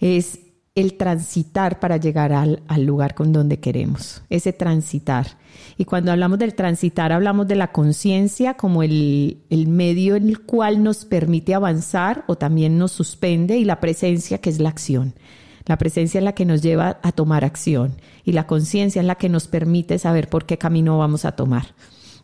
es 0.00 0.40
el 0.74 0.94
transitar 0.94 1.80
para 1.80 1.98
llegar 1.98 2.32
al, 2.32 2.62
lugar 2.78 3.14
con 3.14 3.32
donde 3.32 3.60
queremos, 3.60 4.22
ese 4.30 4.54
transitar. 4.54 5.38
Y 5.76 5.84
cuando 5.84 6.12
hablamos 6.12 6.38
del 6.38 6.54
transitar, 6.54 7.12
hablamos 7.12 7.46
de 7.46 7.56
la 7.56 7.72
conciencia 7.72 8.54
como 8.54 8.82
el, 8.82 9.42
el, 9.50 9.68
medio 9.68 10.16
en 10.16 10.28
el 10.28 10.40
cual 10.40 10.82
nos 10.82 11.04
permite 11.04 11.54
avanzar 11.54 12.24
o 12.26 12.36
también 12.36 12.78
nos 12.78 12.92
suspende 12.92 13.58
y 13.58 13.64
la 13.64 13.80
presencia 13.80 14.38
que 14.38 14.48
es 14.48 14.60
la 14.60 14.70
acción. 14.70 15.14
La 15.66 15.78
presencia 15.78 16.18
es 16.18 16.24
la 16.24 16.34
que 16.34 16.44
nos 16.44 16.62
lleva 16.62 16.98
a 17.02 17.12
tomar 17.12 17.44
acción 17.44 17.96
y 18.24 18.32
la 18.32 18.46
conciencia 18.46 19.00
es 19.00 19.06
la 19.06 19.14
que 19.14 19.28
nos 19.28 19.48
permite 19.48 19.98
saber 19.98 20.28
por 20.28 20.46
qué 20.46 20.58
camino 20.58 20.98
vamos 20.98 21.24
a 21.24 21.32
tomar. 21.32 21.74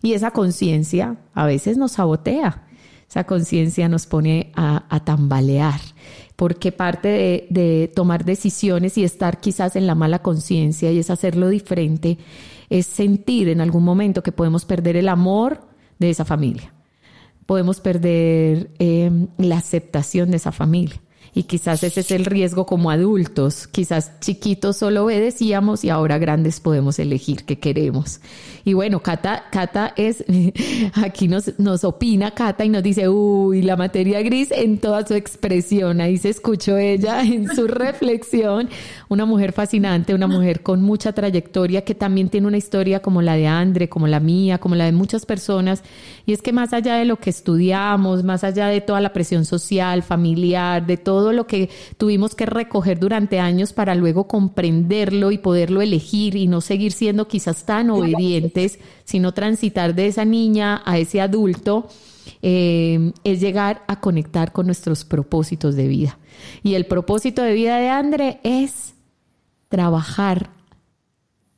Y 0.03 0.13
esa 0.13 0.31
conciencia 0.31 1.17
a 1.35 1.47
veces 1.47 1.77
nos 1.77 1.93
sabotea, 1.93 2.67
esa 3.09 3.25
conciencia 3.25 3.89
nos 3.89 4.07
pone 4.07 4.53
a, 4.55 5.01
tambalear 5.05 5.81
porque 6.37 6.73
parte 6.73 7.49
de, 7.51 7.91
tomar 7.95 8.25
decisiones 8.25 8.99
y 8.99 9.05
estar 9.05 9.41
quizás 9.41 9.77
en 9.77 9.87
la 9.87 9.95
mala 9.95 10.21
conciencia 10.21 10.93
y 10.93 10.99
es 10.99 11.11
hacerlo 11.11 11.49
diferente, 11.49 12.19
es 12.71 12.87
sentir 12.87 13.49
en 13.49 13.61
algún 13.61 13.83
momento 13.83 14.23
que 14.23 14.31
podemos 14.31 14.65
perder 14.65 14.97
el 14.97 15.09
amor 15.09 15.63
de 15.99 16.11
esa 16.11 16.25
familia, 16.25 16.73
podemos 17.47 17.81
perder 17.81 18.71
em, 18.79 19.27
la 19.39 19.57
aceptación 19.57 20.31
de 20.31 20.37
esa 20.37 20.53
familia. 20.53 21.01
Y 21.35 21.45
quizás 21.45 21.83
ese 21.85 22.01
es 22.01 22.11
el 22.11 22.25
riesgo 22.25 22.67
como 22.67 22.91
adultos. 22.91 23.67
Quizás 23.69 24.19
chiquitos 24.21 24.77
solo 24.77 25.05
obedecíamos 25.05 25.85
y 25.85 25.91
ahora 25.91 26.19
grandes 26.19 26.61
podemos 26.61 26.99
elegir 26.99 27.45
qué 27.45 27.59
queremos. 27.59 28.21
Y 28.65 28.75
bueno, 28.75 29.01
Cata, 29.01 29.45
Cata 29.51 29.93
es, 29.97 30.25
aquí 30.95 31.29
nos, 31.29 31.59
nos 31.59 31.85
opina 31.85 32.33
Cata 32.33 32.65
y 32.65 32.69
nos 32.69 32.83
dice, 32.83 33.09
uy, 33.09 33.63
la 33.63 33.77
materia 33.77 34.21
gris 34.23 34.51
en 34.51 34.79
toda 34.79 35.07
su 35.07 35.15
expresión. 35.15 36.01
Ahí 36.01 36.19
se 36.19 36.31
escuchó 36.31 36.77
ella 36.77 37.23
en 37.25 37.55
su 37.55 37.67
reflexión. 37.67 38.69
Una 39.09 39.25
mujer 39.25 39.53
fascinante, 39.53 40.15
una 40.15 40.27
mujer 40.27 40.63
con 40.63 40.83
mucha 40.83 41.13
trayectoria 41.13 41.83
que 41.83 41.95
también 41.95 42.29
tiene 42.29 42.47
una 42.47 42.59
historia 42.59 43.01
como 43.01 43.23
la 43.23 43.35
de 43.35 43.47
Andre, 43.47 43.89
como 43.89 44.07
la 44.07 44.21
mía, 44.21 44.59
como 44.59 44.75
la 44.75 44.85
de 44.85 44.93
muchas 44.93 45.27
personas. 45.27 45.83
Y 46.27 46.33
es 46.33 46.43
que 46.43 46.53
más 46.53 46.73
allá 46.73 46.97
de 46.97 47.05
lo 47.05 47.17
que 47.17 47.31
estudiamos, 47.31 48.25
más 48.25 48.45
allá 48.45 48.67
de 48.69 48.81
toda 48.81 49.01
la 49.01 49.13
presión 49.13 49.45
social, 49.45 50.03
familiar, 50.03 50.87
de 50.87 50.97
todo 50.97 51.18
todo 51.19 51.33
lo 51.33 51.49
que 51.49 51.69
tuvimos 51.97 52.37
que 52.37 52.47
recoger 52.47 53.01
durante 53.01 53.41
años 53.41 53.73
para 53.73 53.97
luego 53.97 54.29
comprenderlo 54.29 55.33
y 55.33 55.39
poderlo 55.39 55.83
elegir 55.83 56.37
y 56.37 56.47
no 56.47 56.61
seguir 56.61 56.93
siendo 56.93 57.27
quizás 57.27 57.65
tan 57.65 57.91
obedientes, 57.91 58.79
sino 59.03 59.35
transitar 59.35 59.97
de 59.97 60.07
esa 60.07 60.25
niña 60.25 60.81
a 60.85 60.97
ese 60.97 61.21
adulto, 61.21 61.89
eh, 62.41 63.11
es 63.25 63.41
llegar 63.41 63.83
a 63.89 63.99
conectar 63.99 64.53
con 64.53 64.67
nuestros 64.67 65.05
propósitos 65.05 65.75
de 65.75 65.89
vida. 65.89 66.21
Y 66.63 66.75
el 66.75 66.87
propósito 66.87 67.43
de 67.43 67.53
vida 67.53 67.79
de 67.79 67.89
André 67.89 68.39
es 68.45 68.95
trabajar 69.69 70.51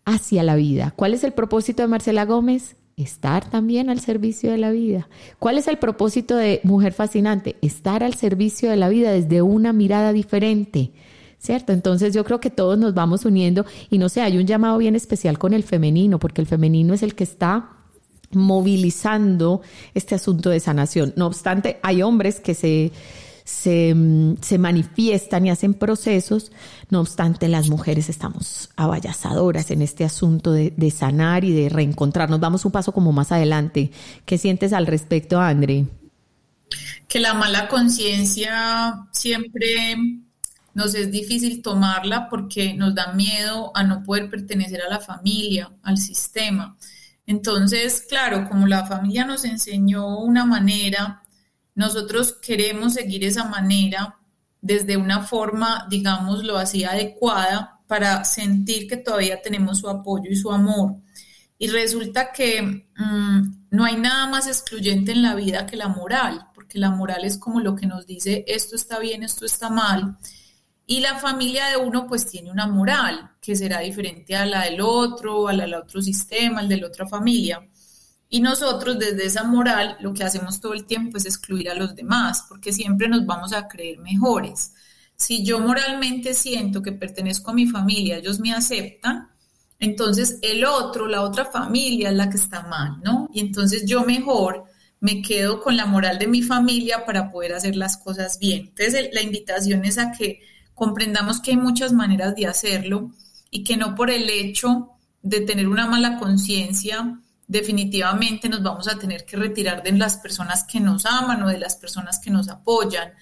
hacia 0.06 0.42
la 0.42 0.54
vida. 0.54 0.94
¿Cuál 0.96 1.12
es 1.12 1.22
el 1.22 1.34
propósito 1.34 1.82
de 1.82 1.88
Marcela 1.88 2.24
Gómez? 2.24 2.76
Estar 3.02 3.48
también 3.48 3.90
al 3.90 4.00
servicio 4.00 4.50
de 4.50 4.58
la 4.58 4.70
vida. 4.70 5.08
¿Cuál 5.38 5.58
es 5.58 5.68
el 5.68 5.78
propósito 5.78 6.36
de 6.36 6.60
Mujer 6.64 6.92
Fascinante? 6.92 7.56
Estar 7.62 8.02
al 8.02 8.14
servicio 8.14 8.70
de 8.70 8.76
la 8.76 8.88
vida 8.88 9.12
desde 9.12 9.42
una 9.42 9.72
mirada 9.72 10.12
diferente. 10.12 10.92
¿Cierto? 11.38 11.72
Entonces 11.72 12.12
yo 12.12 12.22
creo 12.24 12.38
que 12.38 12.50
todos 12.50 12.78
nos 12.78 12.92
vamos 12.92 13.24
uniendo 13.24 13.64
y 13.88 13.96
no 13.96 14.10
sé, 14.10 14.20
hay 14.20 14.36
un 14.36 14.46
llamado 14.46 14.76
bien 14.76 14.94
especial 14.94 15.38
con 15.38 15.54
el 15.54 15.62
femenino, 15.62 16.18
porque 16.18 16.42
el 16.42 16.46
femenino 16.46 16.92
es 16.92 17.02
el 17.02 17.14
que 17.14 17.24
está 17.24 17.70
movilizando 18.32 19.62
este 19.94 20.14
asunto 20.14 20.50
de 20.50 20.60
sanación. 20.60 21.14
No 21.16 21.26
obstante, 21.26 21.78
hay 21.82 22.02
hombres 22.02 22.40
que 22.40 22.54
se, 22.54 22.92
se, 23.50 23.94
mm, 23.94 24.36
se, 24.40 24.58
manifiestan 24.58 25.44
y 25.44 25.50
hacen 25.50 25.74
procesos, 25.74 26.52
no 26.88 27.00
obstante, 27.00 27.48
las 27.48 27.68
mujeres 27.68 28.08
estamos 28.08 28.70
avallazadoras 28.76 29.70
en 29.72 29.82
este 29.82 30.04
asunto 30.04 30.52
de, 30.52 30.90
sanar 30.90 31.44
y 31.44 31.52
de 31.52 31.68
reencontrarnos. 31.68 32.38
Vamos 32.38 32.64
un 32.64 32.72
paso 32.72 32.92
como 32.92 33.12
más 33.12 33.32
adelante. 33.32 33.90
¿Qué 34.24 34.38
sientes 34.38 34.72
al 34.72 34.86
respecto, 34.86 35.40
Andre? 35.40 35.86
Que 37.08 37.18
la 37.18 37.34
mala 37.34 37.66
conciencia 37.68 39.06
siempre 39.10 39.96
nos 40.72 40.94
es 40.94 41.10
difícil 41.10 41.60
tomarla 41.60 42.28
porque 42.28 42.74
nos 42.74 42.94
da 42.94 43.12
miedo 43.12 43.72
a 43.74 43.82
no 43.82 44.04
poder 44.04 44.30
pertenecer 44.30 44.80
a 44.82 44.88
la 44.88 45.00
familia, 45.00 45.70
al 45.82 45.98
sistema. 45.98 46.76
Entonces, 47.26 48.06
claro, 48.08 48.48
como 48.48 48.68
la 48.68 48.86
familia 48.86 49.24
nos 49.24 49.44
enseñó 49.44 50.18
una 50.18 50.44
manera, 50.44 51.19
nosotros 51.80 52.34
queremos 52.34 52.92
seguir 52.92 53.24
esa 53.24 53.44
manera 53.44 54.18
desde 54.60 54.98
una 54.98 55.22
forma, 55.22 55.86
digámoslo 55.88 56.58
así, 56.58 56.84
adecuada 56.84 57.80
para 57.86 58.22
sentir 58.24 58.86
que 58.86 58.98
todavía 58.98 59.40
tenemos 59.40 59.78
su 59.78 59.88
apoyo 59.88 60.30
y 60.30 60.36
su 60.36 60.52
amor. 60.52 60.96
Y 61.58 61.68
resulta 61.68 62.32
que 62.32 62.86
mmm, 62.96 63.40
no 63.70 63.84
hay 63.84 63.96
nada 63.96 64.26
más 64.26 64.46
excluyente 64.46 65.12
en 65.12 65.22
la 65.22 65.34
vida 65.34 65.64
que 65.66 65.76
la 65.76 65.88
moral, 65.88 66.48
porque 66.54 66.78
la 66.78 66.90
moral 66.90 67.24
es 67.24 67.38
como 67.38 67.60
lo 67.60 67.74
que 67.74 67.86
nos 67.86 68.06
dice 68.06 68.44
esto 68.46 68.76
está 68.76 68.98
bien, 68.98 69.22
esto 69.22 69.46
está 69.46 69.70
mal. 69.70 70.18
Y 70.86 71.00
la 71.00 71.18
familia 71.18 71.66
de 71.68 71.78
uno 71.78 72.06
pues 72.06 72.26
tiene 72.26 72.50
una 72.50 72.66
moral 72.66 73.30
que 73.40 73.56
será 73.56 73.80
diferente 73.80 74.36
a 74.36 74.44
la 74.44 74.64
del 74.64 74.82
otro, 74.82 75.48
a 75.48 75.54
la 75.54 75.64
del 75.64 75.74
otro 75.74 76.02
sistema, 76.02 76.60
al 76.60 76.68
de 76.68 76.76
la 76.76 76.88
otra 76.88 77.06
familia. 77.06 77.66
Y 78.32 78.40
nosotros 78.40 78.96
desde 78.98 79.26
esa 79.26 79.42
moral 79.42 79.96
lo 80.00 80.14
que 80.14 80.22
hacemos 80.22 80.60
todo 80.60 80.72
el 80.72 80.86
tiempo 80.86 81.18
es 81.18 81.26
excluir 81.26 81.68
a 81.68 81.74
los 81.74 81.96
demás, 81.96 82.44
porque 82.48 82.72
siempre 82.72 83.08
nos 83.08 83.26
vamos 83.26 83.52
a 83.52 83.66
creer 83.66 83.98
mejores. 83.98 84.72
Si 85.16 85.44
yo 85.44 85.58
moralmente 85.58 86.32
siento 86.32 86.80
que 86.80 86.92
pertenezco 86.92 87.50
a 87.50 87.54
mi 87.54 87.66
familia, 87.66 88.18
ellos 88.18 88.38
me 88.38 88.54
aceptan, 88.54 89.28
entonces 89.80 90.38
el 90.42 90.64
otro, 90.64 91.08
la 91.08 91.22
otra 91.22 91.44
familia 91.46 92.10
es 92.10 92.16
la 92.16 92.30
que 92.30 92.36
está 92.36 92.62
mal, 92.62 93.00
¿no? 93.02 93.28
Y 93.32 93.40
entonces 93.40 93.84
yo 93.84 94.04
mejor 94.04 94.64
me 95.00 95.22
quedo 95.22 95.60
con 95.60 95.76
la 95.76 95.86
moral 95.86 96.18
de 96.18 96.28
mi 96.28 96.42
familia 96.42 97.04
para 97.04 97.30
poder 97.30 97.54
hacer 97.54 97.74
las 97.74 97.96
cosas 97.96 98.38
bien. 98.38 98.68
Entonces 98.68 99.08
la 99.12 99.22
invitación 99.22 99.84
es 99.84 99.98
a 99.98 100.12
que 100.12 100.40
comprendamos 100.74 101.40
que 101.40 101.50
hay 101.50 101.56
muchas 101.56 101.92
maneras 101.92 102.36
de 102.36 102.46
hacerlo 102.46 103.10
y 103.50 103.64
que 103.64 103.76
no 103.76 103.94
por 103.94 104.10
el 104.10 104.30
hecho 104.30 104.90
de 105.22 105.40
tener 105.40 105.66
una 105.66 105.86
mala 105.86 106.18
conciencia, 106.18 107.18
definitivamente 107.50 108.48
nos 108.48 108.62
vamos 108.62 108.86
a 108.86 108.96
tener 108.96 109.24
que 109.24 109.36
retirar 109.36 109.82
de 109.82 109.90
las 109.90 110.18
personas 110.18 110.62
que 110.62 110.78
nos 110.78 111.04
aman 111.04 111.42
o 111.42 111.48
de 111.48 111.58
las 111.58 111.74
personas 111.74 112.20
que 112.20 112.30
nos 112.30 112.48
apoyan. 112.48 113.12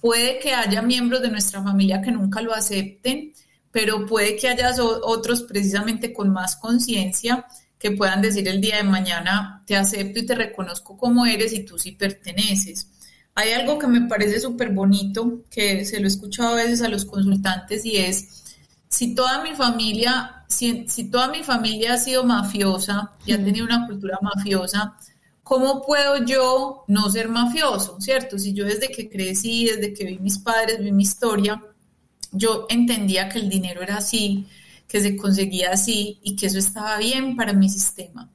Puede 0.00 0.38
que 0.38 0.54
haya 0.54 0.80
miembros 0.80 1.20
de 1.20 1.30
nuestra 1.30 1.62
familia 1.62 2.00
que 2.00 2.10
nunca 2.10 2.40
lo 2.40 2.54
acepten, 2.54 3.34
pero 3.70 4.06
puede 4.06 4.36
que 4.36 4.48
haya 4.48 4.72
otros 4.82 5.42
precisamente 5.42 6.14
con 6.14 6.30
más 6.30 6.56
conciencia 6.56 7.46
que 7.78 7.90
puedan 7.90 8.22
decir 8.22 8.48
el 8.48 8.62
día 8.62 8.78
de 8.78 8.84
mañana, 8.84 9.62
te 9.66 9.76
acepto 9.76 10.18
y 10.18 10.24
te 10.24 10.34
reconozco 10.34 10.96
como 10.96 11.26
eres 11.26 11.52
y 11.52 11.66
tú 11.66 11.78
sí 11.78 11.92
perteneces. 11.92 12.88
Hay 13.34 13.52
algo 13.52 13.78
que 13.78 13.86
me 13.86 14.08
parece 14.08 14.40
súper 14.40 14.70
bonito, 14.70 15.42
que 15.50 15.84
se 15.84 16.00
lo 16.00 16.06
he 16.06 16.08
escuchado 16.08 16.54
a 16.54 16.54
veces 16.54 16.80
a 16.80 16.88
los 16.88 17.04
consultantes 17.04 17.84
y 17.84 17.98
es, 17.98 18.44
si 18.88 19.14
toda 19.14 19.42
mi 19.42 19.50
familia, 19.54 20.43
si, 20.54 21.04
toda 21.10 21.28
mi 21.28 21.42
familia 21.42 21.94
ha 21.94 21.98
sido 21.98 22.24
mafiosa 22.24 23.12
y 23.26 23.32
ha 23.32 23.42
tenido 23.42 23.64
una 23.66 23.86
cultura 23.86 24.18
mafiosa, 24.22 24.96
¿cómo 25.42 25.82
puedo 25.82 26.24
yo 26.24 26.84
no 26.88 27.10
ser 27.10 27.28
mafioso? 27.28 28.00
¿Cierto? 28.00 28.38
Si 28.38 28.52
yo 28.52 28.64
desde 28.64 28.88
que 28.88 29.08
crecí, 29.08 29.66
desde 29.66 29.92
que 29.92 30.04
vi 30.04 30.18
mis 30.18 30.38
padres, 30.38 30.80
vi 30.80 30.92
mi 30.92 31.02
historia, 31.02 31.62
yo 32.32 32.66
entendía 32.68 33.28
que 33.28 33.38
el 33.38 33.48
dinero 33.48 33.82
era 33.82 33.98
así, 33.98 34.46
que 34.88 35.00
se 35.00 35.16
conseguía 35.16 35.70
así 35.72 36.18
y 36.22 36.36
que 36.36 36.46
eso 36.46 36.58
estaba 36.58 36.98
bien 36.98 37.36
para 37.36 37.52
mi 37.52 37.68
sistema 37.68 38.30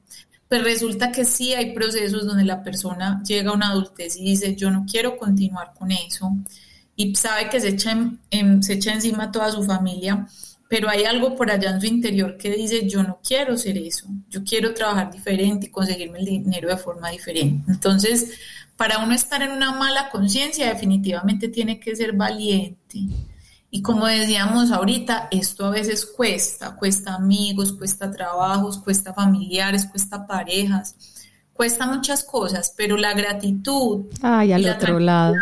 pues 0.50 0.64
resulta 0.64 1.12
que 1.12 1.24
sí 1.24 1.54
hay 1.54 1.72
procesos 1.72 2.26
donde 2.26 2.44
la 2.44 2.64
persona 2.64 3.22
llega 3.22 3.52
a 3.52 3.54
una 3.54 3.68
adultez 3.68 4.16
y 4.16 4.24
dice, 4.24 4.56
yo 4.56 4.68
no 4.72 4.84
quiero 4.84 5.16
continuar 5.16 5.72
con 5.78 5.92
eso, 5.92 6.32
y 6.96 7.14
sabe 7.14 7.48
que 7.48 7.60
se 7.60 7.68
echa, 7.68 7.96
se 8.60 8.72
echa 8.72 8.92
encima 8.92 9.24
a 9.24 9.30
toda 9.30 9.52
su 9.52 9.62
familia, 9.62 10.26
pero 10.70 10.88
hay 10.88 11.02
algo 11.02 11.34
por 11.34 11.50
allá 11.50 11.70
en 11.70 11.80
su 11.80 11.86
interior 11.88 12.36
que 12.36 12.50
dice, 12.50 12.88
yo 12.88 13.02
no 13.02 13.18
quiero 13.26 13.58
ser 13.58 13.76
eso, 13.76 14.06
yo 14.28 14.44
quiero 14.44 14.72
trabajar 14.72 15.10
diferente 15.10 15.66
y 15.66 15.70
conseguirme 15.70 16.20
el 16.20 16.26
dinero 16.26 16.68
de 16.68 16.76
forma 16.76 17.10
diferente. 17.10 17.72
Entonces, 17.72 18.38
para 18.76 18.98
uno 18.98 19.12
estar 19.12 19.42
en 19.42 19.50
una 19.50 19.72
mala 19.72 20.10
conciencia, 20.10 20.68
definitivamente 20.68 21.48
tiene 21.48 21.80
que 21.80 21.96
ser 21.96 22.12
valiente 22.12 23.00
y 23.72 23.82
como 23.82 24.06
decíamos 24.06 24.72
ahorita, 24.72 25.28
esto 25.30 25.66
a 25.66 25.70
veces 25.70 26.04
cuesta, 26.04 26.74
cuesta 26.74 27.14
amigos, 27.14 27.72
cuesta 27.72 28.10
trabajos, 28.10 28.78
cuesta 28.78 29.12
familiares, 29.12 29.86
cuesta 29.86 30.26
parejas, 30.26 30.96
cuesta 31.52 31.86
muchas 31.86 32.24
cosas, 32.24 32.74
pero 32.76 32.96
la 32.96 33.12
gratitud 33.14 34.06
Ay, 34.22 34.52
al 34.52 34.68
otro 34.68 34.98
lado. 34.98 35.36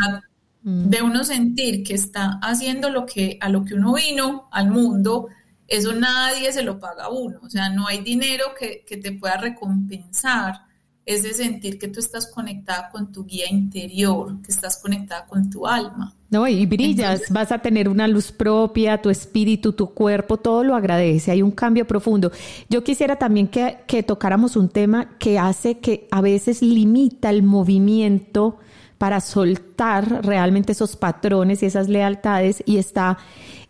Mm. 0.63 0.91
de 0.91 1.03
uno 1.03 1.23
sentir 1.23 1.85
que 1.85 1.95
está 1.95 2.41
haciendo 2.43 2.91
lo 2.91 3.07
que 3.07 3.39
a 3.41 3.49
lo 3.49 3.65
que 3.65 3.75
uno 3.75 3.95
vino 3.95 4.49
al 4.51 4.71
mundo, 4.71 5.29
eso 5.69 5.93
nadie 5.93 6.53
se 6.53 6.65
lo 6.65 6.81
paga 6.81 7.05
a 7.05 7.11
uno, 7.11 7.39
o 7.43 7.49
sea, 7.49 7.69
no 7.69 7.87
hay 7.87 8.03
dinero 8.03 8.47
que, 8.59 8.85
que 8.87 8.97
te 8.97 9.13
pueda 9.13 9.37
recompensar 9.37 10.69
ese 11.09 11.33
sentir 11.33 11.79
que 11.79 11.89
tú 11.89 12.01
estás 12.01 12.27
conectada 12.27 12.91
con 12.91 13.11
tu 13.11 13.25
guía 13.25 13.47
interior, 13.51 14.43
que 14.43 14.53
estás 14.53 14.77
conectada 14.77 15.27
con 15.27 15.49
tu 15.49 15.67
alma. 15.67 16.15
No, 16.29 16.47
y 16.47 16.67
brillas, 16.67 17.23
vas 17.31 17.51
a 17.51 17.61
tener 17.61 17.89
una 17.89 18.07
luz 18.07 18.31
propia, 18.31 19.01
tu 19.01 19.09
espíritu, 19.09 19.73
tu 19.73 19.95
cuerpo, 19.95 20.37
todo 20.37 20.63
lo 20.65 20.75
agradece, 20.75 21.31
hay 21.31 21.41
un 21.41 21.53
cambio 21.53 21.87
profundo. 21.87 22.31
Yo 22.69 22.85
quisiera 22.85 23.17
también 23.17 23.49
que, 23.49 23.79
que 23.87 24.03
tocáramos 24.03 24.55
un 24.55 24.69
tema 24.69 25.17
que 25.19 25.39
hace 25.39 25.79
que 25.79 26.09
a 26.11 26.21
veces 26.21 26.61
limita 26.61 27.31
el 27.31 27.43
movimiento 27.43 28.59
para 28.99 29.20
soltar 29.20 30.26
realmente 30.26 30.72
esos 30.72 30.96
patrones 30.96 31.62
y 31.62 31.66
esas 31.66 31.88
lealtades 31.88 32.62
y 32.66 32.78
está 32.78 33.18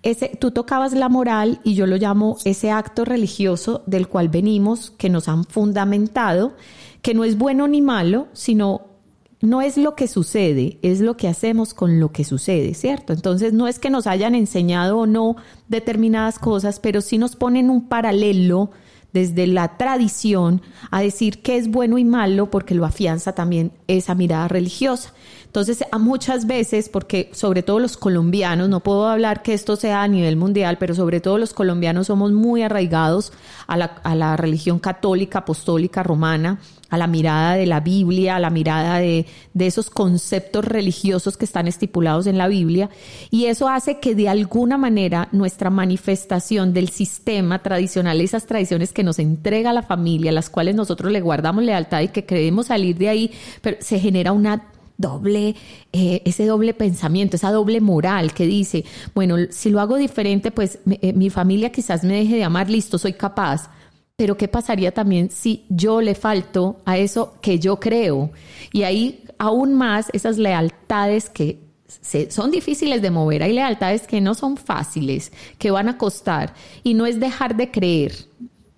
ese, 0.03 0.29
tú 0.41 0.53
tocabas 0.53 0.93
la 0.93 1.09
moral 1.09 1.61
y 1.65 1.75
yo 1.75 1.87
lo 1.87 1.97
llamo 1.97 2.39
ese 2.45 2.71
acto 2.71 3.05
religioso 3.05 3.83
del 3.87 4.09
cual 4.09 4.29
venimos, 4.29 4.93
que 4.93 5.11
nos 5.11 5.29
han 5.29 5.45
fundamentado, 5.45 6.55
que 7.03 7.15
no 7.15 7.25
es 7.25 7.37
bueno 7.37 7.67
ni 7.67 7.83
malo, 7.83 8.29
sino 8.33 8.87
no 9.41 9.63
es 9.63 9.77
lo 9.77 9.95
que 9.95 10.09
sucede, 10.09 10.79
es 10.83 11.01
lo 11.01 11.17
que 11.17 11.29
hacemos 11.29 11.75
con 11.75 12.01
lo 12.01 12.11
que 12.11 12.25
sucede, 12.25 12.75
¿cierto? 12.75 13.13
Entonces 13.13 13.53
no 13.53 13.69
es 13.69 13.79
que 13.79 13.91
nos 13.91 14.07
hayan 14.07 14.35
enseñado 14.35 14.99
o 14.99 15.07
no 15.07 15.37
determinadas 15.69 16.39
cosas, 16.39 16.81
pero 16.81 17.01
sí 17.01 17.19
nos 17.19 17.37
ponen 17.37 17.71
un 17.71 17.89
paralelo 17.89 18.71
desde 19.13 19.47
la 19.47 19.77
tradición 19.77 20.63
a 20.91 21.01
decir 21.01 21.43
qué 21.43 21.57
es 21.57 21.69
bueno 21.69 21.99
y 21.99 22.05
malo 22.05 22.51
porque 22.51 22.75
lo 22.75 22.85
afianza 22.85 23.35
también 23.35 23.73
esa 23.87 24.15
mirada 24.15 24.49
religiosa. 24.49 25.13
Entonces, 25.47 25.83
a 25.91 25.99
muchas 25.99 26.47
veces, 26.47 26.91
porque 26.91 27.31
sobre 27.33 27.63
todo 27.63 27.79
los 27.79 27.97
colombianos, 27.97 28.69
no 28.69 28.81
puedo 28.81 29.09
hablar 29.09 29.43
que 29.43 29.55
esto 29.55 29.77
sea 29.77 30.03
a 30.03 30.09
nivel 30.09 30.37
mundial, 30.37 30.77
pero 30.79 30.95
sobre 30.95 31.21
todo 31.21 31.39
los 31.39 31.55
colombianos 31.55 32.09
somos 32.09 32.33
muy 32.33 32.63
arraigados 32.63 33.33
a 33.67 33.79
la, 33.79 33.87
a 34.05 34.15
la 34.15 34.37
religión 34.37 34.79
católica, 34.79 35.41
apostólica, 35.41 36.03
romana, 36.03 36.59
a 36.91 36.97
la 36.97 37.07
mirada 37.07 37.55
de 37.55 37.67
la 37.67 37.81
Biblia, 37.81 38.37
a 38.37 38.41
la 38.41 38.51
mirada 38.51 38.99
de, 38.99 39.27
de, 39.55 39.67
esos 39.67 39.91
conceptos 39.91 40.65
religiosos 40.65 41.37
que 41.37 41.45
están 41.45 41.69
estipulados 41.69 42.27
en 42.27 42.39
la 42.39 42.49
Biblia, 42.49 42.89
y 43.31 43.47
eso 43.47 43.69
hace 43.69 43.99
que 43.99 44.15
de 44.15 44.29
alguna 44.29 44.79
manera 44.79 45.29
nuestra 45.33 45.71
manifestación 45.71 46.73
del 46.73 46.89
sistema 46.89 47.63
tradicional, 47.63 48.21
esas 48.21 48.47
tradiciones 48.47 48.93
que 48.93 49.05
nos 49.05 49.19
entrega 49.19 49.73
la 49.73 49.83
familia, 49.83 50.33
las 50.33 50.51
cuales 50.51 50.75
nosotros 50.75 51.13
le 51.13 51.21
guardamos 51.21 51.65
lealtad 51.65 52.01
y 52.01 52.09
que 52.09 52.25
queremos 52.25 52.67
salir 52.67 52.97
de 52.97 53.09
ahí, 53.09 53.31
pero 53.61 53.77
se 53.81 53.99
genera 54.01 54.33
una 54.33 54.63
doble, 54.99 55.55
eh, 55.93 56.23
ese 56.25 56.45
doble 56.45 56.75
pensamiento, 56.75 57.37
esa 57.37 57.53
doble 57.53 57.81
moral 57.81 58.35
que 58.35 58.47
dice, 58.47 58.85
bueno, 59.15 59.37
si 59.51 59.71
lo 59.71 59.81
hago 59.81 59.97
diferente, 59.97 60.51
pues 60.51 60.81
eh, 60.91 61.13
mi 61.13 61.31
familia 61.31 61.71
quizás 61.71 62.05
me 62.05 62.15
deje 62.15 62.37
de 62.37 62.45
amar, 62.45 62.69
listo, 62.69 62.99
soy 62.99 63.13
capaz. 63.15 63.71
Pero 64.21 64.37
¿qué 64.37 64.49
pasaría 64.49 64.93
también 64.93 65.31
si 65.31 65.65
yo 65.69 66.01
le 66.01 66.17
falto 66.17 66.81
a 66.85 66.99
eso 66.99 67.35
que 67.41 67.61
yo 67.61 67.79
creo? 67.79 68.33
Y 68.73 68.83
ahí 68.83 69.23
aún 69.39 69.75
más 69.75 70.11
esas 70.13 70.39
lealtades 70.39 71.31
que 71.31 71.61
son 72.29 72.51
difíciles 72.51 73.01
de 73.01 73.13
mover, 73.13 73.45
hay 73.45 73.53
lealtades 73.53 74.09
que 74.09 74.21
no 74.21 74.35
son 74.35 74.57
fáciles, 74.57 75.31
que 75.57 75.71
van 75.71 75.89
a 75.89 75.99
costar. 75.99 76.53
Y 76.83 76.95
no 76.95 77.07
es 77.07 77.21
dejar 77.21 77.57
de 77.57 77.71
creer, 77.71 78.13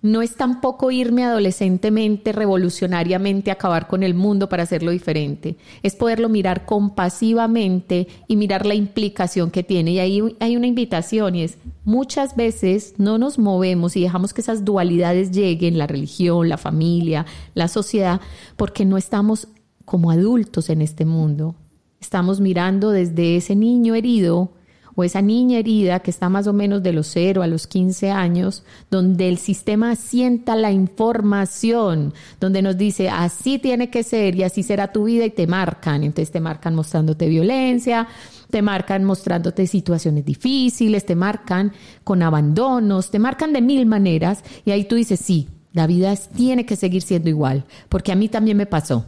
no 0.01 0.21
es 0.23 0.35
tampoco 0.35 0.89
irme 0.89 1.23
adolescentemente, 1.23 2.31
revolucionariamente, 2.31 3.51
a 3.51 3.53
acabar 3.53 3.87
con 3.87 4.01
el 4.01 4.15
mundo 4.15 4.49
para 4.49 4.63
hacerlo 4.63 4.91
diferente. 4.91 5.57
Es 5.83 5.95
poderlo 5.95 6.27
mirar 6.27 6.65
compasivamente 6.65 8.07
y 8.27 8.35
mirar 8.35 8.65
la 8.65 8.73
implicación 8.73 9.51
que 9.51 9.63
tiene. 9.63 9.91
Y 9.91 9.99
ahí 9.99 10.35
hay 10.39 10.57
una 10.57 10.67
invitación 10.67 11.35
y 11.35 11.43
es, 11.43 11.57
muchas 11.85 12.35
veces 12.35 12.95
no 12.97 13.19
nos 13.19 13.37
movemos 13.37 13.95
y 13.95 14.01
dejamos 14.01 14.33
que 14.33 14.41
esas 14.41 14.65
dualidades 14.65 15.31
lleguen, 15.31 15.77
la 15.77 15.87
religión, 15.87 16.49
la 16.49 16.57
familia, 16.57 17.27
la 17.53 17.67
sociedad, 17.67 18.21
porque 18.57 18.85
no 18.85 18.97
estamos 18.97 19.49
como 19.85 20.09
adultos 20.09 20.69
en 20.71 20.81
este 20.81 21.05
mundo. 21.05 21.55
Estamos 21.99 22.39
mirando 22.39 22.89
desde 22.89 23.35
ese 23.35 23.55
niño 23.55 23.93
herido 23.93 24.53
o 24.95 25.03
esa 25.03 25.21
niña 25.21 25.59
herida 25.59 25.99
que 25.99 26.11
está 26.11 26.29
más 26.29 26.47
o 26.47 26.53
menos 26.53 26.83
de 26.83 26.93
los 26.93 27.07
0 27.07 27.43
a 27.43 27.47
los 27.47 27.67
15 27.67 28.11
años, 28.11 28.63
donde 28.89 29.29
el 29.29 29.37
sistema 29.37 29.95
sienta 29.95 30.55
la 30.55 30.71
información, 30.71 32.13
donde 32.39 32.61
nos 32.61 32.77
dice 32.77 33.09
así 33.09 33.59
tiene 33.59 33.89
que 33.89 34.03
ser 34.03 34.35
y 34.35 34.43
así 34.43 34.63
será 34.63 34.91
tu 34.91 35.05
vida 35.05 35.25
y 35.25 35.31
te 35.31 35.47
marcan. 35.47 36.03
Entonces 36.03 36.31
te 36.31 36.39
marcan 36.39 36.75
mostrándote 36.75 37.27
violencia, 37.27 38.07
te 38.49 38.61
marcan 38.61 39.03
mostrándote 39.03 39.65
situaciones 39.67 40.25
difíciles, 40.25 41.05
te 41.05 41.15
marcan 41.15 41.71
con 42.03 42.21
abandonos, 42.21 43.09
te 43.11 43.19
marcan 43.19 43.53
de 43.53 43.61
mil 43.61 43.85
maneras 43.85 44.43
y 44.65 44.71
ahí 44.71 44.85
tú 44.85 44.95
dices, 44.95 45.19
sí, 45.19 45.47
la 45.73 45.87
vida 45.87 46.13
tiene 46.35 46.65
que 46.65 46.75
seguir 46.75 47.01
siendo 47.01 47.29
igual, 47.29 47.63
porque 47.89 48.11
a 48.11 48.15
mí 48.15 48.27
también 48.27 48.57
me 48.57 48.65
pasó. 48.65 49.05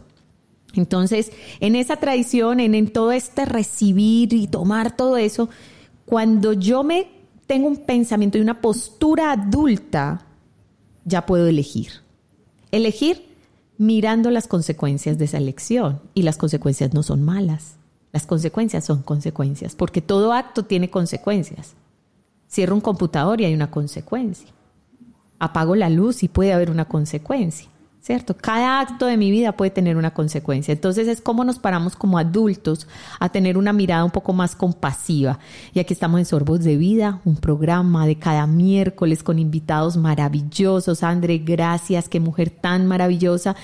Entonces, 0.74 1.32
en 1.60 1.76
esa 1.76 1.98
tradición, 1.98 2.60
en, 2.60 2.76
en 2.76 2.92
todo 2.92 3.12
este 3.12 3.46
recibir 3.46 4.34
y 4.34 4.48
tomar 4.48 4.96
todo 4.96 5.18
eso, 5.18 5.50
cuando 6.06 6.54
yo 6.54 6.84
me 6.84 7.08
tengo 7.46 7.68
un 7.68 7.78
pensamiento 7.78 8.38
y 8.38 8.42
una 8.42 8.62
postura 8.62 9.32
adulta, 9.32 10.26
ya 11.06 11.26
puedo 11.26 11.48
elegir. 11.48 11.92
Elegir 12.72 13.34
mirando 13.78 14.32
las 14.32 14.48
consecuencias 14.48 15.18
de 15.18 15.26
esa 15.26 15.38
elección. 15.38 16.02
Y 16.14 16.24
las 16.24 16.38
consecuencias 16.38 16.94
no 16.94 17.04
son 17.04 17.24
malas. 17.24 17.76
Las 18.12 18.26
consecuencias 18.26 18.86
son 18.86 19.02
consecuencias, 19.02 19.76
porque 19.76 20.02
todo 20.02 20.34
acto 20.34 20.66
tiene 20.66 20.90
consecuencias. 20.90 21.74
Cierro 22.50 22.76
un 22.76 22.82
computador 22.82 23.42
y 23.42 23.46
hay 23.46 23.54
una 23.56 23.72
consecuencia. 23.72 24.50
Apago 25.40 25.76
la 25.76 25.90
luz 25.90 26.22
y 26.22 26.28
puede 26.28 26.54
haber 26.54 26.70
una 26.70 26.86
consecuencia. 26.86 27.68
¿Cierto? 28.04 28.36
Cada 28.36 28.82
acto 28.82 29.06
de 29.06 29.16
mi 29.16 29.32
vida 29.32 29.54
puede 29.54 29.72
tener 29.72 29.96
una 29.96 30.14
consecuencia. 30.14 30.74
Entonces 30.74 31.08
es 31.08 31.22
como 31.22 31.46
nos 31.46 31.58
paramos 31.58 31.96
como 31.96 32.18
adultos 32.18 32.86
a 33.18 33.30
tener 33.30 33.58
una 33.58 33.72
mirada 33.72 34.04
un 34.04 34.12
poco 34.12 34.34
más 34.34 34.58
compasiva. 34.58 35.40
Y 35.74 35.80
aquí 35.80 35.94
estamos 35.94 36.20
en 36.20 36.26
Sorbos 36.26 36.66
de 36.66 36.76
Vida, 36.76 37.22
un 37.24 37.38
programa 37.38 38.06
de 38.06 38.18
cada 38.18 38.46
miércoles 38.46 39.24
con 39.24 39.40
invitados 39.40 39.96
maravillosos. 39.96 41.02
André, 41.02 41.38
gracias, 41.38 42.10
qué 42.10 42.20
mujer 42.20 42.50
tan 42.50 42.88
maravillosa. 42.88 43.56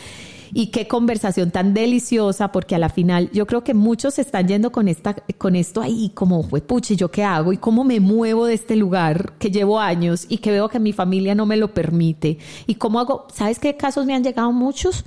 Y 0.54 0.68
qué 0.68 0.88
conversación 0.88 1.52
tan 1.52 1.74
deliciosa, 1.74 2.52
porque 2.52 2.76
a 2.76 2.80
la 2.80 2.90
final 2.90 3.30
yo 3.32 3.46
creo 3.46 3.64
que 3.64 3.74
muchos 3.74 4.20
están 4.20 4.48
yendo 4.48 4.72
con, 4.72 4.88
esta, 4.88 5.16
con 5.38 5.56
esto 5.56 5.82
ahí, 5.82 6.12
como 6.14 6.48
puche, 6.48 6.96
¿yo 6.96 7.12
qué 7.12 7.24
hago? 7.24 7.54
¿Y 7.54 7.58
cómo 7.58 7.84
me 7.84 8.00
muevo 8.00 8.46
de 8.46 8.56
este 8.56 8.76
lugar 8.76 9.34
que 9.40 9.52
llevo 9.52 9.80
años 9.80 10.26
y 10.30 10.38
que 10.40 10.52
veo 10.52 10.70
que 10.70 10.80
mi 10.80 10.94
familia 10.94 11.36
no 11.36 11.46
me 11.46 11.58
lo 11.58 11.74
permite? 11.74 12.40
¿Y 12.68 12.76
cómo 12.76 13.00
hago? 13.00 13.28
¿Sabes 13.34 13.60
qué 13.60 13.78
casos 13.78 14.06
me 14.06 14.16
han 14.16 14.24
llegado 14.24 14.52
muchos? 14.52 15.06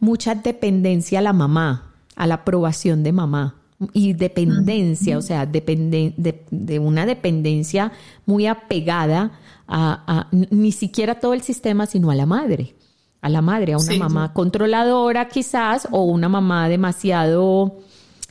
Mucha 0.00 0.34
dependencia 0.34 1.18
a 1.18 1.22
la 1.22 1.32
mamá, 1.32 1.92
a 2.16 2.26
la 2.26 2.36
aprobación 2.36 3.02
de 3.02 3.12
mamá 3.12 3.56
y 3.92 4.12
dependencia, 4.12 5.16
o 5.16 5.22
sea, 5.22 5.46
depende, 5.46 6.12
de, 6.16 6.78
una 6.78 7.06
dependencia 7.06 7.92
muy 8.26 8.46
apegada 8.46 9.32
a, 9.66 10.28
ni 10.32 10.72
siquiera 10.72 11.20
todo 11.20 11.32
el 11.32 11.42
sistema, 11.42 11.86
sino 11.86 12.10
a 12.10 12.14
la 12.14 12.26
madre 12.26 12.74
a 13.20 13.28
la 13.28 13.42
madre, 13.42 13.74
a 13.74 13.78
una 13.78 13.96
mamá 13.96 14.32
controladora 14.32 15.28
quizás 15.28 15.88
o 15.90 16.04
una 16.04 16.28
mamá 16.28 16.68
demasiado, 16.68 17.78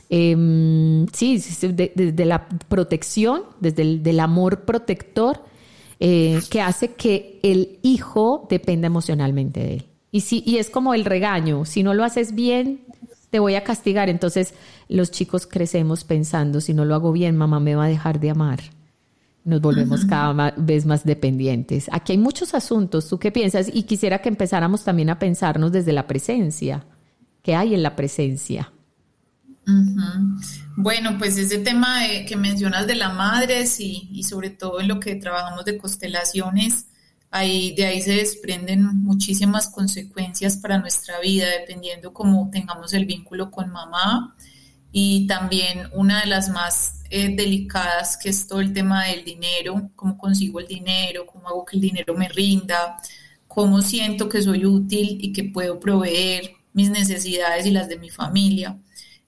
em, 0.08 1.06
sí, 1.12 1.42
desde 1.62 2.24
la 2.24 2.48
protección, 2.48 3.42
desde 3.60 3.82
el 3.82 4.02
del 4.02 4.20
amor 4.20 4.64
protector, 4.64 5.44
eh, 6.00 6.40
que 6.50 6.60
hace 6.60 6.94
que 6.94 7.38
el 7.42 7.78
hijo 7.82 8.46
dependa 8.50 8.86
emocionalmente 8.86 9.60
de 9.60 9.74
él. 9.74 9.86
Y, 10.10 10.22
si, 10.22 10.42
y 10.44 10.56
es 10.56 10.70
como 10.70 10.94
el 10.94 11.04
regaño, 11.04 11.64
si 11.64 11.82
no 11.82 11.94
lo 11.94 12.02
haces 12.02 12.34
bien, 12.34 12.80
te 13.30 13.38
voy 13.38 13.54
a 13.54 13.62
castigar. 13.62 14.08
Entonces 14.08 14.54
los 14.88 15.12
chicos 15.12 15.46
crecemos 15.46 16.02
pensando, 16.02 16.60
si 16.60 16.74
no 16.74 16.84
lo 16.84 16.96
hago 16.96 17.12
bien, 17.12 17.36
mamá 17.36 17.60
me 17.60 17.76
va 17.76 17.84
a 17.84 17.88
dejar 17.88 18.18
de 18.18 18.30
amar 18.30 18.60
nos 19.44 19.60
volvemos 19.60 20.04
cada 20.04 20.52
vez 20.56 20.84
más 20.86 21.04
dependientes. 21.04 21.88
Aquí 21.92 22.12
hay 22.12 22.18
muchos 22.18 22.54
asuntos. 22.54 23.08
¿Tú 23.08 23.18
qué 23.18 23.32
piensas? 23.32 23.70
Y 23.72 23.84
quisiera 23.84 24.20
que 24.20 24.28
empezáramos 24.28 24.84
también 24.84 25.10
a 25.10 25.18
pensarnos 25.18 25.72
desde 25.72 25.92
la 25.92 26.06
presencia. 26.06 26.84
¿Qué 27.42 27.54
hay 27.54 27.74
en 27.74 27.82
la 27.82 27.96
presencia? 27.96 28.72
Bueno, 30.76 31.16
pues 31.18 31.38
ese 31.38 31.58
tema 31.58 32.00
que 32.26 32.36
mencionas 32.36 32.86
de 32.86 32.94
la 32.96 33.10
madre 33.10 33.66
sí, 33.66 34.08
y 34.12 34.24
sobre 34.24 34.50
todo 34.50 34.80
en 34.80 34.88
lo 34.88 35.00
que 35.00 35.14
trabajamos 35.16 35.64
de 35.64 35.78
constelaciones, 35.78 36.86
ahí, 37.30 37.74
de 37.76 37.86
ahí 37.86 38.02
se 38.02 38.12
desprenden 38.12 38.84
muchísimas 39.02 39.68
consecuencias 39.68 40.56
para 40.56 40.78
nuestra 40.78 41.20
vida, 41.20 41.46
dependiendo 41.60 42.12
cómo 42.12 42.50
tengamos 42.50 42.92
el 42.92 43.06
vínculo 43.06 43.50
con 43.50 43.70
mamá. 43.70 44.34
Y 44.92 45.26
también 45.26 45.88
una 45.92 46.20
de 46.22 46.26
las 46.26 46.48
más 46.48 47.02
eh, 47.10 47.34
delicadas, 47.34 48.16
que 48.16 48.28
es 48.30 48.46
todo 48.46 48.60
el 48.60 48.72
tema 48.72 49.04
del 49.06 49.24
dinero, 49.24 49.90
cómo 49.96 50.16
consigo 50.18 50.60
el 50.60 50.66
dinero, 50.66 51.26
cómo 51.26 51.48
hago 51.48 51.64
que 51.64 51.76
el 51.76 51.82
dinero 51.82 52.14
me 52.14 52.28
rinda, 52.28 52.98
cómo 53.48 53.82
siento 53.82 54.28
que 54.28 54.42
soy 54.42 54.64
útil 54.66 55.18
y 55.20 55.32
que 55.32 55.44
puedo 55.44 55.80
proveer 55.80 56.52
mis 56.72 56.90
necesidades 56.90 57.66
y 57.66 57.72
las 57.72 57.88
de 57.88 57.98
mi 57.98 58.10
familia. 58.10 58.78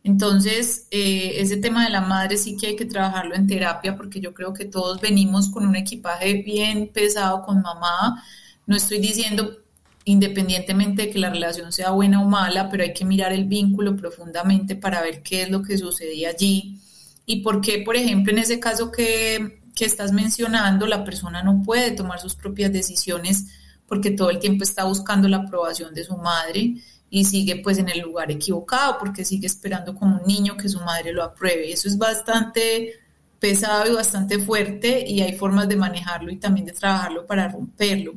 Entonces, 0.05 0.89
eh, 0.91 1.35
ese 1.39 1.57
tema 1.59 1.85
de 1.85 1.91
la 1.91 2.01
madre 2.01 2.37
sí 2.37 2.57
que 2.57 2.69
hay 2.69 2.77
que 2.77 2.85
trabajarlo 2.85 3.35
en 3.35 3.47
terapia 3.47 3.97
porque 3.97 4.21
yo 4.21 4.35
creo 4.35 4.53
que 4.53 4.65
todos 4.65 5.01
venimos 5.01 5.49
con 5.51 5.67
un 5.67 5.77
equipaje 5.77 6.35
bien 6.43 6.89
pesado 6.93 7.43
con 7.43 7.63
mamá. 7.63 8.23
No 8.67 8.77
estoy 8.77 8.99
diciendo 8.99 9.62
independientemente 10.05 11.03
de 11.03 11.11
que 11.11 11.19
la 11.19 11.31
relación 11.31 11.73
sea 11.73 11.91
buena 11.91 12.23
o 12.23 12.29
mala, 12.29 12.69
pero 12.69 12.83
hay 12.83 12.93
que 12.93 13.05
mirar 13.05 13.33
el 13.33 13.45
vínculo 13.45 13.97
profundamente 13.97 14.77
para 14.77 15.03
ver 15.03 15.23
qué 15.23 15.43
es 15.43 15.51
lo 15.51 15.63
que 15.63 15.79
sucedía 15.79 16.31
allí 16.31 16.81
y 17.27 17.43
por 17.43 17.61
qué, 17.61 17.83
por 17.85 17.97
ejemplo, 17.97 18.33
en 18.33 18.39
ese 18.39 18.61
caso 18.61 18.91
que, 18.91 19.61
estás 19.81 20.13
mencionando, 20.13 20.87
la 20.87 21.03
persona 21.03 21.43
no 21.43 21.61
puede 21.65 21.91
tomar 21.91 22.21
sus 22.21 22.37
propias 22.37 22.73
decisiones 22.73 23.47
porque 23.89 24.13
todo 24.13 24.31
el 24.31 24.39
tiempo 24.39 24.63
está 24.63 24.85
buscando 24.85 25.27
la 25.27 25.39
aprobación 25.39 25.93
de 25.93 26.05
su 26.05 26.17
madre 26.17 26.75
y 27.11 27.25
sigue 27.25 27.57
pues 27.57 27.79
en 27.79 27.89
el 27.89 27.99
lugar 27.99 28.31
equivocado 28.31 28.97
porque 29.01 29.25
sigue 29.25 29.49
esperando 29.49 29.97
como 29.97 30.21
un 30.21 30.25
niño 30.25 30.57
que 30.57 30.69
su 30.69 30.79
madre 30.79 31.13
lo 31.13 31.25
apruebe. 31.25 31.73
Eso 31.73 31.89
es 31.89 31.99
bastante 31.99 32.93
pesado 33.41 33.91
y 33.91 33.95
bastante 33.95 34.39
fuerte 34.39 35.05
y 35.05 35.21
hay 35.21 35.37
formas 35.37 35.69
de 35.69 35.75
manejarlo 35.75 36.31
y 36.31 36.37
también 36.37 36.67
de 36.67 36.73
trabajarlo 36.73 37.27
para 37.27 37.49
romperlo. 37.49 38.15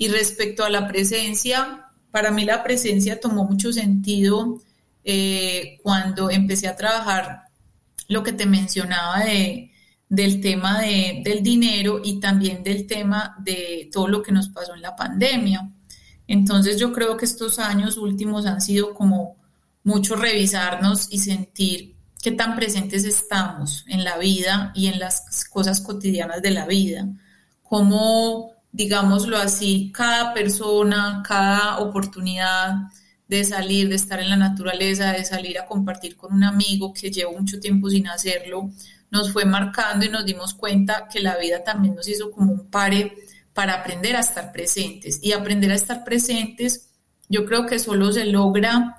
Y 0.00 0.08
respecto 0.08 0.64
a 0.64 0.70
la 0.70 0.88
presencia, 0.88 1.90
para 2.10 2.30
mí 2.30 2.46
la 2.46 2.62
presencia 2.62 3.20
tomó 3.20 3.44
mucho 3.44 3.70
sentido 3.70 4.58
eh, 5.04 5.78
cuando 5.82 6.30
empecé 6.30 6.68
a 6.68 6.74
trabajar 6.74 7.42
lo 8.08 8.22
que 8.22 8.32
te 8.32 8.46
mencionaba 8.46 9.20
de, 9.24 9.70
del 10.08 10.40
tema 10.40 10.80
de, 10.80 11.20
del 11.22 11.42
dinero 11.42 12.00
y 12.02 12.18
también 12.18 12.62
del 12.62 12.86
tema 12.86 13.36
de 13.40 13.90
todo 13.92 14.08
lo 14.08 14.22
que 14.22 14.32
nos 14.32 14.48
pasó 14.48 14.74
en 14.74 14.80
la 14.80 14.96
pandemia. 14.96 15.70
Entonces 16.26 16.80
yo 16.80 16.94
creo 16.94 17.18
que 17.18 17.26
estos 17.26 17.58
años 17.58 17.98
últimos 17.98 18.46
han 18.46 18.62
sido 18.62 18.94
como 18.94 19.36
mucho 19.84 20.16
revisarnos 20.16 21.08
y 21.12 21.18
sentir 21.18 21.94
qué 22.22 22.32
tan 22.32 22.56
presentes 22.56 23.04
estamos 23.04 23.84
en 23.86 24.02
la 24.04 24.16
vida 24.16 24.72
y 24.74 24.86
en 24.86 24.98
las 24.98 25.44
cosas 25.50 25.82
cotidianas 25.82 26.40
de 26.40 26.52
la 26.52 26.64
vida. 26.64 27.06
Cómo, 27.62 28.49
digámoslo 28.72 29.36
así, 29.36 29.90
cada 29.94 30.32
persona, 30.34 31.22
cada 31.26 31.78
oportunidad, 31.78 32.74
de 33.30 33.44
salir, 33.44 33.88
de 33.88 33.94
estar 33.94 34.18
en 34.18 34.28
la 34.28 34.36
naturaleza, 34.36 35.12
de 35.12 35.24
salir 35.24 35.56
a 35.56 35.64
compartir 35.64 36.16
con 36.16 36.34
un 36.34 36.42
amigo 36.42 36.92
que 36.92 37.12
llevo 37.12 37.38
mucho 37.38 37.60
tiempo 37.60 37.88
sin 37.88 38.08
hacerlo, 38.08 38.72
nos 39.12 39.32
fue 39.32 39.44
marcando 39.44 40.04
y 40.04 40.08
nos 40.08 40.24
dimos 40.24 40.52
cuenta 40.52 41.06
que 41.08 41.20
la 41.20 41.36
vida 41.36 41.62
también 41.62 41.94
nos 41.94 42.08
hizo 42.08 42.32
como 42.32 42.52
un 42.52 42.68
pare 42.68 43.14
para 43.54 43.74
aprender 43.74 44.16
a 44.16 44.20
estar 44.20 44.50
presentes. 44.50 45.20
Y 45.22 45.30
aprender 45.30 45.70
a 45.70 45.76
estar 45.76 46.02
presentes, 46.02 46.90
yo 47.28 47.44
creo 47.44 47.66
que 47.66 47.78
solo 47.78 48.12
se 48.12 48.24
logra 48.24 48.96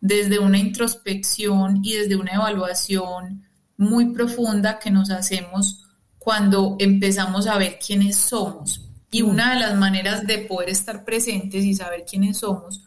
desde 0.00 0.38
una 0.38 0.58
introspección 0.58 1.80
y 1.84 1.94
desde 1.94 2.14
una 2.14 2.34
evaluación 2.34 3.48
muy 3.76 4.12
profunda 4.12 4.78
que 4.78 4.92
nos 4.92 5.10
hacemos 5.10 5.88
cuando 6.20 6.76
empezamos 6.78 7.48
a 7.48 7.58
ver 7.58 7.80
quiénes 7.84 8.16
somos. 8.16 8.91
Y 9.12 9.22
una 9.22 9.54
de 9.54 9.60
las 9.60 9.76
maneras 9.76 10.26
de 10.26 10.38
poder 10.38 10.70
estar 10.70 11.04
presentes 11.04 11.64
y 11.64 11.74
saber 11.74 12.04
quiénes 12.04 12.38
somos 12.38 12.82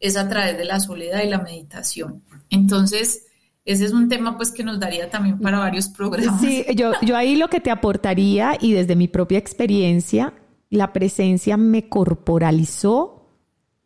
es 0.00 0.16
a 0.16 0.28
través 0.28 0.58
de 0.58 0.64
la 0.64 0.80
soledad 0.80 1.22
y 1.22 1.28
la 1.28 1.38
meditación. 1.38 2.24
Entonces, 2.50 3.26
ese 3.64 3.84
es 3.84 3.92
un 3.92 4.08
tema 4.08 4.36
pues 4.36 4.50
que 4.50 4.64
nos 4.64 4.80
daría 4.80 5.08
también 5.10 5.38
para 5.38 5.58
varios 5.58 5.88
programas. 5.88 6.40
Sí, 6.40 6.64
yo, 6.74 6.92
yo 7.02 7.16
ahí 7.16 7.36
lo 7.36 7.48
que 7.48 7.60
te 7.60 7.70
aportaría 7.70 8.56
y 8.60 8.72
desde 8.72 8.96
mi 8.96 9.06
propia 9.06 9.38
experiencia 9.38 10.32
la 10.70 10.92
presencia 10.92 11.56
me 11.56 11.88
corporalizó 11.88 13.28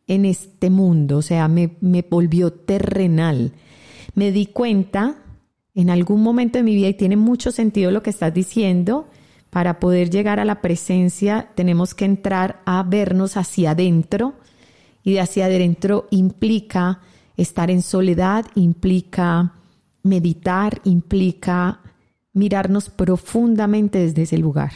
en 0.07 0.25
este 0.25 0.71
mundo, 0.71 1.19
o 1.19 1.23
sea, 1.23 1.47
me, 1.47 1.77
me 1.81 2.03
volvió 2.03 2.53
terrenal. 2.53 3.53
Me 4.15 4.33
di 4.33 4.47
cuenta 4.47 5.23
en 5.75 5.89
algún 5.89 6.23
momento 6.23 6.59
de 6.59 6.65
mi 6.65 6.75
vida, 6.75 6.89
y 6.89 6.95
tiene 6.95 7.17
mucho 7.17 7.53
sentido 7.53 7.91
lo 7.91 8.03
que 8.03 8.11
estás 8.11 8.35
diciendo, 8.35 9.09
para 9.51 9.81
poder 9.81 10.11
llegar 10.11 10.41
a 10.41 10.45
la 10.45 10.61
presencia 10.61 11.51
tenemos 11.55 11.95
que 11.95 12.05
entrar 12.05 12.63
a 12.65 12.83
vernos 12.83 13.37
hacia 13.37 13.73
adentro 13.73 14.35
y 15.03 15.15
de 15.15 15.21
hacia 15.21 15.47
adentro 15.47 16.07
implica 16.11 17.01
estar 17.37 17.71
en 17.71 17.83
soledad, 17.83 18.47
implica 18.55 19.55
meditar, 20.03 20.81
implica 20.85 21.81
mirarnos 22.33 22.91
profundamente 22.91 23.99
desde 23.99 24.23
ese 24.23 24.39
lugar. 24.39 24.73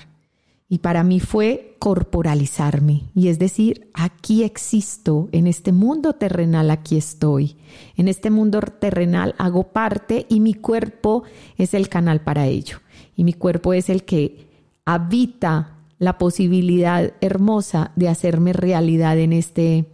Y 0.67 0.79
para 0.79 1.05
mí 1.05 1.21
fue 1.21 1.77
corporalizarme, 1.79 3.03
y 3.15 3.29
es 3.29 3.39
decir, 3.39 3.91
aquí 3.93 4.43
existo, 4.43 5.29
en 5.31 5.47
este 5.47 5.73
mundo 5.73 6.15
terrenal 6.15 6.71
aquí 6.71 6.97
estoy, 6.97 7.57
en 7.97 8.09
este 8.09 8.31
mundo 8.31 8.61
terrenal 8.61 9.35
hago 9.37 9.73
parte 9.73 10.27
y 10.31 10.41
mi 10.41 10.55
cuerpo 10.55 11.25
es 11.59 11.75
el 11.75 11.91
canal 11.91 12.23
para 12.23 12.47
ello, 12.47 12.79
y 13.15 13.25
mi 13.25 13.35
cuerpo 13.35 13.75
es 13.75 13.91
el 13.91 14.05
que 14.05 14.54
habita 14.85 15.79
la 15.99 16.19
posibilidad 16.19 17.13
hermosa 17.21 17.93
de 17.97 18.09
hacerme 18.09 18.53
realidad 18.53 19.19
en 19.19 19.33
este 19.33 19.87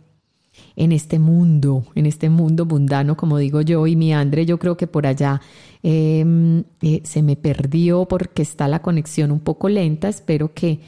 en 0.76 0.92
este 0.92 1.18
mundo, 1.18 1.84
en 1.94 2.06
este 2.06 2.28
mundo 2.28 2.66
mundano, 2.66 3.16
como 3.16 3.38
digo 3.38 3.60
yo, 3.62 3.86
y 3.86 3.96
mi 3.96 4.12
Andre, 4.12 4.46
yo 4.46 4.58
creo 4.58 4.76
que 4.76 4.86
por 4.86 5.06
allá 5.06 5.40
em, 5.82 6.64
eh, 6.82 7.00
se 7.04 7.22
me 7.22 7.36
perdió 7.36 8.06
porque 8.06 8.42
está 8.42 8.68
la 8.68 8.82
conexión 8.82 9.30
un 9.30 9.40
poco 9.40 9.68
lenta. 9.68 10.08
Espero 10.08 10.52
que 10.52 10.80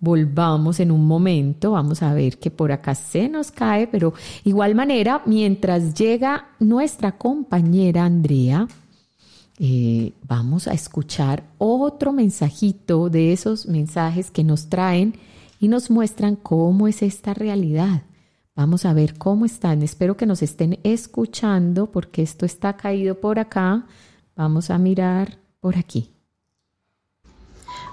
volvamos 0.00 0.80
en 0.80 0.90
un 0.90 1.06
momento. 1.06 1.72
Vamos 1.72 2.02
a 2.02 2.14
ver 2.14 2.38
que 2.38 2.50
por 2.50 2.72
acá 2.72 2.94
se 2.94 3.28
nos 3.28 3.50
cae, 3.50 3.86
pero 3.86 4.14
igual 4.44 4.74
manera, 4.74 5.22
mientras 5.26 5.94
llega 5.94 6.48
nuestra 6.58 7.18
compañera 7.18 8.04
Andrea, 8.04 8.66
eh, 9.62 10.14
vamos 10.26 10.68
a 10.68 10.72
escuchar 10.72 11.44
otro 11.58 12.12
mensajito 12.12 13.10
de 13.10 13.34
esos 13.34 13.66
mensajes 13.66 14.30
que 14.30 14.42
nos 14.42 14.70
traen 14.70 15.18
y 15.60 15.68
nos 15.68 15.90
muestran 15.90 16.34
cómo 16.34 16.88
es 16.88 17.02
esta 17.02 17.34
realidad. 17.34 18.04
Vamos 18.56 18.86
a 18.86 18.94
ver 18.94 19.18
cómo 19.18 19.44
están. 19.44 19.82
Espero 19.82 20.16
que 20.16 20.24
nos 20.24 20.40
estén 20.40 20.80
escuchando 20.82 21.90
porque 21.90 22.22
esto 22.22 22.46
está 22.46 22.78
caído 22.78 23.20
por 23.20 23.38
acá. 23.38 23.84
Vamos 24.34 24.70
a 24.70 24.78
mirar 24.78 25.38
por 25.60 25.76
aquí. 25.76 26.10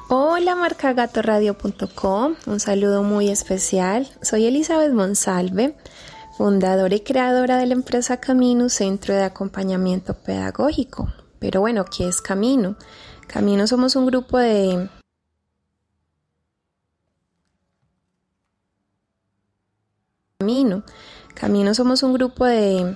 Hola 0.08 0.56
marcagatoradio.com, 0.56 2.36
un 2.46 2.60
saludo 2.62 3.04
muy 3.04 3.28
especial. 3.28 4.08
Soy 4.22 4.46
Elizabeth 4.46 4.94
Monsalve, 4.94 5.76
fundadora 6.38 6.96
y 6.96 7.02
creadora 7.02 7.58
de 7.58 7.66
la 7.66 7.74
empresa 7.74 8.22
Camino, 8.22 8.70
Centro 8.70 9.14
de 9.14 9.24
Acompañamiento 9.24 10.14
Pedagógico. 10.14 11.10
Pero 11.40 11.62
bueno, 11.62 11.86
¿qué 11.86 12.08
es 12.08 12.22
Camino? 12.22 12.76
Camino 13.28 13.68
somos 13.68 13.96
un 13.96 14.06
grupo 14.06 14.38
de 14.38 14.90
Camino. 20.40 20.84
Camino 21.34 21.74
somos 21.74 22.04
un 22.04 22.14
grupo 22.14 22.46
de, 22.46 22.96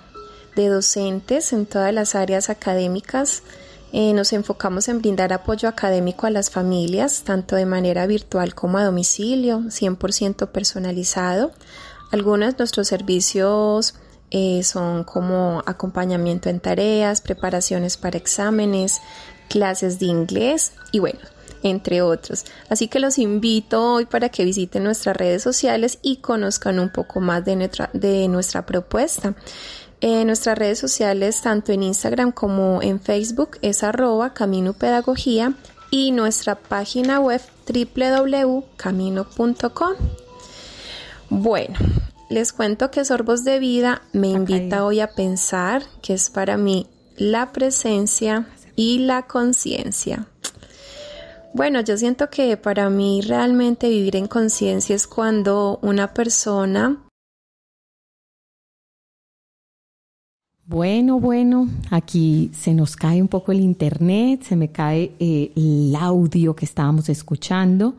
docentes 0.55 1.53
en 1.53 1.65
todas 1.65 1.93
las 1.93 2.15
áreas 2.15 2.49
académicas. 2.49 3.43
Eh, 3.93 4.13
nos 4.13 4.31
enfocamos 4.31 4.87
en 4.87 4.99
brindar 4.99 5.33
apoyo 5.33 5.67
académico 5.67 6.27
a 6.27 6.29
las 6.29 6.49
familias, 6.49 7.23
tanto 7.23 7.55
de 7.55 7.65
manera 7.65 8.05
virtual 8.07 8.55
como 8.55 8.77
a 8.77 8.85
domicilio, 8.85 9.59
100% 9.69 10.47
personalizado. 10.51 11.51
Algunos 12.11 12.51
de 12.51 12.57
nuestros 12.59 12.87
servicios 12.87 13.95
eh, 14.31 14.63
son 14.63 15.03
como 15.03 15.61
acompañamiento 15.65 16.49
en 16.49 16.61
tareas, 16.61 17.21
preparaciones 17.21 17.97
para 17.97 18.17
exámenes, 18.17 19.01
clases 19.49 19.99
de 19.99 20.05
inglés 20.05 20.71
y 20.93 20.99
bueno, 20.99 21.19
entre 21.63 22.01
otros. 22.01 22.45
Así 22.69 22.87
que 22.87 23.01
los 23.01 23.17
invito 23.17 23.93
hoy 23.93 24.05
para 24.05 24.29
que 24.29 24.45
visiten 24.45 24.85
nuestras 24.85 25.17
redes 25.17 25.43
sociales 25.43 25.99
y 26.01 26.15
conozcan 26.17 26.79
un 26.79 26.89
poco 26.89 27.19
más 27.19 27.43
de 27.43 27.57
nuestra, 27.57 27.89
de 27.93 28.29
nuestra 28.29 28.65
propuesta. 28.65 29.35
En 29.99 30.27
nuestras 30.27 30.57
redes 30.57 30.79
sociales, 30.79 31.41
tanto 31.41 31.73
en 31.73 31.83
Instagram 31.83 32.31
como 32.31 32.81
en 32.81 32.99
Facebook, 32.99 33.59
es 33.61 33.83
arroba 33.83 34.33
Camino 34.33 34.73
Pedagogía 34.73 35.53
y 35.91 36.11
nuestra 36.11 36.55
página 36.55 37.19
web 37.19 37.41
www.camino.com. 37.67 39.93
Bueno, 41.29 41.77
les 42.31 42.53
cuento 42.53 42.91
que 42.91 43.03
Sorbos 43.03 43.43
de 43.43 43.59
Vida 43.59 44.03
me 44.13 44.29
invita 44.29 44.85
hoy 44.85 45.01
a 45.01 45.11
pensar 45.11 45.83
que 46.01 46.13
es 46.13 46.29
para 46.29 46.55
mí 46.55 46.87
la 47.17 47.51
presencia 47.51 48.47
y 48.77 48.99
la 48.99 49.23
conciencia. 49.23 50.27
Bueno, 51.53 51.81
yo 51.81 51.97
siento 51.97 52.29
que 52.29 52.55
para 52.55 52.89
mí 52.89 53.19
realmente 53.21 53.89
vivir 53.89 54.15
en 54.15 54.27
conciencia 54.27 54.95
es 54.95 55.07
cuando 55.07 55.77
una 55.81 56.13
persona... 56.13 57.03
Bueno, 60.63 61.19
bueno, 61.19 61.67
aquí 61.89 62.49
se 62.53 62.73
nos 62.73 62.95
cae 62.95 63.21
un 63.21 63.27
poco 63.27 63.51
el 63.51 63.59
internet, 63.59 64.43
se 64.43 64.55
me 64.55 64.71
cae 64.71 65.11
eh, 65.19 65.51
el 65.53 65.93
audio 65.97 66.55
que 66.55 66.63
estábamos 66.63 67.09
escuchando. 67.09 67.95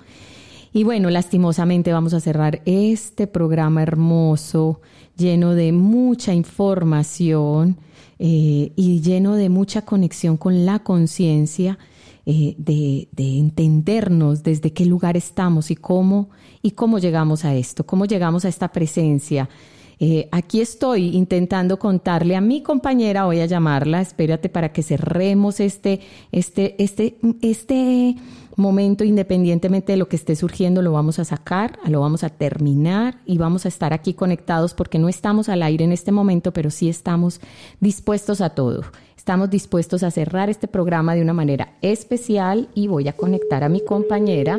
Y 0.73 0.85
bueno, 0.85 1.11
lastimosamente 1.11 1.93
vamos 1.93 2.15
a 2.15 2.21
cerrar 2.21 2.63
este 2.65 3.27
programa 3.27 3.83
hermoso, 3.83 4.81
lleno 5.17 5.55
de 5.55 5.73
mucha 5.73 6.33
información 6.33 7.77
eh, 8.19 8.73
y 8.75 9.01
lleno 9.03 9.35
de 9.35 9.51
mucha 9.51 9.83
conexión 9.83 10.39
con 10.39 10.65
la 10.65 10.79
conciencia, 10.79 11.79
eh, 12.25 12.55
de, 12.57 13.09
entendernos 13.17 14.43
desde 14.43 14.73
qué 14.73 14.87
lugar 14.87 15.17
estamos 15.17 15.71
y 15.71 15.77
cómo, 15.77 16.31
y 16.63 16.71
cómo 16.71 16.99
llegamos 16.99 17.45
a 17.45 17.55
esto, 17.55 17.85
cómo 17.85 18.07
llegamos 18.07 18.47
a 18.47 18.49
esta 18.49 18.69
presencia. 18.69 19.51
Eh, 19.99 20.29
aquí 20.33 20.61
estoy 20.61 21.17
intentando 21.17 21.79
contarle 21.79 22.35
a 22.35 22.41
mi 22.41 22.63
compañera, 22.63 23.27
voy 23.27 23.41
a 23.41 23.47
llamarla, 23.47 24.01
espérate 24.01 24.49
para 24.49 24.73
que 24.73 24.83
cerremos 24.83 25.61
este, 25.61 26.01
este, 26.33 26.83
este, 26.83 27.17
este 27.43 28.17
momento, 28.57 29.05
independientemente 29.05 29.93
de 29.93 29.99
lo 29.99 30.09
que 30.09 30.17
esté 30.17 30.37
surgiendo, 30.37 30.83
lo 30.83 30.93
vamos 30.93 31.19
a 31.19 31.25
sacar, 31.25 31.79
lo 31.87 32.01
vamos 32.01 32.25
a 32.25 32.31
terminar 32.31 33.19
y 33.27 33.39
vamos 33.39 33.65
a 33.65 33.69
estar 33.69 33.93
aquí 33.93 34.15
conectados 34.15 34.75
porque 34.75 34.99
no 34.99 35.09
estamos 35.09 35.49
al 35.49 35.63
aire 35.63 35.85
en 35.85 35.93
este 35.93 36.13
momento, 36.13 36.53
pero 36.53 36.71
sí 36.71 36.89
estamos 36.89 37.41
dispuestos 37.81 38.41
a 38.41 38.51
todo. 38.51 38.83
Estamos 39.17 39.51
dispuestos 39.51 40.03
a 40.03 40.11
cerrar 40.11 40.51
este 40.51 40.69
programa 40.69 41.15
de 41.15 41.23
una 41.23 41.33
manera 41.33 41.77
especial 41.81 42.69
y 42.75 42.89
voy 42.89 43.09
a 43.09 43.13
conectar 43.13 43.63
a 43.63 43.69
mi 43.69 43.85
compañera 43.85 44.59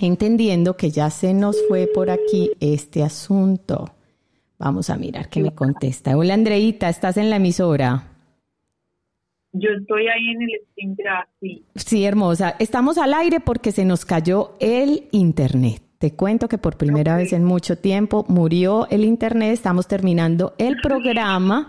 entendiendo 0.00 0.76
que 0.76 0.90
ya 0.90 1.10
se 1.10 1.32
nos 1.32 1.56
fue 1.68 1.86
por 1.86 2.10
aquí 2.10 2.50
este 2.60 3.02
asunto. 3.02 3.94
Vamos 4.58 4.90
a 4.90 4.96
mirar 4.96 5.28
qué 5.28 5.42
me 5.42 5.54
contesta. 5.54 6.16
Hola 6.16 6.34
Andreita, 6.34 6.88
¿estás 6.88 7.16
en 7.16 7.30
la 7.30 7.36
emisora? 7.36 8.11
Yo 9.52 9.68
estoy 9.78 10.08
ahí 10.08 10.28
en 10.30 10.42
el 10.42 10.50
stream, 10.70 10.96
sí. 11.40 11.64
Sí, 11.74 12.04
hermosa. 12.04 12.56
Estamos 12.58 12.96
al 12.96 13.12
aire 13.12 13.40
porque 13.40 13.70
se 13.70 13.84
nos 13.84 14.04
cayó 14.04 14.52
el 14.60 15.08
internet. 15.12 15.82
Te 15.98 16.14
cuento 16.14 16.48
que 16.48 16.58
por 16.58 16.76
primera 16.76 17.16
vez 17.16 17.32
en 17.32 17.44
mucho 17.44 17.76
tiempo 17.76 18.24
murió 18.28 18.88
el 18.90 19.04
internet. 19.04 19.52
Estamos 19.52 19.86
terminando 19.86 20.54
el 20.58 20.76
programa. 20.82 21.68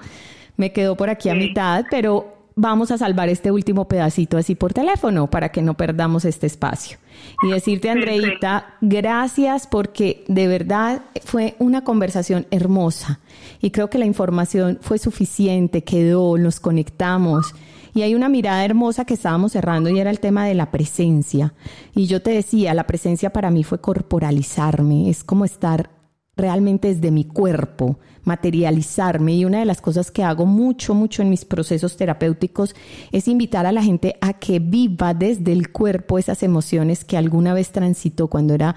Me 0.56 0.72
quedo 0.72 0.96
por 0.96 1.10
aquí 1.10 1.30
a 1.30 1.36
mitad, 1.36 1.86
pero 1.92 2.34
vamos 2.56 2.92
a 2.92 2.98
salvar 2.98 3.30
este 3.30 3.52
último 3.52 3.88
pedacito 3.88 4.38
así 4.38 4.56
por 4.56 4.74
teléfono 4.74 5.30
para 5.30 5.50
que 5.50 5.62
no 5.62 5.76
perdamos 5.76 6.26
este 6.26 6.48
espacio. 6.48 6.98
Y 7.44 7.52
decirte, 7.52 7.90
Andreita, 7.90 8.76
gracias 8.82 9.68
porque 9.68 10.24
de 10.28 10.48
verdad 10.48 11.02
fue 11.24 11.56
una 11.60 11.84
conversación 11.84 12.48
hermosa 12.52 13.20
y 13.62 13.72
creo 13.72 13.90
que 13.90 13.98
la 13.98 14.06
información 14.06 14.80
fue 14.82 14.98
suficiente, 14.98 15.84
quedó, 15.84 16.38
nos 16.38 16.60
conectamos. 16.60 17.54
Y 17.94 18.02
hay 18.02 18.16
una 18.16 18.30
mirada 18.30 18.66
hermosa 18.66 19.06
que 19.06 19.14
estábamos 19.14 19.52
cerrando 19.52 19.89
y 19.89 20.00
era 20.00 20.10
el 20.10 20.20
tema 20.20 20.46
de 20.46 20.56
la 20.56 20.72
presencia. 20.72 21.54
Y 21.94 22.08
yo 22.08 22.22
te 22.22 22.32
decía, 22.32 22.74
la 22.74 22.88
presencia 22.88 23.32
para 23.32 23.52
mí 23.52 23.64
fue 23.64 23.82
corporalizarme, 23.82 25.10
es 25.10 25.24
como 25.24 25.46
estar 25.46 25.89
realmente 26.36 26.88
desde 26.88 27.12
mi 27.12 27.26
cuerpo, 27.26 28.00
materializarme. 28.24 29.36
Y 29.36 29.46
una 29.46 29.60
de 29.60 29.66
las 29.66 29.82
cosas 29.82 30.12
que 30.12 30.24
hago 30.24 30.46
mucho, 30.46 30.96
mucho 30.96 31.22
en 31.22 31.30
mis 31.30 31.46
procesos 31.46 31.96
terapéuticos 31.98 32.76
es 33.12 33.28
invitar 33.28 33.66
a 33.66 33.72
la 33.72 33.84
gente 33.84 34.16
a 34.22 34.34
que 34.34 34.60
viva 34.60 35.14
desde 35.14 35.52
el 35.52 35.72
cuerpo 35.72 36.18
esas 36.18 36.41
emociones 36.44 37.06
que 37.06 37.18
alguna 37.18 37.54
vez 37.54 37.72
transitó 37.72 38.28
cuando 38.28 38.54
era 38.54 38.76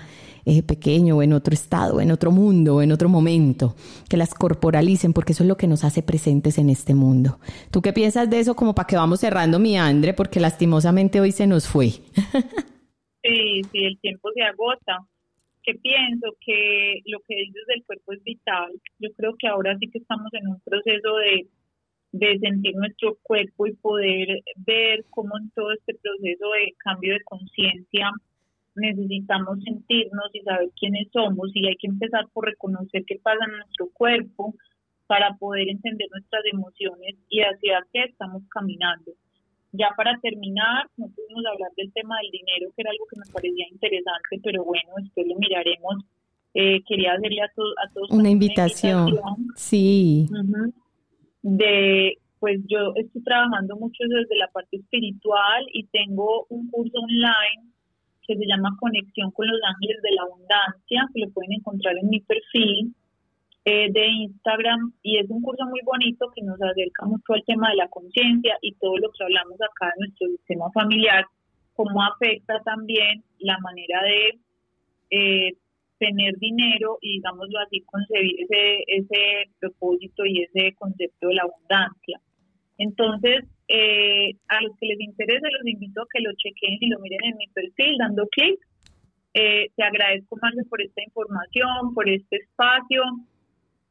eh, 0.48 0.62
pequeño 0.62 1.16
o 1.16 1.22
en 1.24 1.32
otro 1.32 1.52
estado, 1.52 2.00
en 2.00 2.12
otro 2.12 2.30
mundo, 2.30 2.80
en 2.80 2.92
otro 2.92 3.08
momento, 3.08 3.74
que 4.08 4.16
las 4.16 4.32
corporalicen 4.32 5.12
porque 5.12 5.32
eso 5.32 5.42
es 5.42 5.48
lo 5.48 5.56
que 5.56 5.66
nos 5.66 5.82
hace 5.82 6.04
presentes 6.04 6.58
en 6.58 6.70
este 6.70 6.94
mundo. 6.94 7.40
¿Tú 7.72 7.82
qué 7.82 7.92
piensas 7.92 8.30
de 8.30 8.38
eso 8.38 8.54
como 8.54 8.72
para 8.72 8.86
que 8.86 8.94
vamos 8.94 9.18
cerrando 9.18 9.58
mi 9.58 9.76
Andre? 9.76 10.14
Porque 10.14 10.38
lastimosamente 10.38 11.20
hoy 11.20 11.32
se 11.32 11.48
nos 11.48 11.66
fue. 11.66 11.88
sí, 13.24 13.60
sí, 13.72 13.84
el 13.84 13.98
tiempo 13.98 14.30
se 14.36 14.42
agota. 14.42 14.98
que 15.64 15.74
pienso 15.74 16.36
que 16.40 17.00
lo 17.06 17.18
que 17.26 17.34
dices 17.34 17.66
del 17.66 17.84
cuerpo 17.84 18.12
es 18.12 18.22
vital. 18.22 18.70
Yo 19.00 19.10
creo 19.16 19.34
que 19.36 19.48
ahora 19.48 19.76
sí 19.80 19.90
que 19.90 19.98
estamos 19.98 20.32
en 20.32 20.46
un 20.46 20.60
proceso 20.60 21.16
de, 21.16 21.48
de 22.12 22.38
sentir 22.38 22.76
nuestro 22.76 23.18
cuerpo 23.20 23.66
y 23.66 23.74
poder 23.74 24.28
ver 24.58 25.04
cómo 25.10 25.36
en 25.38 25.50
todo 25.50 25.72
este 25.72 25.92
proceso 25.94 26.46
de 26.52 26.72
cambio 26.84 27.14
de 27.14 27.24
conciencia 27.24 28.12
necesitamos 28.76 29.58
sentirnos 29.64 30.30
y 30.32 30.40
saber 30.40 30.68
quiénes 30.78 31.08
somos 31.12 31.50
y 31.54 31.66
hay 31.66 31.76
que 31.76 31.88
empezar 31.88 32.26
por 32.32 32.46
reconocer 32.46 33.04
qué 33.06 33.18
pasa 33.22 33.44
en 33.46 33.58
nuestro 33.58 33.88
cuerpo 33.92 34.54
para 35.06 35.34
poder 35.36 35.68
entender 35.68 36.08
nuestras 36.10 36.42
emociones 36.52 37.16
y 37.28 37.40
hacia 37.40 37.86
qué 37.92 38.04
estamos 38.04 38.42
caminando. 38.50 39.12
Ya 39.72 39.88
para 39.96 40.18
terminar, 40.20 40.86
no 40.96 41.08
pudimos 41.08 41.44
hablar 41.46 41.70
del 41.76 41.92
tema 41.92 42.16
del 42.22 42.30
dinero, 42.30 42.72
que 42.74 42.82
era 42.82 42.90
algo 42.90 43.06
que 43.10 43.18
me 43.18 43.32
parecía 43.32 43.66
interesante, 43.70 44.40
pero 44.42 44.64
bueno, 44.64 44.90
después 44.98 45.26
lo 45.26 45.36
miraremos. 45.36 46.04
Eh, 46.54 46.82
quería 46.88 47.12
hacerle 47.12 47.42
a, 47.42 47.44
a 47.46 47.92
todos 47.92 48.10
una 48.10 48.30
invitación. 48.30 49.14
Sí. 49.54 50.26
De, 51.42 52.18
pues 52.38 52.60
yo 52.66 52.92
estoy 52.94 53.22
trabajando 53.22 53.76
mucho 53.76 54.04
desde 54.08 54.36
la 54.38 54.48
parte 54.48 54.78
espiritual 54.78 55.66
y 55.72 55.84
tengo 55.88 56.46
un 56.48 56.70
curso 56.70 56.98
online 56.98 57.75
que 58.26 58.36
se 58.36 58.46
llama 58.46 58.76
Conexión 58.78 59.30
con 59.30 59.46
los 59.46 59.60
Ángeles 59.66 60.02
de 60.02 60.12
la 60.12 60.22
Abundancia, 60.22 61.08
que 61.12 61.20
lo 61.20 61.30
pueden 61.30 61.52
encontrar 61.52 61.96
en 61.98 62.08
mi 62.08 62.20
perfil 62.20 62.94
eh, 63.64 63.90
de 63.90 64.06
Instagram 64.06 64.92
y 65.02 65.18
es 65.18 65.28
un 65.28 65.42
curso 65.42 65.64
muy 65.66 65.80
bonito 65.84 66.30
que 66.34 66.42
nos 66.42 66.60
acerca 66.62 67.04
mucho 67.04 67.32
al 67.32 67.44
tema 67.44 67.70
de 67.70 67.76
la 67.76 67.88
conciencia 67.88 68.56
y 68.62 68.74
todo 68.74 68.96
lo 68.96 69.10
que 69.10 69.24
hablamos 69.24 69.60
acá 69.60 69.92
en 69.96 70.06
nuestro 70.06 70.28
sistema 70.28 70.70
familiar, 70.72 71.24
cómo 71.74 72.02
afecta 72.02 72.60
también 72.64 73.24
la 73.40 73.58
manera 73.58 74.02
de 74.02 74.38
eh, 75.10 75.52
tener 75.98 76.36
dinero 76.38 76.98
y 77.00 77.14
digámoslo 77.14 77.58
así, 77.60 77.80
concebir 77.82 78.36
ese, 78.42 78.84
ese 78.86 79.50
propósito 79.58 80.24
y 80.24 80.42
ese 80.42 80.74
concepto 80.76 81.28
de 81.28 81.34
la 81.34 81.42
abundancia. 81.42 82.20
Entonces, 82.78 83.44
eh, 83.68 84.32
a 84.48 84.60
los 84.62 84.76
que 84.78 84.86
les 84.86 85.00
interese, 85.00 85.42
los 85.50 85.66
invito 85.66 86.02
a 86.02 86.06
que 86.12 86.20
lo 86.20 86.32
chequen 86.34 86.78
y 86.80 86.88
lo 86.88 86.98
miren 87.00 87.24
en 87.24 87.36
mi 87.36 87.46
perfil 87.48 87.96
dando 87.98 88.26
clic. 88.28 88.58
te 89.32 89.82
agradezco 89.82 90.36
más 90.40 90.52
por 90.70 90.80
esta 90.80 91.02
información, 91.02 91.94
por 91.94 92.08
este 92.08 92.36
espacio 92.36 93.02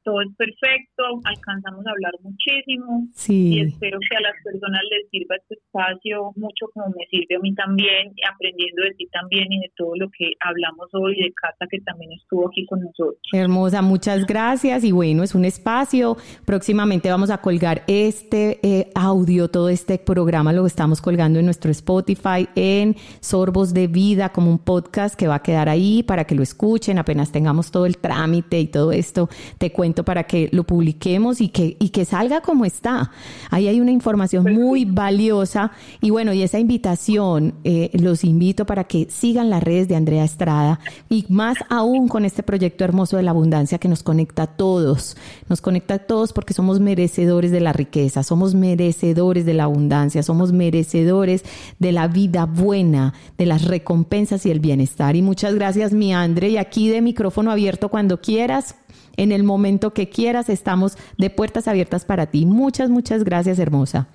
todo 0.06 0.22
es 0.22 0.30
perfecto, 0.38 1.03
alcanzamos 1.26 1.86
a 1.86 1.91
hablar 1.91 2.14
muchísimo 2.22 3.08
y 3.28 3.62
espero 3.62 3.97
que 3.99 4.16
a 4.16 4.22
las 4.22 4.36
personas 4.43 4.82
les 4.91 5.10
sirva 5.10 5.36
este 5.36 5.56
espacio 5.56 6.32
mucho 6.36 6.68
como 6.74 6.88
me 6.95 7.06
sirve 7.10 7.36
a 7.36 7.39
mí 7.39 7.53
también, 7.56 8.14
aprendiendo 8.32 8.84
de 8.84 8.91
ti 8.91 9.08
también 9.12 9.51
y 9.51 9.60
de 9.62 9.72
todo 9.76 9.95
lo 9.97 10.08
que 10.16 10.32
hablamos 10.39 10.88
hoy, 10.93 11.16
de 11.16 11.34
Cata 11.34 11.66
que 11.70 11.80
también 11.82 12.12
estuvo 12.14 12.47
aquí 12.47 12.66
con 12.68 12.82
nosotros. 12.82 13.20
Hermosa, 13.34 13.82
muchas 13.82 14.26
gracias 14.28 14.84
y 14.84 14.91
bueno, 14.91 15.24
es 15.24 15.34
un 15.34 15.43
espacio, 15.43 16.18
próximamente 16.45 17.10
vamos 17.10 17.32
a 17.32 17.39
colgar 17.39 17.84
este 17.88 18.60
eh, 18.62 18.91
audio, 18.93 19.49
todo 19.49 19.70
este 19.70 19.97
programa 19.97 20.53
lo 20.53 20.68
estamos 20.68 21.01
colgando 21.01 21.39
en 21.39 21.45
nuestro 21.45 21.72
Spotify, 21.72 22.47
en 22.56 22.95
Sorbos 23.22 23.74
de 23.74 23.88
Vida, 23.88 24.30
como 24.30 24.51
un 24.51 24.60
podcast 24.60 25.16
que 25.16 25.28
va 25.28 25.36
a 25.36 25.43
quedar 25.43 25.68
ahí 25.68 26.03
para 26.03 26.26
que 26.26 26.36
lo 26.36 26.43
escuchen 26.43 26.99
apenas 26.99 27.32
tengamos 27.32 27.72
todo 27.72 27.88
el 27.88 27.97
trámite 27.97 28.60
y 28.60 28.68
todo 28.68 28.91
esto, 28.91 29.30
te 29.58 29.72
cuento 29.72 29.94
para 30.03 30.23
que 30.23 30.49
lo 30.51 30.63
publiquemos 30.65 31.41
y 31.41 31.49
que, 31.49 31.77
y 31.79 31.89
que 31.89 32.03
salga 32.03 32.41
como 32.41 32.65
está. 32.65 33.11
Ahí 33.49 33.67
hay 33.67 33.79
una 33.79 33.91
información 33.91 34.51
muy 34.53 34.85
valiosa 34.85 35.71
y 36.01 36.09
bueno, 36.09 36.33
y 36.33 36.41
esa 36.41 36.59
invitación 36.59 37.53
eh, 37.63 37.91
los 37.93 38.23
invito 38.23 38.65
para 38.65 38.85
que 38.85 39.07
sigan 39.09 39.49
las 39.49 39.63
redes 39.63 39.87
de 39.87 39.95
Andrea 39.95 40.23
Estrada 40.23 40.79
y 41.09 41.25
más 41.29 41.57
aún 41.69 42.07
con 42.07 42.25
este 42.25 42.43
proyecto 42.43 42.83
hermoso 42.83 43.17
de 43.17 43.23
la 43.23 43.31
abundancia 43.31 43.77
que 43.77 43.87
nos 43.87 44.03
conecta 44.03 44.43
a 44.43 44.47
todos, 44.47 45.15
nos 45.49 45.61
conecta 45.61 45.95
a 45.95 45.99
todos 45.99 46.33
porque 46.33 46.53
somos 46.53 46.79
merecedores 46.79 47.51
de 47.51 47.59
la 47.61 47.73
riqueza, 47.73 48.23
somos 48.23 48.55
merecedores 48.55 49.45
de 49.45 49.53
la 49.53 49.65
abundancia, 49.65 50.23
somos 50.23 50.51
merecedores 50.51 51.43
de 51.79 51.91
la 51.91 52.07
vida 52.07 52.45
buena, 52.45 53.13
de 53.37 53.45
las 53.45 53.65
recompensas 53.65 54.45
y 54.45 54.51
el 54.51 54.59
bienestar. 54.59 55.15
Y 55.15 55.21
muchas 55.21 55.55
gracias, 55.55 55.93
mi 55.93 56.13
Andre, 56.13 56.49
y 56.49 56.57
aquí 56.57 56.89
de 56.89 57.01
micrófono 57.01 57.51
abierto 57.51 57.89
cuando 57.89 58.21
quieras 58.21 58.75
en 59.17 59.31
el 59.31 59.43
momento 59.43 59.93
que 59.93 60.09
quieras. 60.09 60.49
Estamos 60.49 60.97
de 61.17 61.29
puertas 61.29 61.67
abiertas 61.67 62.05
para 62.05 62.27
ti. 62.27 62.45
Muchas, 62.45 62.89
muchas 62.89 63.23
gracias, 63.23 63.59
hermosa. 63.59 64.07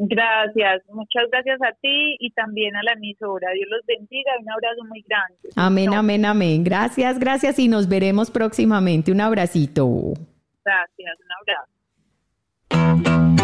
Gracias, 0.00 0.82
muchas 0.92 1.24
gracias 1.28 1.60
a 1.60 1.72
ti 1.80 2.16
y 2.20 2.30
también 2.30 2.76
a 2.76 2.82
la 2.84 2.92
emisora. 2.92 3.50
Dios 3.52 3.68
los 3.68 3.84
bendiga. 3.84 4.30
Un 4.40 4.50
abrazo 4.50 4.84
muy 4.88 5.04
grande. 5.08 5.36
Amén, 5.56 5.92
amén, 5.92 6.24
amén. 6.24 6.62
Gracias, 6.62 7.18
gracias 7.18 7.58
y 7.58 7.66
nos 7.66 7.88
veremos 7.88 8.30
próximamente. 8.30 9.10
Un 9.10 9.20
abracito. 9.20 10.14
Gracias, 10.64 11.18
un 11.24 11.32
abrazo. 12.70 13.37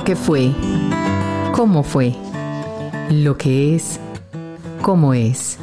Lo 0.00 0.04
que 0.04 0.16
fue, 0.16 0.50
cómo 1.52 1.82
fue, 1.82 2.14
lo 3.10 3.36
que 3.36 3.76
es, 3.76 4.00
cómo 4.80 5.12
es. 5.12 5.58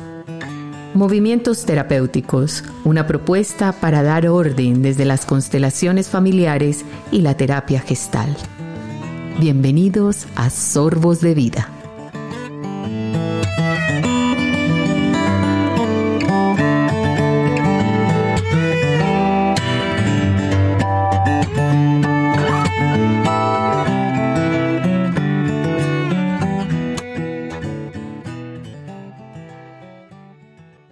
Movimientos 0.93 1.65
terapéuticos, 1.65 2.63
una 2.83 3.07
propuesta 3.07 3.71
para 3.71 4.03
dar 4.03 4.27
orden 4.27 4.83
desde 4.83 5.05
las 5.05 5.25
constelaciones 5.25 6.09
familiares 6.09 6.85
y 7.11 7.21
la 7.21 7.35
terapia 7.35 7.79
gestal. 7.79 8.37
Bienvenidos 9.39 10.27
a 10.35 10.51
Sorbos 10.51 11.19
de 11.19 11.33
Vida. 11.33 11.76